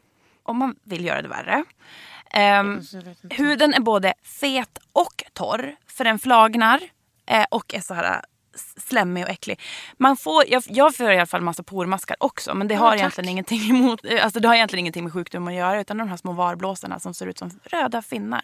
Om 0.44 0.58
man 0.58 0.76
vill 0.84 1.06
göra 1.06 1.22
det 1.22 1.28
värre. 1.28 1.64
Ehm, 2.34 2.82
huden 3.30 3.74
är 3.74 3.80
både 3.80 4.14
fet 4.24 4.78
och 4.94 5.24
torr 5.34 5.76
för 5.88 6.04
den 6.04 6.20
flagnar 6.20 6.80
eh, 7.26 7.46
och 7.52 7.74
är 7.74 7.82
så 7.82 7.94
här 7.94 8.04
eh, 8.04 8.20
slemmig 8.78 9.24
och 9.24 9.30
äcklig. 9.30 9.60
Man 9.98 10.18
får, 10.18 10.44
jag, 10.48 10.64
jag 10.68 10.96
får 10.96 11.12
i 11.12 11.18
alla 11.18 11.26
fall 11.26 11.42
massa 11.42 11.64
pormaskar 11.64 12.16
också 12.20 12.54
men 12.54 12.68
det 12.68 12.76
har, 12.76 12.90
tack. 12.90 13.00
egentligen 13.00 13.30
ingenting 13.30 13.70
emot, 13.70 14.06
eh, 14.06 14.24
alltså 14.24 14.40
det 14.40 14.48
har 14.48 14.56
egentligen 14.56 14.80
ingenting 14.80 15.04
med 15.04 15.14
sjukdom 15.14 15.48
att 15.48 15.54
göra 15.54 15.82
utan 15.82 15.98
de 15.98 16.10
här 16.10 16.18
små 16.18 16.32
varblåsorna 16.32 17.00
som 17.00 17.14
ser 17.14 17.28
ut 17.28 17.38
som 17.38 17.60
röda 17.64 18.02
finnar. 18.02 18.42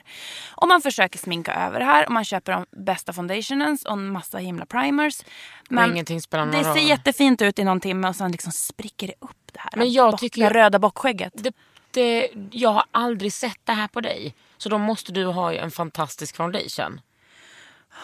Och 0.56 0.68
man 0.68 0.82
försöker 0.82 1.20
sminka 1.20 1.54
över 1.54 1.80
det 1.80 1.86
här 1.86 2.06
och 2.06 2.12
man 2.12 2.24
köper 2.24 2.52
de 2.52 2.66
bästa 2.86 3.14
foundationens 3.14 3.86
och 3.86 3.94
en 3.94 4.12
massa 4.12 4.38
himla 4.38 4.66
primers. 4.66 5.22
Men 5.70 5.92
ingenting 5.92 6.22
spelar 6.22 6.46
någon 6.46 6.56
det 6.56 6.64
ser 6.64 6.90
jättefint 6.90 7.42
ut 7.42 7.60
i 7.60 7.64
någon 7.64 7.80
timme 7.80 8.08
och 8.10 8.16
sen 8.16 8.32
liksom 8.32 8.52
spricker 8.52 9.08
det 9.08 9.14
upp 9.20 9.32
det 9.54 9.60
här 9.60 9.72
Men 9.76 9.92
jag 9.92 10.18
tycker 10.18 10.42
det 10.42 10.48
ju- 10.48 10.54
röda 10.54 10.80
bockskägget. 10.80 11.34
Det, 11.36 11.54
det, 11.98 12.30
jag 12.52 12.70
har 12.70 12.84
aldrig 12.91 13.34
sett 13.34 13.60
det 13.64 13.74
här 13.74 13.88
på 13.88 14.02
dig. 14.02 14.36
Så 14.58 14.70
då 14.70 14.78
måste 14.78 15.12
du 15.12 15.26
ha 15.26 15.54
en 15.54 15.72
fantastisk 15.72 16.36
foundation. 16.36 17.02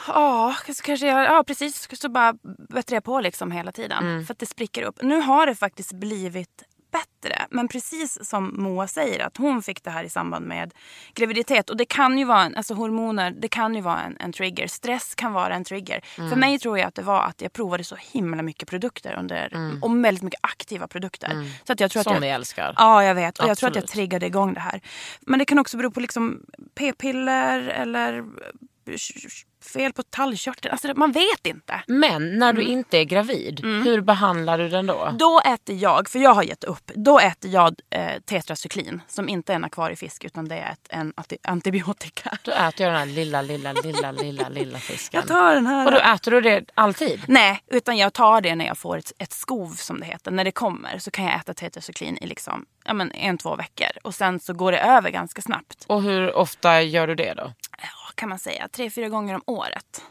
Ja, 0.08 0.56
så 0.68 0.84
kanske 0.84 1.08
jag, 1.08 1.26
ja 1.26 1.44
precis. 1.48 1.88
Så 2.02 2.10
bara 2.10 2.34
bättrar 2.70 2.96
jag 2.96 3.04
på 3.04 3.20
liksom 3.20 3.52
hela 3.52 3.72
tiden. 3.72 4.04
Mm. 4.04 4.26
För 4.26 4.34
att 4.34 4.40
det 4.40 4.46
spricker 4.46 4.84
upp. 4.84 5.02
Nu 5.02 5.22
har 5.22 5.46
det 5.46 5.56
faktiskt 5.56 5.94
blivit 5.94 6.64
bättre. 6.94 7.46
Men 7.50 7.68
precis 7.68 8.30
som 8.30 8.54
Moa 8.58 8.88
säger 8.88 9.26
att 9.26 9.38
hon 9.38 9.64
fick 9.64 9.84
det 9.84 9.90
här 9.90 10.04
i 10.04 10.10
samband 10.10 10.46
med 10.46 10.74
graviditet. 11.14 11.70
Och 11.70 11.78
det 11.78 11.86
kan 11.86 12.18
ju 12.18 12.26
vara, 12.26 12.42
en, 12.42 12.56
alltså 12.56 12.74
hormoner, 12.74 13.32
det 13.32 13.48
kan 13.48 13.76
ju 13.76 13.82
vara 13.82 14.02
en, 14.02 14.18
en 14.20 14.32
trigger. 14.32 14.68
Stress 14.68 15.16
kan 15.16 15.34
vara 15.34 15.56
en 15.56 15.64
trigger. 15.64 16.02
Mm. 16.18 16.30
För 16.30 16.38
mig 16.38 16.60
tror 16.60 16.80
jag 16.80 16.88
att 16.88 16.96
det 16.96 17.02
var 17.02 17.22
att 17.22 17.42
jag 17.42 17.54
provade 17.54 17.84
så 17.84 17.96
himla 17.96 18.42
mycket 18.44 18.70
produkter 18.70 19.14
under, 19.20 19.54
och 19.82 20.06
väldigt 20.06 20.24
mycket 20.24 20.40
aktiva 20.44 20.88
produkter. 20.88 21.30
Så 21.68 21.74
att 21.74 21.80
jag 21.80 21.92
tror 21.92 22.00
att 22.00 22.04
Mm. 22.08 22.22
Som 22.22 22.24
jag, 22.24 22.30
vi 22.32 22.36
älskar. 22.36 22.74
Ja, 22.78 23.04
jag 23.04 23.16
vet. 23.16 23.40
Och 23.40 23.50
jag 23.50 23.58
tror 23.58 23.70
att 23.70 23.76
jag 23.76 23.84
Absolut. 23.84 23.94
triggade 23.94 24.26
igång 24.26 24.54
det 24.54 24.60
här. 24.60 24.82
Men 25.22 25.40
det 25.40 25.46
kan 25.46 25.60
också 25.60 25.78
bero 25.78 25.92
på 25.92 26.00
liksom 26.00 26.46
p-piller 26.76 27.68
eller 27.68 28.24
fel 29.74 29.94
på 29.94 30.04
tallkörteln. 30.04 30.72
Alltså, 30.72 30.94
man 30.96 31.12
vet 31.12 31.46
inte. 31.48 31.82
Men 31.88 32.40
när 32.40 32.54
du 32.54 32.62
inte 32.62 32.98
är 32.98 33.04
gravid, 33.04 33.60
hur 33.64 34.02
behandlar 34.02 34.58
du 34.58 34.70
den 34.70 34.86
då? 34.86 35.16
Då 35.20 35.42
äter 35.46 35.76
jag, 35.76 36.10
för 36.10 36.20
jag 36.20 36.34
har 36.34 36.44
gett 36.44 36.64
upp, 36.64 36.92
då 36.96 37.20
äter 37.20 37.52
jag 37.52 37.76
eh, 37.90 38.20
tetracyklin 38.26 39.02
som 39.08 39.30
inte 39.30 39.52
är 39.54 39.56
en 39.56 39.64
akvariefisk 39.64 40.24
utan 40.24 40.48
det 40.48 40.56
är 40.56 40.72
ett, 40.72 40.88
en 40.90 41.14
anti- 41.14 41.38
antibiotika. 41.44 42.38
Då 42.44 42.52
äter 42.52 42.86
jag 42.86 42.94
den 42.94 43.00
här 43.00 43.06
lilla, 43.06 43.42
lilla, 43.42 43.74
lilla, 43.74 44.12
lilla, 44.12 44.50
lilla 44.50 44.80
fisken. 44.80 45.20
Jag 45.20 45.28
tar 45.28 45.54
den 45.56 45.68
här. 45.68 45.86
Och 45.86 45.92
då 45.92 45.98
äter 45.98 46.32
du 46.32 46.42
det 46.42 46.66
alltid? 46.74 47.22
Nej, 47.28 47.64
utan 47.68 47.98
jag 47.98 48.14
tar 48.14 48.42
det 48.42 48.56
när 48.56 48.66
jag 48.66 48.78
får 48.78 48.98
ett, 48.98 49.12
ett 49.18 49.34
skov 49.34 49.70
som 49.70 50.00
det 50.00 50.06
heter. 50.06 50.32
När 50.32 50.44
det 50.44 50.52
kommer 50.52 50.98
så 50.98 51.12
kan 51.12 51.26
jag 51.26 51.36
äta 51.36 51.54
tetracyklin 51.54 52.18
i 52.22 52.28
liksom, 52.28 52.66
ja, 52.86 52.94
men 52.94 53.12
en, 53.12 53.38
två 53.38 53.56
veckor. 53.56 53.88
Och 54.04 54.16
sen 54.16 54.40
så 54.40 54.54
går 54.54 54.72
det 54.72 54.80
över 54.80 55.10
ganska 55.10 55.42
snabbt. 55.42 55.86
Och 55.88 56.02
hur 56.04 56.36
ofta 56.36 56.82
gör 56.82 57.08
du 57.08 57.16
det 57.16 57.34
då? 57.34 57.54
Kan 58.16 58.30
man 58.30 58.40
säga. 58.40 58.68
Tre, 58.68 58.90
fyra 58.90 59.10
gånger 59.10 59.36
om 59.36 59.42
året. 59.46 60.04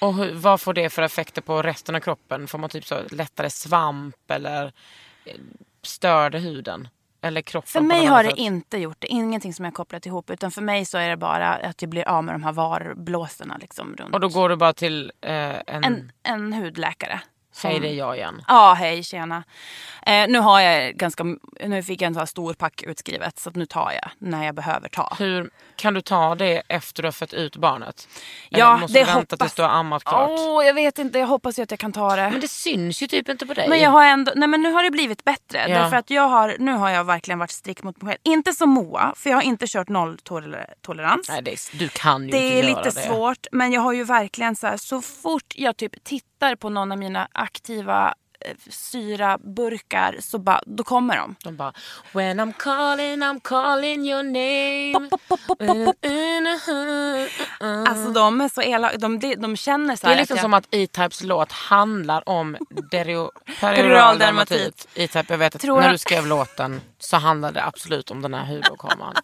Och 0.00 0.14
hur, 0.14 0.34
vad 0.34 0.60
får 0.60 0.74
det 0.74 0.90
för 0.90 1.02
effekter 1.02 1.42
på 1.42 1.62
resten 1.62 1.94
av 1.94 2.00
kroppen? 2.00 2.48
Får 2.48 2.58
man 2.58 2.70
typ 2.70 2.84
så 2.84 3.02
lättare 3.10 3.50
svamp 3.50 4.30
eller 4.30 4.72
eh, 5.24 5.34
stör 5.82 6.30
det 6.30 6.38
huden? 6.38 6.88
Eller 7.20 7.42
kroppen? 7.42 7.68
För 7.68 7.80
mig 7.80 8.06
har 8.06 8.18
annat 8.18 8.24
det 8.24 8.30
sätt? 8.30 8.38
inte 8.38 8.78
gjort 8.78 8.96
det. 8.98 9.06
Ingenting 9.06 9.54
som 9.54 9.64
jag 9.64 9.74
kopplat 9.74 10.06
ihop. 10.06 10.30
Utan 10.30 10.50
för 10.50 10.62
mig 10.62 10.84
så 10.84 10.98
är 10.98 11.08
det 11.08 11.16
bara 11.16 11.54
att 11.54 11.82
jag 11.82 11.88
blir 11.88 12.08
av 12.08 12.24
med 12.24 12.34
de 12.34 12.42
här 12.42 12.52
varblåsorna 12.52 13.56
liksom 13.60 13.96
runt. 13.96 14.14
Och 14.14 14.20
då 14.20 14.28
går 14.28 14.48
du 14.48 14.56
bara 14.56 14.72
till 14.72 15.12
eh, 15.20 15.32
en... 15.66 15.84
en, 15.84 16.12
en 16.22 16.52
hudläkare. 16.52 17.20
Som- 17.56 17.70
Hej 17.70 17.80
det 17.80 17.88
är 17.88 17.94
jag 17.94 18.16
igen. 18.16 18.42
Ja, 18.48 18.74
hej 18.78 19.02
tjena. 19.02 19.44
Eh, 20.06 20.28
nu 20.28 20.38
har 20.38 20.60
jag 20.60 20.94
ganska, 20.94 21.24
nu 21.64 21.82
fick 21.82 22.02
jag 22.02 22.06
en 22.06 22.16
här 22.16 22.26
stor 22.26 22.54
pack 22.54 22.82
utskrivet 22.82 23.38
så 23.38 23.50
nu 23.54 23.66
tar 23.66 23.92
jag 23.92 24.10
när 24.18 24.44
jag 24.46 24.54
behöver 24.54 24.88
ta. 24.88 25.16
Hur 25.18 25.50
Kan 25.76 25.94
du 25.94 26.00
ta 26.00 26.34
det 26.34 26.62
efter 26.68 27.02
du 27.02 27.06
har 27.06 27.12
fött 27.12 27.32
ut 27.32 27.56
barnet? 27.56 28.08
Eller 28.50 28.60
Ja, 28.60 28.76
måste 28.76 28.98
det 28.98 29.04
du 29.04 29.04
vänta 29.04 29.20
hoppas- 29.20 29.38
tills 29.38 29.54
du 29.54 29.62
har 29.62 29.68
ammat 29.68 30.04
klart? 30.04 30.30
Åh, 30.30 30.66
jag 30.66 30.74
vet 30.74 30.98
inte, 30.98 31.18
jag 31.18 31.26
hoppas 31.26 31.58
ju 31.58 31.62
att 31.62 31.70
jag 31.70 31.80
kan 31.80 31.92
ta 31.92 32.16
det. 32.16 32.30
Men 32.30 32.40
det 32.40 32.48
syns 32.48 33.02
ju 33.02 33.06
typ 33.06 33.28
inte 33.28 33.46
på 33.46 33.54
dig. 33.54 33.68
Men 33.68 33.80
jag 33.80 33.90
har 33.90 34.04
ändå, 34.06 34.32
nej 34.36 34.48
men 34.48 34.62
nu 34.62 34.72
har 34.72 34.82
det 34.82 34.90
blivit 34.90 35.24
bättre. 35.24 35.58
Ja. 35.68 35.78
Därför 35.78 35.96
att 35.96 36.10
jag 36.10 36.28
har, 36.28 36.56
nu 36.58 36.72
har 36.72 36.90
jag 36.90 37.04
verkligen 37.04 37.38
varit 37.38 37.50
strikt 37.50 37.82
mot 37.82 38.02
mig 38.02 38.10
själv. 38.12 38.20
Inte 38.22 38.52
som 38.52 38.70
Moa, 38.70 39.12
för 39.16 39.30
jag 39.30 39.36
har 39.36 39.42
inte 39.42 39.66
kört 39.68 39.88
nolltolerans. 39.88 41.28
Nej, 41.28 41.42
det 41.42 41.52
är, 41.52 41.78
du 41.78 41.88
kan 41.88 42.24
ju 42.24 42.30
Det 42.30 42.36
inte 42.36 42.54
är 42.58 42.62
göra 42.70 42.78
lite 42.84 43.00
det. 43.00 43.06
svårt, 43.06 43.46
men 43.52 43.72
jag 43.72 43.80
har 43.80 43.92
ju 43.92 44.04
verkligen 44.04 44.56
så 44.56 44.66
här, 44.66 44.76
så 44.76 45.02
fort 45.02 45.54
jag 45.56 45.76
typ 45.76 46.04
tittar 46.04 46.26
på 46.54 46.68
någon 46.68 46.92
av 46.92 46.98
mina 46.98 47.28
aktiva 47.32 48.14
eh, 48.40 48.56
syraburkar 48.70 50.16
så 50.20 50.38
bara, 50.38 50.60
då 50.66 50.84
kommer 50.84 51.16
de. 51.16 51.36
De 51.44 51.56
bara 51.56 51.72
When 52.12 52.40
I'm 52.40 52.52
calling, 52.58 53.22
I'm 53.22 53.40
calling 53.40 54.08
your 54.08 54.22
name 54.22 55.08
Pop, 55.10 55.28
pop, 55.28 55.40
pop, 55.46 55.58
pop, 55.58 55.86
pop. 55.86 55.96
Mm. 57.60 57.86
Alltså 57.86 58.10
de 58.10 58.40
är 58.40 58.48
så 58.48 58.62
elaka, 58.62 58.98
de, 58.98 59.18
de, 59.18 59.34
de 59.34 59.56
känner 59.56 59.96
så 59.96 60.06
Det 60.06 60.08
här 60.08 60.14
är 60.14 60.20
liksom 60.20 60.36
jag, 60.36 60.42
som 60.42 60.54
att 60.54 60.66
E-Types 60.70 61.22
låt 61.22 61.52
handlar 61.52 62.28
om 62.28 62.56
derio, 62.90 63.30
perioral 63.60 64.18
dermatit. 64.18 64.88
E-Type, 64.94 65.24
jag 65.28 65.38
vet 65.38 65.54
att 65.54 65.60
Tror 65.60 65.80
när 65.80 65.92
du 65.92 65.98
skrev 65.98 66.26
låten 66.26 66.80
så 66.98 67.16
handlade 67.16 67.54
det 67.54 67.64
absolut 67.64 68.10
om 68.10 68.22
den 68.22 68.34
här 68.34 68.44
hudåkommran. 68.54 69.14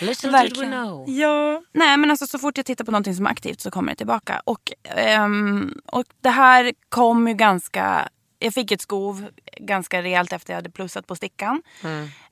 Listen 0.00 0.32
Verkligen. 0.32 0.70
we 0.70 0.76
know. 0.76 1.04
Ja. 1.08 1.62
Nej 1.72 1.96
men 1.96 2.10
alltså 2.10 2.26
så 2.26 2.38
fort 2.38 2.56
jag 2.56 2.66
tittar 2.66 2.84
på 2.84 2.90
någonting 2.90 3.14
som 3.14 3.26
är 3.26 3.30
aktivt 3.30 3.60
så 3.60 3.70
kommer 3.70 3.92
det 3.92 3.96
tillbaka. 3.96 4.42
Och, 4.44 4.72
ehm, 4.84 5.80
och 5.86 6.04
det 6.20 6.30
här 6.30 6.72
kom 6.88 7.28
ju 7.28 7.34
ganska... 7.34 8.08
Jag 8.38 8.54
fick 8.54 8.70
ett 8.70 8.80
skov 8.80 9.28
ganska 9.56 10.02
rejält 10.02 10.32
efter 10.32 10.52
jag 10.52 10.56
hade 10.56 10.70
plussat 10.70 11.06
på 11.06 11.16
stickan. 11.16 11.62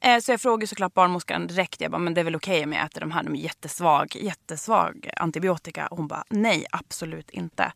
Eh, 0.01 0.19
så 0.21 0.33
jag 0.33 0.41
frågade 0.41 0.67
såklart 0.67 0.95
barnmorskan 0.95 1.47
direkt. 1.47 1.81
Jag 1.81 1.91
bara, 1.91 1.99
men 1.99 2.15
det 2.15 2.21
är 2.21 2.25
väl 2.25 2.37
okej 2.37 2.65
om 2.65 2.73
jag 2.73 2.85
äter 2.85 3.01
de 3.01 3.11
här? 3.11 3.23
De 3.23 3.35
är 3.35 3.39
jättesvag, 3.39 4.17
jättesvag 4.17 5.11
antibiotika. 5.17 5.87
Och 5.87 5.97
hon 5.97 6.09
bara, 6.09 6.25
nej 6.29 6.67
absolut 6.71 7.31
inte. 7.31 7.73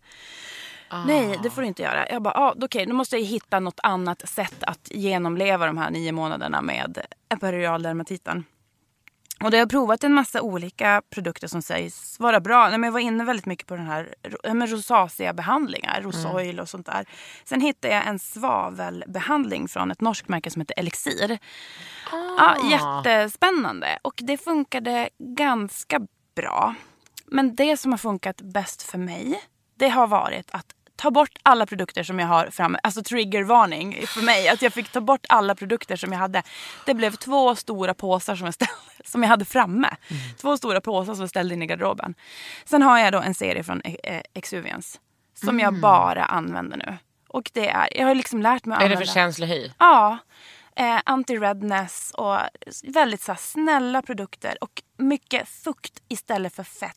Nej, 1.07 1.39
det 1.43 1.51
får 1.51 1.63
du 1.63 1.69
inte 1.69 1.83
göra. 1.83 2.09
Jag 2.09 2.23
bara, 2.23 2.35
ah, 2.35 2.55
okej, 2.63 2.87
då 2.87 2.95
måste 2.95 3.17
jag 3.17 3.25
hitta 3.25 3.61
något 3.61 3.81
annat 3.83 4.29
sätt 4.29 4.57
att 4.61 4.89
genomleva 4.91 5.67
de 5.67 5.79
här 5.79 5.91
nio 5.91 6.13
månaderna 6.13 6.63
med 6.63 7.01
perineal 7.41 7.83
dermatiten. 7.83 8.45
Och 9.45 9.51
då 9.51 9.57
har 9.57 9.61
jag 9.61 9.71
provat 9.71 10.05
en 10.05 10.15
massa 10.15 10.43
olika 10.43 11.03
produkter 11.11 11.49
som 11.49 11.63
sägs 11.63 12.21
vara 12.21 12.41
bra. 12.41 12.69
Nej, 12.69 12.79
men 12.79 12.89
jag 12.89 12.93
var 12.93 13.01
inne 13.01 13.25
väldigt 13.25 13.47
mycket 13.47 13.67
på 13.67 13.77
den 13.77 13.87
här 13.87 14.15
ja, 14.43 14.55
men 14.55 14.69
rosacea-behandlingar, 14.69 16.03
rosoil 16.03 16.61
och 16.61 16.69
sånt 16.69 16.87
där. 16.87 17.07
Sen 17.45 17.61
hittade 17.61 17.95
jag 17.95 18.07
en 18.07 18.19
svavelbehandling 18.19 19.69
från 19.69 19.91
ett 19.91 20.01
norskt 20.01 20.29
märke 20.29 20.51
som 20.51 20.61
heter 20.61 20.79
Elixir. 20.79 21.39
Ja, 22.11 22.57
jättespännande. 22.71 23.99
Och 24.03 24.15
det 24.17 24.37
funkade 24.37 25.09
ganska 25.19 26.01
bra. 26.37 26.75
Men 27.27 27.55
det 27.55 27.77
som 27.77 27.93
har 27.93 27.99
funkat 27.99 28.41
bäst 28.41 28.83
för 28.83 28.99
mig, 28.99 29.41
det 29.79 29.89
har 29.89 30.07
varit 30.07 30.51
att 30.51 30.75
ta 31.01 31.11
bort 31.11 31.39
alla 31.43 31.67
produkter 31.67 32.03
som 32.03 32.19
jag 32.19 32.27
har 32.27 32.47
framme. 32.51 32.79
Alltså 32.83 33.03
triggervarning 33.03 34.07
för 34.07 34.23
mig. 34.23 34.49
Att 34.49 34.63
jag 34.63 34.73
fick 34.73 34.89
ta 34.93 35.01
bort 35.01 35.27
alla 35.29 35.55
produkter 35.55 35.97
som 35.97 36.13
jag 36.13 36.19
hade. 36.19 36.43
Det 36.87 36.95
blev 36.95 37.13
två 37.17 37.57
stora 37.57 37.95
påsar 37.95 38.37
som 38.37 38.45
jag, 38.45 38.55
ställde, 38.55 38.73
som 39.05 39.23
jag 39.23 39.31
hade 39.31 39.45
framme. 39.45 39.89
Två 40.41 40.57
stora 40.57 40.81
påsar 40.81 41.15
som 41.15 41.21
jag 41.23 41.31
ställde 41.31 41.55
in 41.55 41.63
i 41.63 41.67
garderoben. 41.67 42.15
Sen 42.65 42.83
har 42.83 42.99
jag 42.99 43.13
då 43.13 43.19
en 43.21 43.35
serie 43.35 43.65
från 43.65 43.81
eh, 43.85 44.23
Exuvians. 44.35 45.01
Som 45.35 45.61
jag 45.61 45.81
bara 45.81 46.25
använder 46.25 46.77
nu. 46.77 46.99
Och 47.29 47.51
det 47.55 47.69
är, 47.69 47.89
jag 47.99 48.07
har 48.07 48.15
liksom 48.15 48.43
lärt 48.43 48.65
mig 48.65 48.77
att 48.77 48.83
Är 48.83 48.89
det 48.89 48.95
använda. 48.95 49.13
för 49.13 49.15
känslig 49.21 49.47
hy? 49.47 49.71
Ja. 49.79 50.19
Eh, 50.77 51.01
Anti-redness 51.07 52.15
och 52.15 52.39
väldigt 52.83 53.23
så 53.23 53.33
här, 53.33 53.39
snälla 53.39 54.03
produkter. 54.03 54.57
Och 54.61 54.83
mycket 54.99 55.49
fukt 55.49 56.03
istället 56.09 56.55
för 56.55 56.65
fett. 56.65 56.97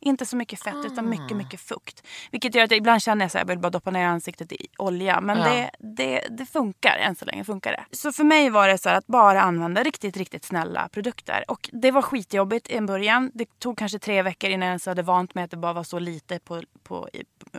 Inte 0.00 0.26
så 0.26 0.36
mycket 0.36 0.62
fett 0.62 0.84
utan 0.84 1.08
mycket, 1.08 1.36
mycket 1.36 1.60
fukt. 1.60 2.06
Vilket 2.30 2.54
gör 2.54 2.64
att 2.64 2.70
jag 2.70 2.78
ibland 2.78 3.02
känner 3.02 3.24
jag 3.24 3.30
här, 3.30 3.40
jag 3.40 3.46
vill 3.46 3.58
bara 3.58 3.70
doppa 3.70 3.90
ner 3.90 4.06
ansiktet 4.06 4.52
i 4.52 4.66
olja. 4.78 5.20
Men 5.20 5.38
Ja. 5.38 5.44
det, 5.44 5.70
det, 5.78 6.26
det 6.30 6.46
funkar 6.46 6.96
än 6.98 7.16
så 7.16 7.24
länge. 7.24 7.44
Funkar 7.44 7.72
det. 7.72 7.84
Så 7.96 8.12
för 8.12 8.24
mig 8.24 8.50
var 8.50 8.68
det 8.68 8.78
så 8.78 8.88
att 8.90 9.06
bara 9.06 9.42
använda 9.42 9.82
riktigt, 9.82 10.16
riktigt 10.16 10.44
snälla 10.44 10.88
produkter. 10.88 11.44
Och 11.48 11.70
det 11.72 11.90
var 11.90 12.02
skitjobbigt 12.02 12.70
i 12.70 12.76
en 12.76 12.86
början. 12.86 13.30
Det 13.34 13.58
tog 13.58 13.78
kanske 13.78 13.98
tre 13.98 14.22
veckor 14.22 14.50
innan 14.50 14.66
jag 14.66 14.70
ens 14.70 14.86
hade 14.86 15.02
vant 15.02 15.34
mig 15.34 15.44
att 15.44 15.50
det 15.50 15.56
bara 15.56 15.72
var 15.72 15.84
så 15.84 15.98
lite 15.98 16.38
på, 16.38 16.62
på, 16.82 17.08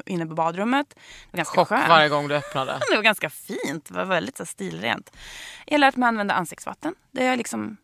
inne 0.06 0.26
på 0.26 0.34
badrummet. 0.34 0.88
Det 0.90 0.98
var 1.32 1.38
ganska 1.38 1.56
Chock 1.56 1.68
skönt. 1.68 1.90
varje 1.90 2.10
gång 2.10 2.28
du 2.28 2.36
öppnade. 2.36 2.72
Det 2.90 2.96
var 2.96 3.04
ganska 3.04 3.30
fint. 3.30 3.86
Det 3.86 3.94
var 3.94 4.06
väldigt 4.06 4.38
så 4.38 4.46
stilrent. 4.46 5.12
Jag 5.66 5.74
har 5.74 5.80
lärt 5.80 5.96
mig 5.96 6.08
använda 6.08 6.34
ansiktsvatten. 6.34 6.96
Det 7.12 7.26
är 7.26 7.38
liksom... 7.38 7.78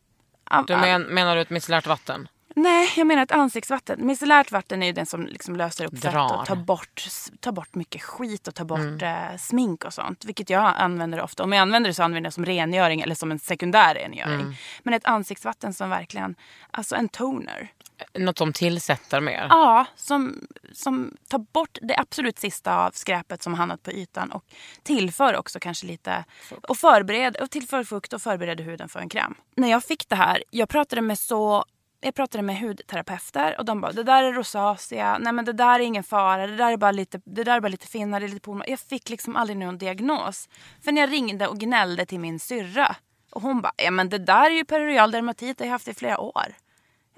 Du 0.68 0.76
men, 0.78 1.02
menar 1.02 1.36
du 1.36 1.42
ett 1.42 1.50
micellärt 1.50 1.88
vatten? 1.88 2.28
Nej, 2.58 2.94
jag 2.98 3.08
menar 3.08 3.24
ett 3.24 3.32
ansiktsvatten. 3.32 4.06
Micellärt 4.06 4.52
vatten 4.52 4.84
är 4.84 4.88
ju 4.88 4.94
den 4.94 5.06
som 5.06 5.26
liksom 5.26 5.56
löser 5.56 5.86
upp 5.86 6.00
fett 6.00 6.12
Drar. 6.12 6.40
och 6.40 6.46
tar 6.46 6.56
bort, 6.56 7.08
tar 7.40 7.52
bort 7.52 7.76
mycket 7.76 8.02
skit 8.02 8.48
och 8.48 8.56
tar 8.56 8.66
bort 8.66 9.02
eh, 9.02 9.38
smink 9.40 9.86
och 9.86 9.94
sånt. 9.94 10.26
Vilket 10.26 10.50
jag 10.50 10.74
använder 10.78 11.22
ofta. 11.22 11.44
Om 11.44 11.52
jag 11.52 11.62
använder 11.62 11.90
det 11.90 11.94
så 11.94 12.04
använder 12.04 12.28
jag 12.28 12.32
det 12.32 12.34
som 12.34 12.46
rengöring 12.46 13.02
eller 13.02 13.16
som 13.16 13.32
en 13.32 13.40
sekundär 13.40 13.96
rengöring. 13.96 14.58
Men 14.84 14.94
ett 14.94 15.06
ansiktsvatten 15.06 15.74
som 15.74 15.90
verkligen, 15.90 16.36
alltså 16.72 16.96
en 16.96 17.10
toner. 17.10 17.72
Något 18.14 18.38
som 18.38 18.54
tillsätter 18.54 19.22
mer? 19.22 19.48
Ja, 19.50 19.86
som, 19.96 20.48
som 20.72 21.18
tar 21.28 21.40
bort 21.40 21.78
det 21.82 21.98
absolut 21.98 22.40
sista 22.40 22.76
av 22.86 22.92
skräpet 22.92 23.44
som 23.44 23.54
hamnat 23.54 23.84
på 23.84 23.92
ytan 23.92 24.32
och 24.32 24.44
tillför 24.84 25.36
också 25.36 25.60
kanske 25.60 25.88
lite 25.88 26.26
och, 26.68 26.78
förbered, 26.78 27.36
och 27.36 27.52
tillför 27.52 27.84
fukt 27.84 28.14
och 28.14 28.22
förbereder 28.22 28.64
huden 28.64 28.90
för 28.90 29.00
en 29.00 29.10
kräm. 29.10 29.36
När 29.56 29.72
jag 29.72 29.84
fick 29.84 30.10
det 30.10 30.16
här, 30.16 30.44
jag 30.50 30.70
pratade 30.70 31.02
med 31.02 31.20
så 31.20 31.66
jag 32.06 32.16
pratade 32.16 32.42
med 32.42 32.60
hudterapeuter 32.60 33.56
och 33.58 33.66
de 33.66 33.82
bara 33.82 33.92
det 33.92 34.04
där 34.04 34.24
är 34.24 34.34
rosacea, 34.34 35.18
nej 35.18 35.34
men 35.34 35.46
det 35.46 35.54
där 35.54 35.80
är 35.80 35.84
ingen 35.84 36.04
fara, 36.04 36.48
det 36.48 36.56
där 36.56 36.72
är 36.72 36.78
bara 36.78 36.92
lite, 36.92 37.22
det 37.26 37.44
där 37.44 37.56
är 37.56 37.60
bara 37.62 37.68
lite 37.68 37.88
finnar, 37.88 38.20
det 38.20 38.26
är 38.26 38.28
lite 38.28 38.40
polma. 38.40 38.66
Jag 38.68 38.80
fick 38.80 39.10
liksom 39.10 39.36
aldrig 39.36 39.58
någon 39.58 39.78
diagnos. 39.78 40.50
För 40.84 40.92
när 40.92 41.02
jag 41.02 41.12
ringde 41.12 41.48
och 41.48 41.60
gnällde 41.60 42.06
till 42.06 42.20
min 42.20 42.40
syrra 42.40 42.96
och 43.32 43.42
hon 43.42 43.62
bara, 43.62 43.74
ja 43.78 43.92
men 43.92 44.10
det 44.10 44.18
där 44.18 44.46
är 44.46 44.56
ju 44.56 44.66
perineal 44.66 45.12
dermatit, 45.12 45.58
det 45.58 45.64
har 45.64 45.68
jag 45.68 45.72
haft 45.72 45.88
i 45.88 45.94
flera 45.94 46.20
år. 46.20 46.56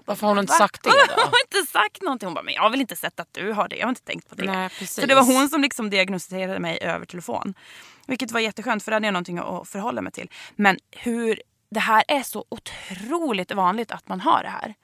Varför 0.05 0.27
har 0.27 0.33
hon 0.35 0.39
inte 0.39 0.53
sagt 0.53 0.83
det 0.83 0.89
Hon 1.15 1.15
då? 1.15 1.21
har 1.21 1.33
inte 1.45 1.71
sagt 1.71 2.01
någonting. 2.01 2.27
Hon 2.27 2.33
bara, 2.33 2.43
men 2.43 2.53
jag 2.53 2.61
har 2.61 2.69
väl 2.69 2.81
inte 2.81 2.95
sett 2.95 3.19
att 3.19 3.33
du 3.33 3.51
har 3.51 3.67
det. 3.67 3.75
Jag 3.75 3.85
har 3.85 3.89
inte 3.89 4.03
tänkt 4.03 4.29
på 4.29 4.35
det. 4.35 4.45
Nej, 4.45 4.69
precis. 4.69 4.95
så 4.95 5.05
det 5.05 5.15
var 5.15 5.23
hon 5.23 5.49
som 5.49 5.61
liksom 5.61 5.89
diagnostiserade 5.89 6.59
mig 6.59 6.79
över 6.81 7.05
telefon. 7.05 7.53
Vilket 8.07 8.31
var 8.31 8.39
jätteskönt 8.39 8.83
för 8.83 8.91
då 8.91 8.95
hade 8.95 9.07
jag 9.07 9.13
någonting 9.13 9.37
att 9.37 9.67
förhålla 9.67 10.01
mig 10.01 10.11
till. 10.11 10.29
Men 10.55 10.77
hur 10.91 11.41
det 11.69 11.79
här 11.79 12.03
är 12.07 12.23
så 12.23 12.45
otroligt 12.49 13.51
vanligt 13.51 13.91
att 13.91 14.07
man 14.09 14.21
har 14.21 14.43
det 14.43 14.49
här. 14.49 14.75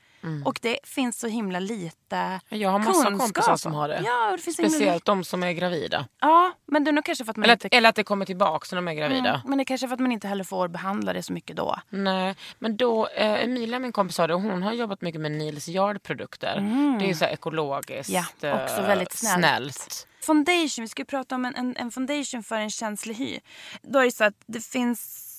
Och 0.46 0.60
det 0.62 0.80
finns 0.84 1.20
så 1.20 1.28
himla 1.28 1.60
lite 1.60 2.40
Jag 2.50 2.70
har 2.70 2.80
massa 2.80 2.92
kunskap 2.94 3.20
kompisar 3.20 3.56
som 3.58 3.72
om. 3.72 3.80
har 3.80 3.88
det. 3.88 4.02
Ja, 4.06 4.32
det 4.46 4.54
så 4.54 4.62
himla 4.62 4.70
Speciellt 4.70 5.06
de 5.06 5.24
som 5.24 5.44
är 5.44 5.52
gravida. 5.52 6.06
Ja, 6.22 6.52
men 6.66 6.84
det 6.84 6.92
är 6.92 6.94
nog 6.94 7.06
kanske 7.06 7.26
för 7.26 7.32
att 7.32 7.38
man 7.38 7.44
Eller 7.44 7.54
inte... 7.54 7.68
att, 7.68 7.74
eller 7.74 7.90
att 7.90 7.96
det 7.96 8.04
kommer 8.04 8.26
tillbaka 8.26 8.68
när 8.72 8.76
de 8.76 8.88
är 8.88 8.94
gravida. 8.94 9.30
Mm, 9.30 9.42
men 9.46 9.58
det 9.58 9.62
är 9.62 9.66
kanske 9.66 9.88
för 9.88 9.94
att 9.94 10.00
man 10.00 10.12
inte 10.12 10.28
heller 10.28 10.44
får 10.44 10.68
behandla 10.68 11.14
det 11.14 11.24
så 11.24 11.34
mycket 11.34 11.56
då. 11.56 11.80
Nej, 11.90 12.36
men 12.60 12.78
då, 12.78 13.08
eh, 13.08 13.44
Emilia 13.44 13.80
min 13.80 13.92
kompis 13.92 14.16
sa 14.16 14.28
det, 14.28 14.34
och 14.34 14.42
hon 14.42 14.64
har 14.64 14.74
jobbat 14.74 15.02
mycket 15.02 15.22
med 15.22 15.32
Nils 15.32 15.68
Yard-produkter. 15.68 16.56
Det 17.00 17.10
är 17.10 17.14
så 17.14 17.26
ekologiskt 17.26 18.10
Ja, 18.10 18.26
eh, 18.42 18.64
också 18.64 18.82
väldigt 18.82 19.12
snällt. 19.14 19.36
snällt. 19.76 20.08
Foundation, 20.22 20.84
vi 20.84 20.88
ska 20.88 21.02
ju 21.02 21.06
prata 21.06 21.36
om 21.36 21.46
en, 21.46 21.56
en, 21.56 21.76
en 21.78 21.92
foundation 21.92 22.44
för 22.44 22.56
en 22.56 22.70
känslig 22.70 23.16
hy. 23.16 23.40
Då 23.82 24.00
är 24.00 24.04
det 24.06 24.12
så 24.12 24.24
att 24.24 24.34
det 24.46 24.66
finns 24.66 25.30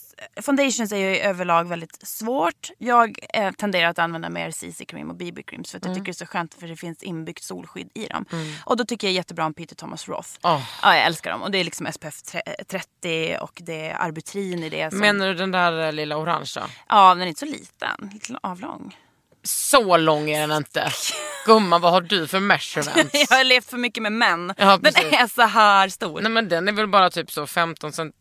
Foundations 0.42 0.92
är 0.92 0.96
ju 0.96 1.16
överlag 1.16 1.68
väldigt 1.68 2.06
svårt. 2.06 2.70
Jag 2.78 3.18
eh, 3.34 3.52
tenderar 3.52 3.88
att 3.88 3.98
använda 3.98 4.28
mer 4.28 4.50
CC-cream 4.50 5.10
och 5.10 5.16
BB-creams 5.16 5.70
för 5.70 5.78
att 5.78 5.84
jag 5.84 5.94
tycker 5.94 6.04
det 6.04 6.10
är 6.10 6.12
så 6.12 6.26
skönt 6.26 6.54
för 6.54 6.66
det 6.68 6.76
finns 6.76 7.02
inbyggt 7.02 7.44
solskydd 7.44 7.90
i 7.94 8.06
dem. 8.06 8.24
Och 8.64 8.76
då 8.76 8.84
tycker 8.84 9.06
jag 9.06 9.14
jättebra 9.14 9.46
om 9.46 9.54
Peter 9.54 9.76
Thomas 9.76 10.08
Roth. 10.08 10.28
Åh. 10.42 10.62
Ja, 10.82 10.96
jag 10.96 11.04
älskar 11.04 11.30
dem. 11.30 11.42
Och 11.42 11.50
det 11.50 11.58
är 11.58 11.64
liksom 11.64 11.86
SPF 11.92 12.22
30 12.68 13.36
och 13.40 13.60
det 13.64 13.88
är 13.88 13.96
arbutrin 13.98 14.62
i 14.62 14.68
det. 14.68 14.90
Som, 14.90 15.00
Menar 15.00 15.26
du 15.26 15.34
den 15.34 15.50
där 15.50 15.86
eh, 15.86 15.92
lilla 15.92 16.16
orangea? 16.16 16.66
Ja, 16.88 17.14
den 17.14 17.22
är 17.22 17.26
inte 17.26 17.40
så 17.40 17.46
liten. 17.46 18.10
Lite 18.12 18.38
avlång. 18.42 18.96
Så 19.42 19.96
lång 19.96 20.30
är 20.30 20.48
den 20.48 20.56
inte. 20.56 20.92
Gumman, 21.46 21.80
vad 21.80 21.92
har 21.92 22.00
du 22.00 22.26
för 22.26 22.40
measurements? 22.40 23.14
jag 23.30 23.36
har 23.36 23.44
levt 23.44 23.70
för 23.70 23.76
mycket 23.76 24.02
med 24.02 24.12
män. 24.12 24.54
Ja, 24.56 24.78
den 24.82 24.96
är 24.96 25.26
så 25.26 25.42
här 25.42 25.88
stor. 25.88 26.20
Nej 26.20 26.32
men 26.32 26.48
den 26.48 26.68
är 26.68 26.72
väl 26.72 26.88
bara 26.88 27.10
typ 27.10 27.30
så 27.30 27.46
15 27.46 27.92
cent... 27.92 28.14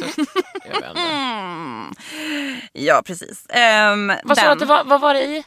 Jag 0.00 0.80
vet 0.80 0.88
inte. 0.90 1.00
Ja, 2.72 3.02
precis. 3.06 3.46
Um, 3.48 4.12
Vad 4.24 4.38
sa 4.38 4.44
du 4.44 4.50
att 4.50 4.58
det 4.58 4.64
var, 4.64 4.84
vad 4.84 5.00
var 5.00 5.14
det 5.14 5.22
i? 5.24 5.44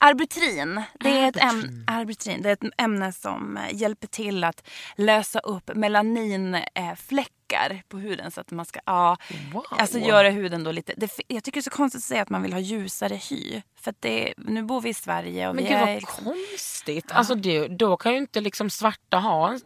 Arbutrin, 0.00 0.82
det 1.00 1.18
är, 1.18 1.28
ett 1.28 1.36
äm- 1.36 1.84
arbutrin. 1.86 2.42
det 2.42 2.48
är 2.48 2.52
ett 2.52 2.64
ämne 2.78 3.12
som 3.12 3.56
eh, 3.56 3.74
hjälper 3.74 4.06
till 4.06 4.44
att 4.44 4.68
lösa 4.96 5.38
upp 5.38 5.70
melaninfläckar 5.74 7.82
på 7.88 7.98
huden. 7.98 8.30
Så 8.30 8.40
att 8.40 8.50
man 8.50 8.64
ska 8.66 8.80
ja, 8.86 9.16
Wow. 9.52 9.64
alltså 9.70 9.98
göra 9.98 10.30
huden 10.30 10.64
då 10.64 10.72
lite... 10.72 10.94
Det, 10.96 11.10
jag 11.28 11.44
tycker 11.44 11.56
det 11.56 11.60
är 11.60 11.62
så 11.62 11.70
konstigt 11.70 11.98
att 11.98 12.02
säga 12.04 12.22
att 12.22 12.30
man 12.30 12.42
vill 12.42 12.52
ha 12.52 12.60
ljusare 12.60 13.14
hy. 13.14 13.62
För 13.80 13.94
det, 14.00 14.34
nu 14.36 14.62
bor 14.62 14.80
vi 14.80 14.88
i 14.88 14.94
Sverige 14.94 15.48
och 15.48 15.54
Men 15.54 15.64
vi 15.64 15.70
gud 15.70 15.78
är... 15.78 15.86
vad 15.86 15.94
liksom- 15.94 16.24
konstigt. 16.24 17.12
Alltså 17.12 17.34
det, 17.34 17.68
då 17.68 17.96
kan 17.96 18.12
ju 18.12 18.18
inte 18.18 18.40
liksom 18.40 18.70
svarta 18.70 19.18
ha, 19.18 19.58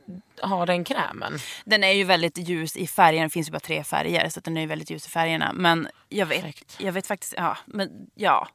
ha 0.42 0.66
den 0.66 0.84
krämen. 0.84 1.38
Den 1.64 1.84
är 1.84 1.92
ju 1.92 2.04
väldigt 2.04 2.38
ljus 2.38 2.76
i 2.76 2.86
färgen. 2.86 3.22
Det 3.22 3.30
finns 3.30 3.48
ju 3.48 3.52
bara 3.52 3.60
tre 3.60 3.84
färger 3.84 4.28
så 4.28 4.38
att 4.38 4.44
den 4.44 4.56
är 4.56 4.60
ju 4.60 4.66
väldigt 4.66 4.90
ljus 4.90 5.06
i 5.06 5.10
färgerna. 5.10 5.52
Men 5.54 5.88
jag 6.08 6.26
vet, 6.26 6.40
Perfekt. 6.40 6.76
jag 6.80 6.92
vet 6.92 7.06
faktiskt... 7.06 7.34
Ja, 7.36 7.56
men 7.66 7.90
ja. 8.14 8.48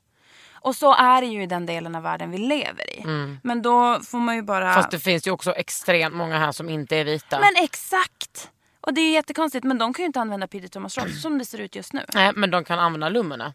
Och 0.64 0.76
så 0.76 0.94
är 0.94 1.22
det 1.22 1.28
ju 1.28 1.44
i 1.44 1.46
den 1.46 1.66
delen 1.66 1.96
av 1.96 2.04
världen 2.04 2.32
vi 2.32 2.38
lever 2.38 3.00
i. 3.00 3.04
Men 3.44 3.62
då 3.62 4.00
får 4.00 4.18
man 4.18 4.36
ju 4.36 4.42
bara... 4.42 4.74
Fast 4.74 4.92
det 4.92 5.00
finns 5.00 5.28
ju 5.28 5.32
också 5.32 5.52
extremt 5.52 6.16
många 6.16 6.38
här 6.38 6.52
som 6.52 6.70
inte 6.70 6.98
är 6.98 7.06
vita. 7.06 7.40
Men 7.40 7.64
exakt! 7.64 8.50
Och 8.82 8.94
det 8.94 9.02
är 9.02 9.06
ju 9.06 9.12
jättekonstigt. 9.12 9.64
Men 9.64 9.78
de 9.78 9.94
kan 9.94 10.04
ju 10.04 10.08
inte 10.08 10.20
använda 10.22 10.48
Peter 10.48 10.68
Thomas 10.68 10.98
Roth 10.98 11.14
som 11.14 11.38
det 11.38 11.46
ser 11.46 11.58
ut 11.62 11.76
just 11.76 11.94
nu. 11.94 12.06
Nej, 12.14 12.32
men 12.36 12.52
de 12.52 12.64
kan 12.64 12.80
använda 12.80 13.10
Lumene. 13.10 13.54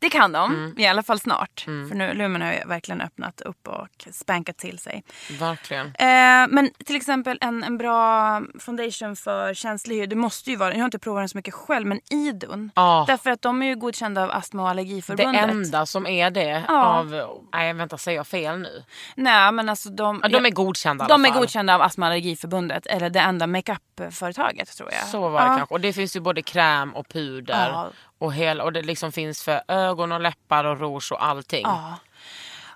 Det 0.00 0.08
kan 0.10 0.32
de, 0.32 0.54
Mm. 0.54 0.74
i 0.78 0.86
alla 0.86 1.02
fall 1.02 1.20
snart. 1.20 1.60
För 1.64 1.94
nu 1.94 2.14
Lumen 2.14 2.42
har 2.42 2.52
ju 2.52 2.64
verkligen 2.66 3.00
öppnat 3.00 3.40
upp 3.40 3.68
och 3.68 3.88
spankat 4.12 4.56
till 4.58 4.78
sig. 4.78 5.04
Verkligen. 5.40 5.86
Eh, 5.86 6.48
men 6.54 6.70
till 6.86 6.96
exempel 6.96 7.38
en, 7.40 7.64
en 7.64 7.78
bra 7.78 8.42
foundation 8.60 9.16
för 9.16 9.54
känslig 9.54 9.96
hy. 9.96 10.06
Det 10.06 10.16
måste 10.16 10.50
ju 10.50 10.56
vara, 10.56 10.72
jag 10.72 10.78
har 10.78 10.84
inte 10.84 10.98
provat 10.98 11.20
den 11.20 11.28
så 11.28 11.38
mycket 11.38 11.54
själv, 11.54 11.86
men 11.86 12.00
Idun. 12.10 12.70
Ja. 12.74 13.04
Därför 13.08 13.30
att 13.30 13.42
de 13.42 13.62
är 13.62 13.66
ju 13.66 13.76
godkända 13.76 14.22
av 14.24 14.30
Astma 14.30 14.62
och 14.62 14.66
Det 14.68 14.70
Allergiförbundet. 14.70 15.50
enda 15.50 15.86
som 15.86 16.06
är 16.06 16.30
det 16.30 16.64
Ja. 16.68 16.84
av... 16.84 17.38
Nej 17.52 17.72
vänta, 17.72 17.98
säger 17.98 18.18
jag 18.18 18.26
fel 18.26 18.58
nu? 18.58 18.82
Nej 19.14 19.52
men 19.52 19.68
alltså 19.68 19.88
de, 19.90 20.20
Ja, 20.22 20.28
de 20.28 20.46
är 20.46 20.50
godkända 20.50 21.06
de 21.06 21.24
är 21.24 21.30
godkända 21.30 21.74
av 21.74 21.82
Astma 21.82 22.06
och 22.06 22.12
Allergiförbundet. 22.12 22.86
Eller 22.86 23.10
det 23.10 23.20
enda 23.20 23.46
makeupföretaget 23.46 24.76
tror 24.76 24.92
jag. 24.92 25.08
Så 25.08 25.28
var 25.28 25.40
det 25.40 25.46
kanske. 25.46 25.74
Och 25.74 25.80
det 25.80 25.92
finns 25.92 26.16
ju 26.16 26.20
både 26.20 26.42
kräm 26.42 26.94
och 26.96 27.08
puder. 27.08 27.86
Och, 28.18 28.34
hel, 28.34 28.60
och 28.60 28.72
det 28.72 28.82
liksom 28.82 29.12
finns 29.12 29.42
för 29.42 29.62
ögon 29.68 30.12
och 30.12 30.20
läppar 30.20 30.64
och 30.64 30.80
rouge 30.80 31.12
och 31.12 31.24
allting. 31.24 31.62
Ja. 31.64 31.98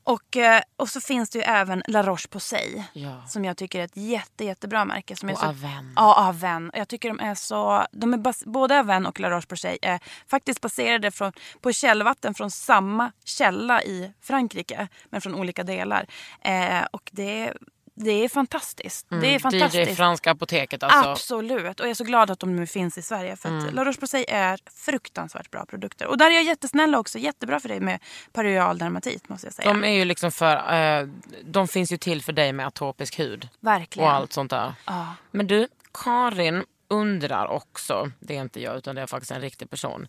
Och, 0.04 0.36
eh, 0.36 0.62
och 0.76 0.88
så 0.88 1.00
finns 1.00 1.30
det 1.30 1.38
ju 1.38 1.44
även 1.44 1.82
La 1.86 2.02
Roche-Posay. 2.02 2.82
Ja. 2.92 3.26
Som 3.26 3.44
jag 3.44 3.56
tycker 3.56 3.80
är 3.80 3.84
ett 3.84 3.96
jätte, 3.96 4.44
jättebra 4.44 4.84
märke. 4.84 5.16
Som 5.16 5.28
är 5.28 5.32
Och 5.32 5.38
så, 5.38 5.46
Aven. 5.46 5.92
Ja, 5.96 6.28
Aven. 6.28 6.70
Jag 6.74 6.88
tycker 6.88 7.08
de 7.08 7.20
är 7.20 7.34
så... 7.34 7.86
De 7.92 8.14
är 8.14 8.18
bas, 8.18 8.44
både 8.44 8.78
Aven 8.80 9.06
och 9.06 9.20
La 9.20 9.30
Roche-Posay 9.30 9.78
är 9.82 10.00
faktiskt 10.26 10.60
baserade 10.60 11.10
från, 11.10 11.32
på 11.60 11.72
källvatten 11.72 12.34
från 12.34 12.50
samma 12.50 13.12
källa 13.24 13.82
i 13.82 14.12
Frankrike. 14.20 14.88
Men 15.04 15.20
från 15.20 15.34
olika 15.34 15.64
delar. 15.64 16.06
Eh, 16.40 16.82
och 16.90 17.10
det, 17.12 17.52
det 17.94 18.10
är 18.24 18.28
fantastiskt. 18.28 19.06
det 19.08 19.16
är 19.16 19.34
DJ 19.34 19.38
fantastiskt. 19.38 19.96
Franska 19.96 20.30
apoteket 20.30 20.82
alltså. 20.82 21.10
Absolut. 21.10 21.80
Och 21.80 21.86
jag 21.86 21.90
är 21.90 21.94
så 21.94 22.04
glad 22.04 22.30
att 22.30 22.38
de 22.40 22.56
nu 22.56 22.66
finns 22.66 22.98
i 22.98 23.02
Sverige. 23.02 23.36
För 23.36 23.48
Mm. 23.48 23.66
att 23.68 23.74
La 23.74 23.84
Roche-Posay 23.84 24.24
är 24.28 24.58
fruktansvärt 24.76 25.50
bra 25.50 25.66
produkter. 25.66 26.06
Och 26.06 26.18
där 26.18 26.26
är 26.30 26.34
jag 26.34 26.42
jättesnäll 26.44 26.94
också. 26.94 27.18
Jättebra 27.18 27.60
för 27.60 27.68
dig 27.68 27.80
med 27.80 27.98
perioral 28.32 28.78
dermatit 28.78 29.28
måste 29.28 29.46
jag 29.46 29.54
säga. 29.54 29.68
De 29.68 29.84
är 29.84 29.90
ju 29.92 30.04
liksom 30.04 30.32
för... 30.32 30.74
Eh, 31.00 31.08
de 31.44 31.68
finns 31.68 31.92
ju 31.92 31.96
till 31.96 32.22
för 32.22 32.32
dig 32.32 32.52
med 32.52 32.66
atopisk 32.66 33.18
hud. 33.18 33.48
Verkligen. 33.60 34.08
Och 34.08 34.14
allt 34.14 34.32
sånt 34.32 34.50
där. 34.50 34.74
Ja. 34.86 35.06
Men 35.30 35.46
du, 35.46 35.68
Karin 36.04 36.64
undrar 36.92 37.46
också, 37.46 38.10
det 38.20 38.36
är 38.36 38.40
inte 38.40 38.60
jag 38.60 38.76
utan 38.76 38.94
det 38.94 39.02
är 39.02 39.06
faktiskt 39.06 39.32
en 39.32 39.40
riktig 39.40 39.70
person. 39.70 40.08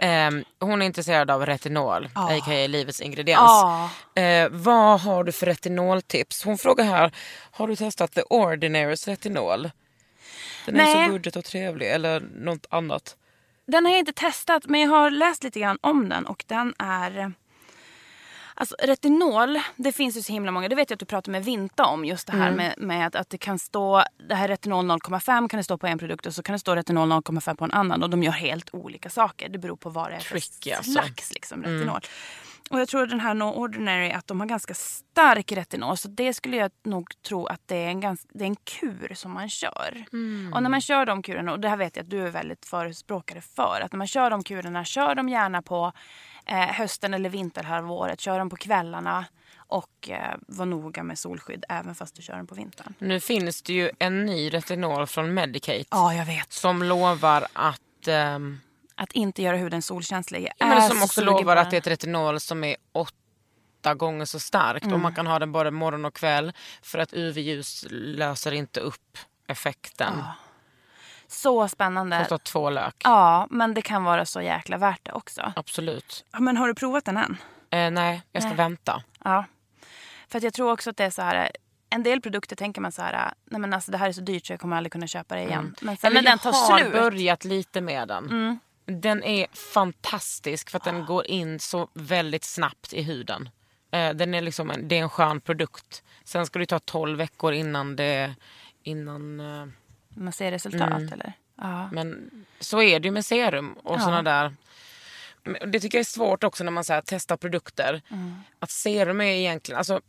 Eh, 0.00 0.30
hon 0.60 0.82
är 0.82 0.86
intresserad 0.86 1.30
av 1.30 1.46
retinol, 1.46 2.08
a.k.a. 2.14 2.66
livets 2.66 3.00
ingrediens. 3.00 3.40
Ja. 3.40 3.90
Eh, 4.14 4.48
vad 4.50 5.00
har 5.00 5.24
du 5.24 5.32
för 5.32 5.46
retinoltips? 5.46 6.44
Hon 6.44 6.58
frågar 6.58 6.84
här, 6.84 7.12
har 7.50 7.68
du 7.68 7.76
testat 7.76 8.12
The 8.12 8.22
Ordinaries 8.22 9.08
retinol? 9.08 9.70
Den 10.66 10.76
är 10.80 10.84
Nej. 10.84 11.06
så 11.06 11.12
budget 11.12 11.36
och 11.36 11.44
trevlig, 11.44 11.90
eller 11.90 12.20
något 12.20 12.66
annat. 12.70 13.16
Den 13.66 13.84
har 13.84 13.92
jag 13.92 13.98
inte 13.98 14.12
testat 14.12 14.66
men 14.66 14.80
jag 14.80 14.88
har 14.88 15.10
läst 15.10 15.44
lite 15.44 15.60
grann 15.60 15.78
om 15.80 16.08
den 16.08 16.26
och 16.26 16.44
den 16.46 16.74
är... 16.78 17.32
Alltså 18.60 18.76
retinol, 18.82 19.58
det 19.76 19.92
finns 19.92 20.16
ju 20.16 20.22
så 20.22 20.32
himla 20.32 20.50
många. 20.50 20.68
Det 20.68 20.74
vet 20.74 20.90
jag 20.90 20.96
att 20.96 21.00
du 21.00 21.06
pratade 21.06 21.32
med 21.32 21.44
Vinta 21.44 21.84
om. 21.86 22.04
Just 22.04 22.26
det 22.26 22.32
här 22.32 22.50
med, 22.50 22.74
med 22.78 23.06
att, 23.06 23.14
att 23.14 23.30
det 23.30 23.38
kan 23.38 23.58
stå, 23.58 24.02
det 24.28 24.34
här 24.34 24.48
retinol 24.48 24.90
0,5 24.90 25.48
kan 25.48 25.58
det 25.58 25.64
stå 25.64 25.78
på 25.78 25.86
en 25.86 25.98
produkt 25.98 26.26
och 26.26 26.34
så 26.34 26.42
kan 26.42 26.52
det 26.52 26.58
stå 26.58 26.74
retinol 26.74 27.12
0,5 27.12 27.54
på 27.56 27.64
en 27.64 27.70
annan. 27.70 28.02
Och 28.02 28.10
de 28.10 28.22
gör 28.22 28.32
helt 28.32 28.74
olika 28.74 29.10
saker. 29.10 29.48
Det 29.48 29.58
beror 29.58 29.76
på 29.76 29.90
vad 29.90 30.10
det 30.10 30.14
är 30.14 30.20
för 30.20 30.40
Tricky, 30.40 30.72
alltså. 30.72 30.92
slags 30.92 31.32
liksom, 31.34 31.62
retinol. 31.62 32.00
Och 32.70 32.80
jag 32.80 32.88
tror 32.88 33.06
den 33.06 33.20
här 33.20 33.34
No 33.34 33.44
Ordinary 33.44 34.10
att 34.10 34.26
de 34.26 34.40
har 34.40 34.46
ganska 34.46 34.74
stark 34.74 35.52
retinol. 35.52 35.96
Så 35.96 36.08
det 36.08 36.34
skulle 36.34 36.56
jag 36.56 36.70
nog 36.84 37.22
tro 37.22 37.46
att 37.46 37.60
det 37.66 37.76
är 37.76 37.88
en, 37.88 38.00
ganska, 38.00 38.28
det 38.34 38.44
är 38.44 38.48
en 38.48 38.56
kur 38.56 39.14
som 39.14 39.32
man 39.32 39.48
kör. 39.48 40.04
Och 40.54 40.62
när 40.62 40.70
man 40.70 40.80
kör 40.80 41.06
de 41.06 41.22
kurerna, 41.22 41.52
och 41.52 41.60
det 41.60 41.68
här 41.68 41.76
vet 41.76 41.96
jag 41.96 42.02
att 42.02 42.10
du 42.10 42.26
är 42.26 42.30
väldigt 42.30 42.66
förespråkare 42.66 43.40
för. 43.40 43.80
Att 43.84 43.92
när 43.92 43.98
man 43.98 44.06
kör 44.06 44.30
de 44.30 44.44
kurerna, 44.44 44.84
kör 44.84 45.14
dem 45.14 45.28
gärna 45.28 45.62
på 45.62 45.92
eh, 46.46 46.56
hösten 46.58 47.14
eller 47.14 47.30
vinterhalvåret. 47.30 48.20
Kör 48.20 48.38
dem 48.38 48.50
på 48.50 48.56
kvällarna. 48.56 49.24
Och 49.56 50.10
eh, 50.10 50.34
var 50.48 50.66
noga 50.66 51.02
med 51.02 51.18
solskydd 51.18 51.64
även 51.68 51.94
fast 51.94 52.14
du 52.16 52.22
kör 52.22 52.36
den 52.36 52.46
på 52.46 52.54
vintern. 52.54 52.94
Nu 52.98 53.20
finns 53.20 53.62
det 53.62 53.72
ju 53.72 53.90
en 53.98 54.26
ny 54.26 54.50
retinol 54.54 55.06
från 55.06 55.34
Medicate 55.34 55.84
Ja, 55.90 56.14
jag 56.14 56.24
vet. 56.26 56.52
som 56.52 56.82
lovar 56.82 57.46
att 57.52 58.08
ehm, 58.08 58.60
Att 58.94 59.12
inte 59.12 59.42
göra 59.42 59.56
huden 59.56 59.82
solkänslig. 59.82 60.48
Ja, 60.58 60.66
men 60.66 60.88
som 60.88 60.98
så 60.98 61.04
också 61.04 61.24
lovar 61.24 61.56
att 61.56 61.70
det 61.70 61.76
är 61.76 61.80
den. 61.80 61.92
ett 61.92 61.98
retinol 62.02 62.40
som 62.40 62.64
är 62.64 62.76
åtta 62.92 63.94
gånger 63.94 64.24
så 64.24 64.40
starkt 64.40 64.82
Mm. 64.84 64.94
och 64.94 65.00
man 65.00 65.14
kan 65.14 65.26
ha 65.26 65.38
den 65.38 65.52
både 65.52 65.70
morgon 65.70 66.04
och 66.04 66.14
kväll 66.14 66.52
för 66.82 66.98
att 66.98 67.12
UV-ljus 67.14 67.86
löser 67.90 68.52
inte 68.52 68.80
upp 68.80 69.18
effekten. 69.46 70.22
Så 71.30 71.68
spännande. 71.68 72.18
Kostar 72.18 72.38
två 72.38 72.70
lök. 72.70 72.94
Ja, 73.04 73.46
men 73.50 73.74
det 73.74 73.82
kan 73.82 74.04
vara 74.04 74.26
så 74.26 74.40
jäkla 74.42 74.78
värt 74.78 75.00
det 75.02 75.12
också. 75.12 75.52
Absolut. 75.56 76.24
Ja, 76.32 76.40
Men 76.40 76.56
har 76.56 76.68
du 76.68 76.74
provat 76.74 77.04
den 77.04 77.16
än? 77.16 77.36
Eh, 77.70 77.90
nej, 77.90 78.22
jag 78.32 78.42
ska 78.42 78.48
Nej. 78.48 78.56
vänta. 78.56 79.02
Ja. 79.24 79.44
För 80.28 80.38
att 80.38 80.44
jag 80.44 80.54
tror 80.54 80.72
också 80.72 80.90
att 80.90 80.96
det 80.96 81.04
är 81.04 81.10
så 81.10 81.22
här. 81.22 81.50
En 81.90 82.02
del 82.02 82.20
produkter 82.20 82.56
tänker 82.56 82.80
man 82.80 82.92
så 82.92 83.02
här. 83.02 83.32
Nej 83.44 83.60
men 83.60 83.74
alltså 83.74 83.90
det 83.92 83.98
här 83.98 84.08
är 84.08 84.12
så 84.12 84.20
dyrt 84.20 84.46
så 84.46 84.52
jag 84.52 84.60
kommer 84.60 84.76
aldrig 84.76 84.92
kunna 84.92 85.06
köpa 85.06 85.34
det 85.34 85.42
igen. 85.42 85.74
Men 85.80 85.96
sen 85.96 86.12
när 86.12 86.22
jag 86.22 86.32
den 86.32 86.38
tar 86.38 86.52
har 86.52 86.78
slut. 86.78 86.92
börjat 86.92 87.44
lite 87.44 87.80
med 87.80 88.08
den. 88.08 88.24
Mm. 88.24 88.58
Den 88.86 89.22
är 89.24 89.46
fantastisk 89.72 90.70
för 90.70 90.78
att 90.78 90.84
den 90.84 91.04
går 91.06 91.26
in 91.26 91.60
så 91.60 91.88
väldigt 91.94 92.44
snabbt 92.44 92.92
i 92.92 93.02
huden. 93.02 93.48
Eh, 93.92 94.10
den 94.10 94.34
är 94.34 94.40
liksom 94.40 94.70
en, 94.70 94.88
det 94.88 94.98
är 94.98 95.02
en 95.02 95.08
skön 95.08 95.40
produkt. 95.40 96.02
Sen 96.24 96.46
ska 96.46 96.58
det 96.58 96.66
ta 96.66 96.78
12 96.78 97.18
veckor 97.18 97.52
innan 97.52 97.96
det... 97.96 98.34
Innan, 98.82 99.40
eh, 99.40 99.66
Man 100.14 100.32
ser 100.32 100.50
resultat 100.50 100.90
Mm. 100.90 101.12
eller? 101.12 101.32
Ja. 101.56 101.88
Men 101.92 102.30
så 102.60 102.82
är 102.82 103.00
det 103.00 103.08
ju 103.08 103.12
med 103.12 103.26
serum 103.26 103.72
och 103.72 103.94
Ja. 103.96 104.00
såna 104.00 104.22
där. 104.22 104.54
Det 105.66 105.80
tycker 105.80 105.98
jag 105.98 106.00
är 106.00 106.04
svårt 106.04 106.44
också 106.44 106.64
när 106.64 106.70
man 106.72 106.84
så 106.84 106.92
här, 106.92 107.02
testar 107.06 107.36
produkter. 107.36 108.02
Mm. 108.10 108.34
Att 108.58 108.70
serum 108.70 109.20
är 109.20 109.24
egentligen, 109.24 109.78
alltså 109.78 110.00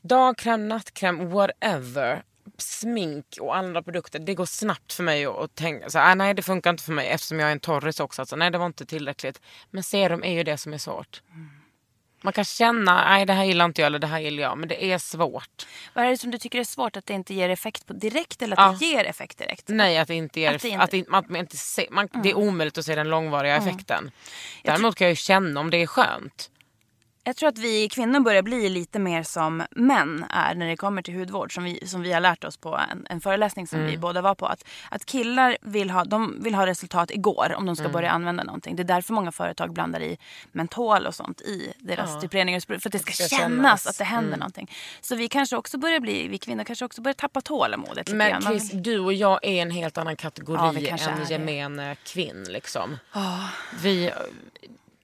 dagkräm, 0.00 0.68
nattkräm, 0.68 1.30
whatever. 1.30 2.22
Smink 2.58 3.38
och 3.40 3.56
andra 3.56 3.82
produkter, 3.82 4.18
det 4.18 4.34
går 4.34 4.44
snabbt 4.44 4.92
för 4.92 5.02
mig 5.02 5.26
att- 5.26 5.54
tänka 5.54 5.90
så 5.90 5.98
här, 5.98 6.10
"Ah, 6.10 6.14
nej 6.14 6.34
det 6.34 6.42
funkar 6.42 6.70
inte 6.70 6.82
för 6.82 6.92
mig 6.92 7.08
eftersom 7.08 7.38
jag 7.40 7.48
är 7.48 7.52
en 7.52 7.60
torris 7.60 8.00
också. 8.00 8.22
Alltså, 8.22 8.36
nej 8.36 8.50
det 8.50 8.58
var 8.58 8.66
inte 8.66 8.86
tillräckligt. 8.86 9.40
Men 9.70 9.82
serum 9.82 10.24
är 10.24 10.32
ju 10.32 10.42
det 10.42 10.56
som 10.56 10.72
är 10.74 10.78
svårt. 10.78 11.22
Man 12.22 12.32
kan 12.32 12.44
känna, 12.44 13.04
nej 13.04 13.26
det 13.26 13.32
här 13.32 13.44
gillar 13.44 13.64
inte 13.64 13.80
jag 13.82 13.86
eller 13.86 13.98
det 13.98 14.06
här 14.06 14.20
gillar 14.20 14.42
jag. 14.42 14.58
Men 14.58 14.68
det 14.68 14.84
är 14.84 14.98
svårt. 14.98 15.66
Vad 15.94 16.04
är 16.04 16.10
det 16.10 16.18
som 16.18 16.30
du 16.30 16.38
tycker 16.38 16.58
är 16.60 16.64
svårt? 16.64 16.96
Att 16.96 17.06
det 17.06 17.14
inte 17.14 17.34
ger 17.34 17.48
effekt 17.48 17.86
på 17.86 17.92
direkt 17.92 18.42
eller 18.42 18.60
att 18.60 18.80
det 18.80 18.86
ger 18.86 19.04
effekt 19.04 19.38
direkt? 19.38 19.64
Nej, 19.68 19.98
att 19.98 20.08
det 20.08 20.14
inte 20.14 20.40
ger, 20.40 20.54
Att 20.54 20.62
det 20.62 20.74
att 20.74 20.94
inte- 20.94 21.10
det, 21.10 21.16
att 21.16 21.28
man 21.28 21.40
inte 21.40 21.56
se, 21.56 21.88
man, 21.90 22.08
det 22.22 22.30
är 22.30 22.34
omöjligt 22.34 22.78
att 22.78 22.84
se 22.84 22.94
den 22.94 23.08
långvariga 23.08 23.56
effekten. 23.56 24.10
Däremot 24.64 24.94
kan 24.96 25.04
jag 25.04 25.12
ju 25.12 25.16
känna 25.16 25.60
om 25.60 25.70
det 25.70 25.82
är 25.82 25.86
skönt. 25.86 26.50
Jag 27.24 27.36
tror 27.36 27.48
att 27.48 27.58
vi 27.58 27.88
kvinnor 27.88 28.20
börjar 28.20 28.42
bli 28.42 28.68
lite 28.68 28.98
mer 28.98 29.22
som 29.22 29.62
män 29.70 30.24
är 30.30 30.54
när 30.54 30.68
det 30.68 30.76
kommer 30.76 31.02
till 31.02 31.14
hudvård. 31.14 31.54
Som 31.54 31.64
vi, 31.64 31.86
som 31.86 32.02
vi 32.02 32.12
har 32.12 32.20
lärt 32.20 32.44
oss 32.44 32.56
på 32.56 32.80
en, 32.90 33.06
en 33.10 33.20
föreläsning 33.20 33.66
som 33.66 33.86
vi 33.86 33.96
båda 33.98 34.22
var 34.22 34.34
på. 34.34 34.46
Att, 34.46 34.64
att 34.90 35.06
killar 35.06 35.56
vill 35.60 35.90
ha, 35.90 36.04
de 36.04 36.42
vill 36.42 36.54
ha 36.54 36.66
resultat 36.66 37.10
igår 37.10 37.54
om 37.56 37.66
de 37.66 37.76
ska 37.76 37.88
börja 37.88 38.10
använda 38.10 38.44
någonting. 38.44 38.76
Det 38.76 38.82
är 38.82 38.84
därför 38.84 39.12
många 39.12 39.32
företag 39.32 39.72
blandar 39.72 40.00
i 40.00 40.18
mentol 40.52 41.06
och 41.06 41.14
sånt 41.14 41.40
i 41.40 41.72
deras 41.78 42.20
typ 42.20 42.34
rengöringsprodukt. 42.34 42.82
För 42.82 42.88
att 42.88 42.92
det 42.92 42.98
ska, 42.98 43.12
ska 43.12 43.24
kännas, 43.36 43.40
kännas. 43.40 43.86
att 43.86 43.98
det 43.98 44.04
händer 44.04 44.36
någonting. 44.36 44.70
Så 45.00 45.16
vi 45.16 45.28
kanske 45.28 45.56
också 45.56 45.78
börjar 45.78 46.00
bli, 46.00 46.28
vi 46.28 46.38
kvinnor 46.38 46.64
kanske 46.64 46.84
också 46.84 47.02
börjar 47.02 47.14
tappa 47.14 47.40
tålamodet 47.40 48.08
lite 48.08 48.14
Men 48.14 48.42
Chris, 48.42 48.72
vill- 48.72 48.82
du 48.82 48.98
och 48.98 49.12
jag 49.12 49.44
är 49.44 49.62
en 49.62 49.70
helt 49.70 49.98
annan 49.98 50.16
kategori 50.16 50.88
Ja, 50.90 51.08
än 51.08 51.26
gemene 51.28 51.96
kvinn. 52.04 52.46
Liksom. 52.48 52.98
Vi, 53.82 54.10
vi 54.10 54.10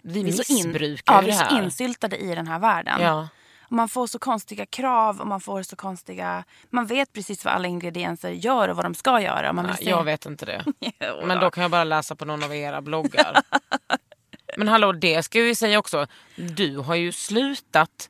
vi 0.06 0.28
är 0.28 0.32
så 0.32 0.52
in- 0.52 0.56
missbrukar 0.56 1.14
ja, 1.14 1.20
ju 1.20 1.26
vi 1.26 1.32
det 1.32 1.36
är 1.38 1.48
så 1.48 1.54
här. 1.54 1.62
insyltade 1.64 2.16
i 2.16 2.34
den 2.34 2.46
här 2.46 2.58
världen. 2.58 3.00
Ja. 3.02 3.28
Och 3.62 3.72
man 3.72 3.88
får 3.88 4.06
så 4.06 4.18
konstiga 4.18 4.66
krav 4.66 5.20
och 5.20 5.26
man 5.26 5.40
får 5.40 5.62
så 5.62 5.76
konstiga... 5.76 6.44
Man 6.70 6.86
vet 6.86 7.12
precis 7.12 7.44
vad 7.44 7.54
alla 7.54 7.68
ingredienser 7.68 8.30
gör 8.30 8.68
och 8.68 8.76
vad 8.76 8.84
de 8.84 8.94
ska 8.94 9.20
göra. 9.20 9.52
Man 9.52 9.66
Nej, 9.66 9.76
se- 9.76 9.90
jag 9.90 10.04
vet 10.04 10.26
inte 10.26 10.46
det. 10.46 10.64
Men 11.26 11.28
då. 11.38 11.44
då 11.44 11.50
kan 11.50 11.62
jag 11.62 11.70
bara 11.70 11.84
läsa 11.84 12.16
på 12.16 12.24
någon 12.24 12.42
av 12.44 12.54
era 12.54 12.80
bloggar. 12.82 13.42
Men 14.56 14.68
hallå, 14.68 14.92
det 14.92 15.22
ska 15.22 15.40
vi 15.40 15.54
säga 15.54 15.78
också. 15.78 16.06
Du 16.36 16.76
har 16.78 16.94
ju 16.94 17.12
slutat, 17.12 18.08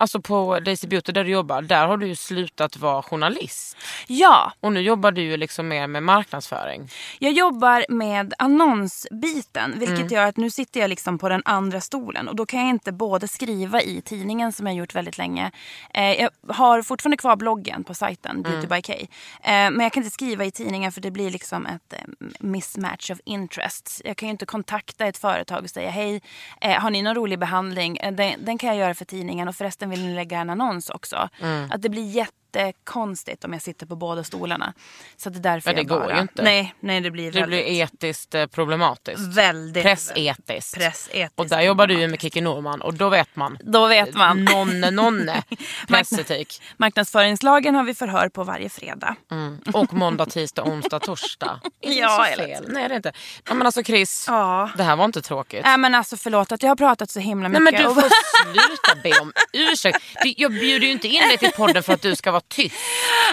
alltså 0.00 0.20
på 0.20 0.60
Daisy 0.60 0.86
Beauty 0.88 1.12
där 1.12 1.24
du 1.24 1.30
jobbar, 1.30 1.62
där 1.62 1.86
har 1.86 1.96
du 1.96 2.06
ju 2.06 2.16
slutat 2.16 2.76
vara 2.76 3.02
journalist. 3.02 3.76
Ja, 4.06 4.52
Och 4.60 4.72
nu 4.72 4.80
jobbar 4.80 5.10
du 5.12 5.22
ju 5.22 5.36
liksom 5.36 5.68
mer 5.68 5.86
med 5.86 6.02
marknadsföring. 6.02 6.88
jag 7.18 7.32
jobbar 7.32 7.84
med 7.88 8.34
annonsbiten. 8.38 9.74
Vilket 9.78 9.98
Mm. 9.98 10.08
gör 10.12 10.26
att 10.26 10.36
nu 10.36 10.50
sitter 10.50 10.80
jag 10.80 10.88
liksom 10.90 11.18
på 11.18 11.28
den 11.28 11.42
andra 11.44 11.80
stolen. 11.80 12.28
Och 12.28 12.36
då 12.36 12.46
kan 12.46 12.60
jag 12.60 12.68
inte 12.68 12.92
både 12.92 13.28
skriva 13.28 13.82
i 13.82 14.02
tidningen 14.02 14.52
som 14.52 14.66
jag 14.66 14.76
gjort 14.76 14.94
väldigt 14.94 15.18
länge. 15.18 15.50
Eh, 15.94 16.12
jag 16.12 16.30
har 16.48 16.82
fortfarande 16.82 17.16
kvar 17.16 17.36
bloggen 17.36 17.84
på 17.84 17.94
sajten 17.94 18.42
Beauty 18.42 18.56
Mm. 18.66 18.68
by 18.68 18.82
K. 18.82 18.92
Eh, 18.92 19.06
men 19.50 19.80
jag 19.80 19.92
kan 19.92 20.02
inte 20.02 20.14
skriva 20.14 20.44
i 20.44 20.50
tidningen 20.50 20.92
för 20.92 21.00
det 21.00 21.10
blir 21.10 21.30
liksom 21.30 21.66
ett 21.66 21.92
eh, 21.92 21.98
mismatch 22.40 23.10
of 23.10 23.18
interests. 23.24 24.02
Jag 24.04 24.16
kan 24.16 24.28
ju 24.28 24.30
inte 24.30 24.46
kontakta 24.46 25.06
ett 25.06 25.18
företag 25.18 25.64
och 25.64 25.70
säga 25.70 25.90
hej, 25.90 26.22
eh, 26.60 26.80
har 26.80 26.90
ni 26.90 27.02
någon 27.02 27.14
rolig 27.14 27.38
behandling? 27.38 27.96
Eh, 27.96 28.12
den, 28.12 28.44
den 28.44 28.58
kan 28.58 28.68
jag 28.68 28.78
göra 28.78 28.94
för 28.94 29.04
tidningen 29.04 29.48
och 29.48 29.56
förresten 29.56 29.85
vill 29.90 30.06
ni 30.06 30.14
lägga 30.14 30.38
en 30.38 30.50
annons 30.50 30.90
också. 30.90 31.28
Mm. 31.40 31.70
Att 31.70 31.82
det 31.82 31.88
blir 31.88 32.12
jättekonstigt 32.58 33.44
om 33.44 33.52
jag 33.52 33.62
sitter 33.62 33.86
på 33.86 33.96
båda 33.96 34.24
stolarna. 34.24 34.72
Så 35.16 35.30
det 35.30 35.38
är 35.38 35.40
därför 35.40 35.70
Ja, 35.70 35.74
det 35.74 35.80
jag 35.80 35.88
går 35.88 36.00
bara... 36.00 36.14
ju 36.16 36.20
inte. 36.22 36.42
Nej, 36.42 36.74
nej 36.80 37.00
det 37.00 37.10
blir 37.10 37.32
Det 37.32 37.40
väldigt... 37.40 37.66
blir 37.66 37.82
etiskt 37.82 38.34
eh, 38.34 38.46
problematiskt. 38.46 39.20
Väldigt. 39.36 39.82
Pressetiskt. 39.82 40.74
Pressetiskt. 40.78 41.32
Och 41.34 41.48
där 41.48 41.60
jobbar 41.60 41.86
du 41.86 42.00
ju 42.00 42.08
med 42.08 42.20
Kikki 42.20 42.40
Norman 42.40 42.80
och 42.82 42.94
då 42.94 43.08
vet 43.08 43.36
man. 43.36 43.58
Då 43.60 43.86
vet 43.86 44.14
man. 44.14 44.44
Nonne, 44.44 44.90
nonne. 44.90 45.42
Pressetik. 45.88 46.62
Marknadsföringslagen 46.76 47.74
har 47.74 47.84
vi 47.84 47.94
förhör 47.94 48.28
på 48.28 48.44
varje 48.44 48.68
fredag. 48.68 49.16
Mm. 49.30 49.58
Och 49.74 49.92
måndag, 49.94 50.26
tisdag, 50.26 50.62
onsdag, 50.64 50.98
torsdag. 51.00 51.60
Är 51.80 51.92
Ja, 51.92 52.26
så 52.36 52.36
fel? 52.42 52.64
Nej 52.68 52.88
det 52.88 52.94
är 52.94 52.96
inte. 52.96 53.12
Ja, 53.48 53.54
men 53.54 53.66
alltså 53.66 53.82
Chris, 53.82 54.24
Ja. 54.28 54.70
det 54.76 54.82
här 54.82 54.96
var 54.96 55.04
inte 55.04 55.22
tråkigt. 55.22 55.64
Nej 55.64 55.78
men 55.78 55.94
alltså 55.94 56.16
förlåt 56.16 56.52
att 56.52 56.62
jag 56.62 56.70
har 56.70 56.76
pratat 56.76 57.10
så 57.10 57.20
himla 57.20 57.48
Nej 57.48 57.60
mycket. 57.60 57.80
men 57.80 57.88
du 57.94 57.94
får 58.00 58.10
sluta 58.52 59.02
be 59.02 59.20
om 59.20 59.32
ursäkt. 59.52 59.98
Jag 60.24 60.50
bjuder 60.52 60.86
ju 60.86 60.92
inte 60.92 61.08
in 61.08 61.28
dig 61.28 61.38
till 61.38 61.50
podden 61.52 61.82
för 61.82 61.92
att 61.92 62.02
du 62.02 62.16
ska 62.16 62.30
vara 62.30 62.40
tyst. 62.48 62.76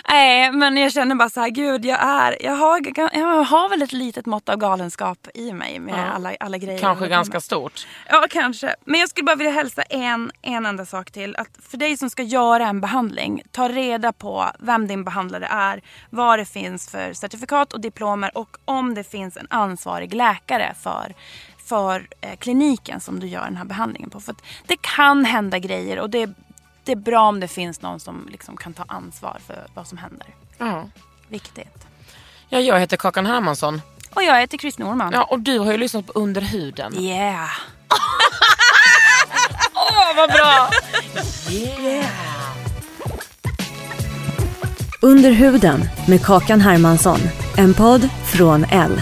Nej 0.09 0.51
men 0.51 0.77
jag 0.77 0.91
känner 0.93 1.15
bara 1.15 1.29
så 1.29 1.41
här, 1.41 1.49
gud 1.49 1.85
jag 1.85 1.99
är, 2.01 2.37
jag 2.45 2.55
har, 2.55 2.81
jag 3.13 3.43
har 3.43 3.69
väl 3.69 3.81
ett 3.81 3.93
litet 3.93 4.25
mått 4.25 4.49
av 4.49 4.57
galenskap 4.57 5.27
i 5.33 5.53
mig 5.53 5.79
med 5.79 5.93
Ja. 5.99 6.11
alla, 6.13 6.35
alla 6.39 6.57
grejer. 6.57 6.79
Kanske 6.79 7.07
ganska 7.07 7.39
stort. 7.41 7.87
Ja 8.09 8.25
kanske. 8.29 8.75
Men 8.85 8.99
jag 8.99 9.09
skulle 9.09 9.25
bara 9.25 9.35
vilja 9.35 9.51
hälsa 9.53 9.81
en, 9.81 10.31
en 10.41 10.65
enda 10.65 10.85
sak 10.85 11.11
till. 11.11 11.35
Att 11.35 11.49
för 11.69 11.77
dig 11.77 11.97
som 11.97 12.09
ska 12.09 12.23
göra 12.23 12.67
en 12.67 12.81
behandling, 12.81 13.41
ta 13.51 13.69
reda 13.69 14.13
på 14.13 14.45
vem 14.59 14.87
din 14.87 15.03
behandlare 15.03 15.47
är, 15.51 15.81
vad 16.09 16.39
det 16.39 16.45
finns 16.45 16.89
för 16.91 17.13
certifikat 17.13 17.73
och 17.73 17.81
diplomer 17.81 18.37
och 18.37 18.57
om 18.65 18.93
det 18.93 19.03
finns 19.03 19.37
en 19.37 19.47
ansvarig 19.49 20.13
läkare 20.13 20.73
för 20.83 21.13
för 21.65 22.07
eh, 22.21 22.35
kliniken 22.35 22.99
som 22.99 23.19
du 23.19 23.27
gör 23.27 23.43
den 23.43 23.55
här 23.57 23.65
behandlingen 23.65 24.09
på. 24.09 24.19
För 24.19 24.35
det 24.67 24.77
kan 24.81 25.25
hända 25.25 25.59
grejer 25.59 25.99
och 25.99 26.09
det, 26.09 26.29
det 26.83 26.91
är 26.91 26.95
bra 26.95 27.21
om 27.21 27.39
det 27.39 27.47
finns 27.47 27.81
någon 27.81 27.99
som 27.99 28.27
liksom 28.31 28.57
kan 28.57 28.73
ta 28.73 28.83
ansvar 28.87 29.37
för 29.47 29.67
vad 29.73 29.87
som 29.87 29.97
händer. 29.97 30.27
Ja. 30.57 30.89
Viktigt. 31.27 31.87
Ja, 32.49 32.59
jag 32.59 32.79
heter 32.79 32.97
Kakan 32.97 33.25
Hermansson. 33.25 33.81
Och 34.13 34.23
jag 34.23 34.39
heter 34.39 34.57
Chris 34.57 34.77
Norman. 34.77 35.11
Ja, 35.13 35.23
och 35.23 35.39
du 35.39 35.59
har 35.59 35.71
ju 35.71 35.77
lyssnat 35.77 36.05
på 36.07 36.11
Under 36.13 36.41
huden. 36.41 36.99
Yeah. 36.99 37.49
Åh, 39.75 40.15
vad 40.15 40.29
bra! 40.29 40.69
Under 45.01 45.31
huden 45.31 45.89
med 46.07 46.25
Kakan 46.25 46.61
Hermansson. 46.61 47.19
En 47.57 47.73
podd 47.73 48.09
från 48.25 48.65
L. 48.65 49.01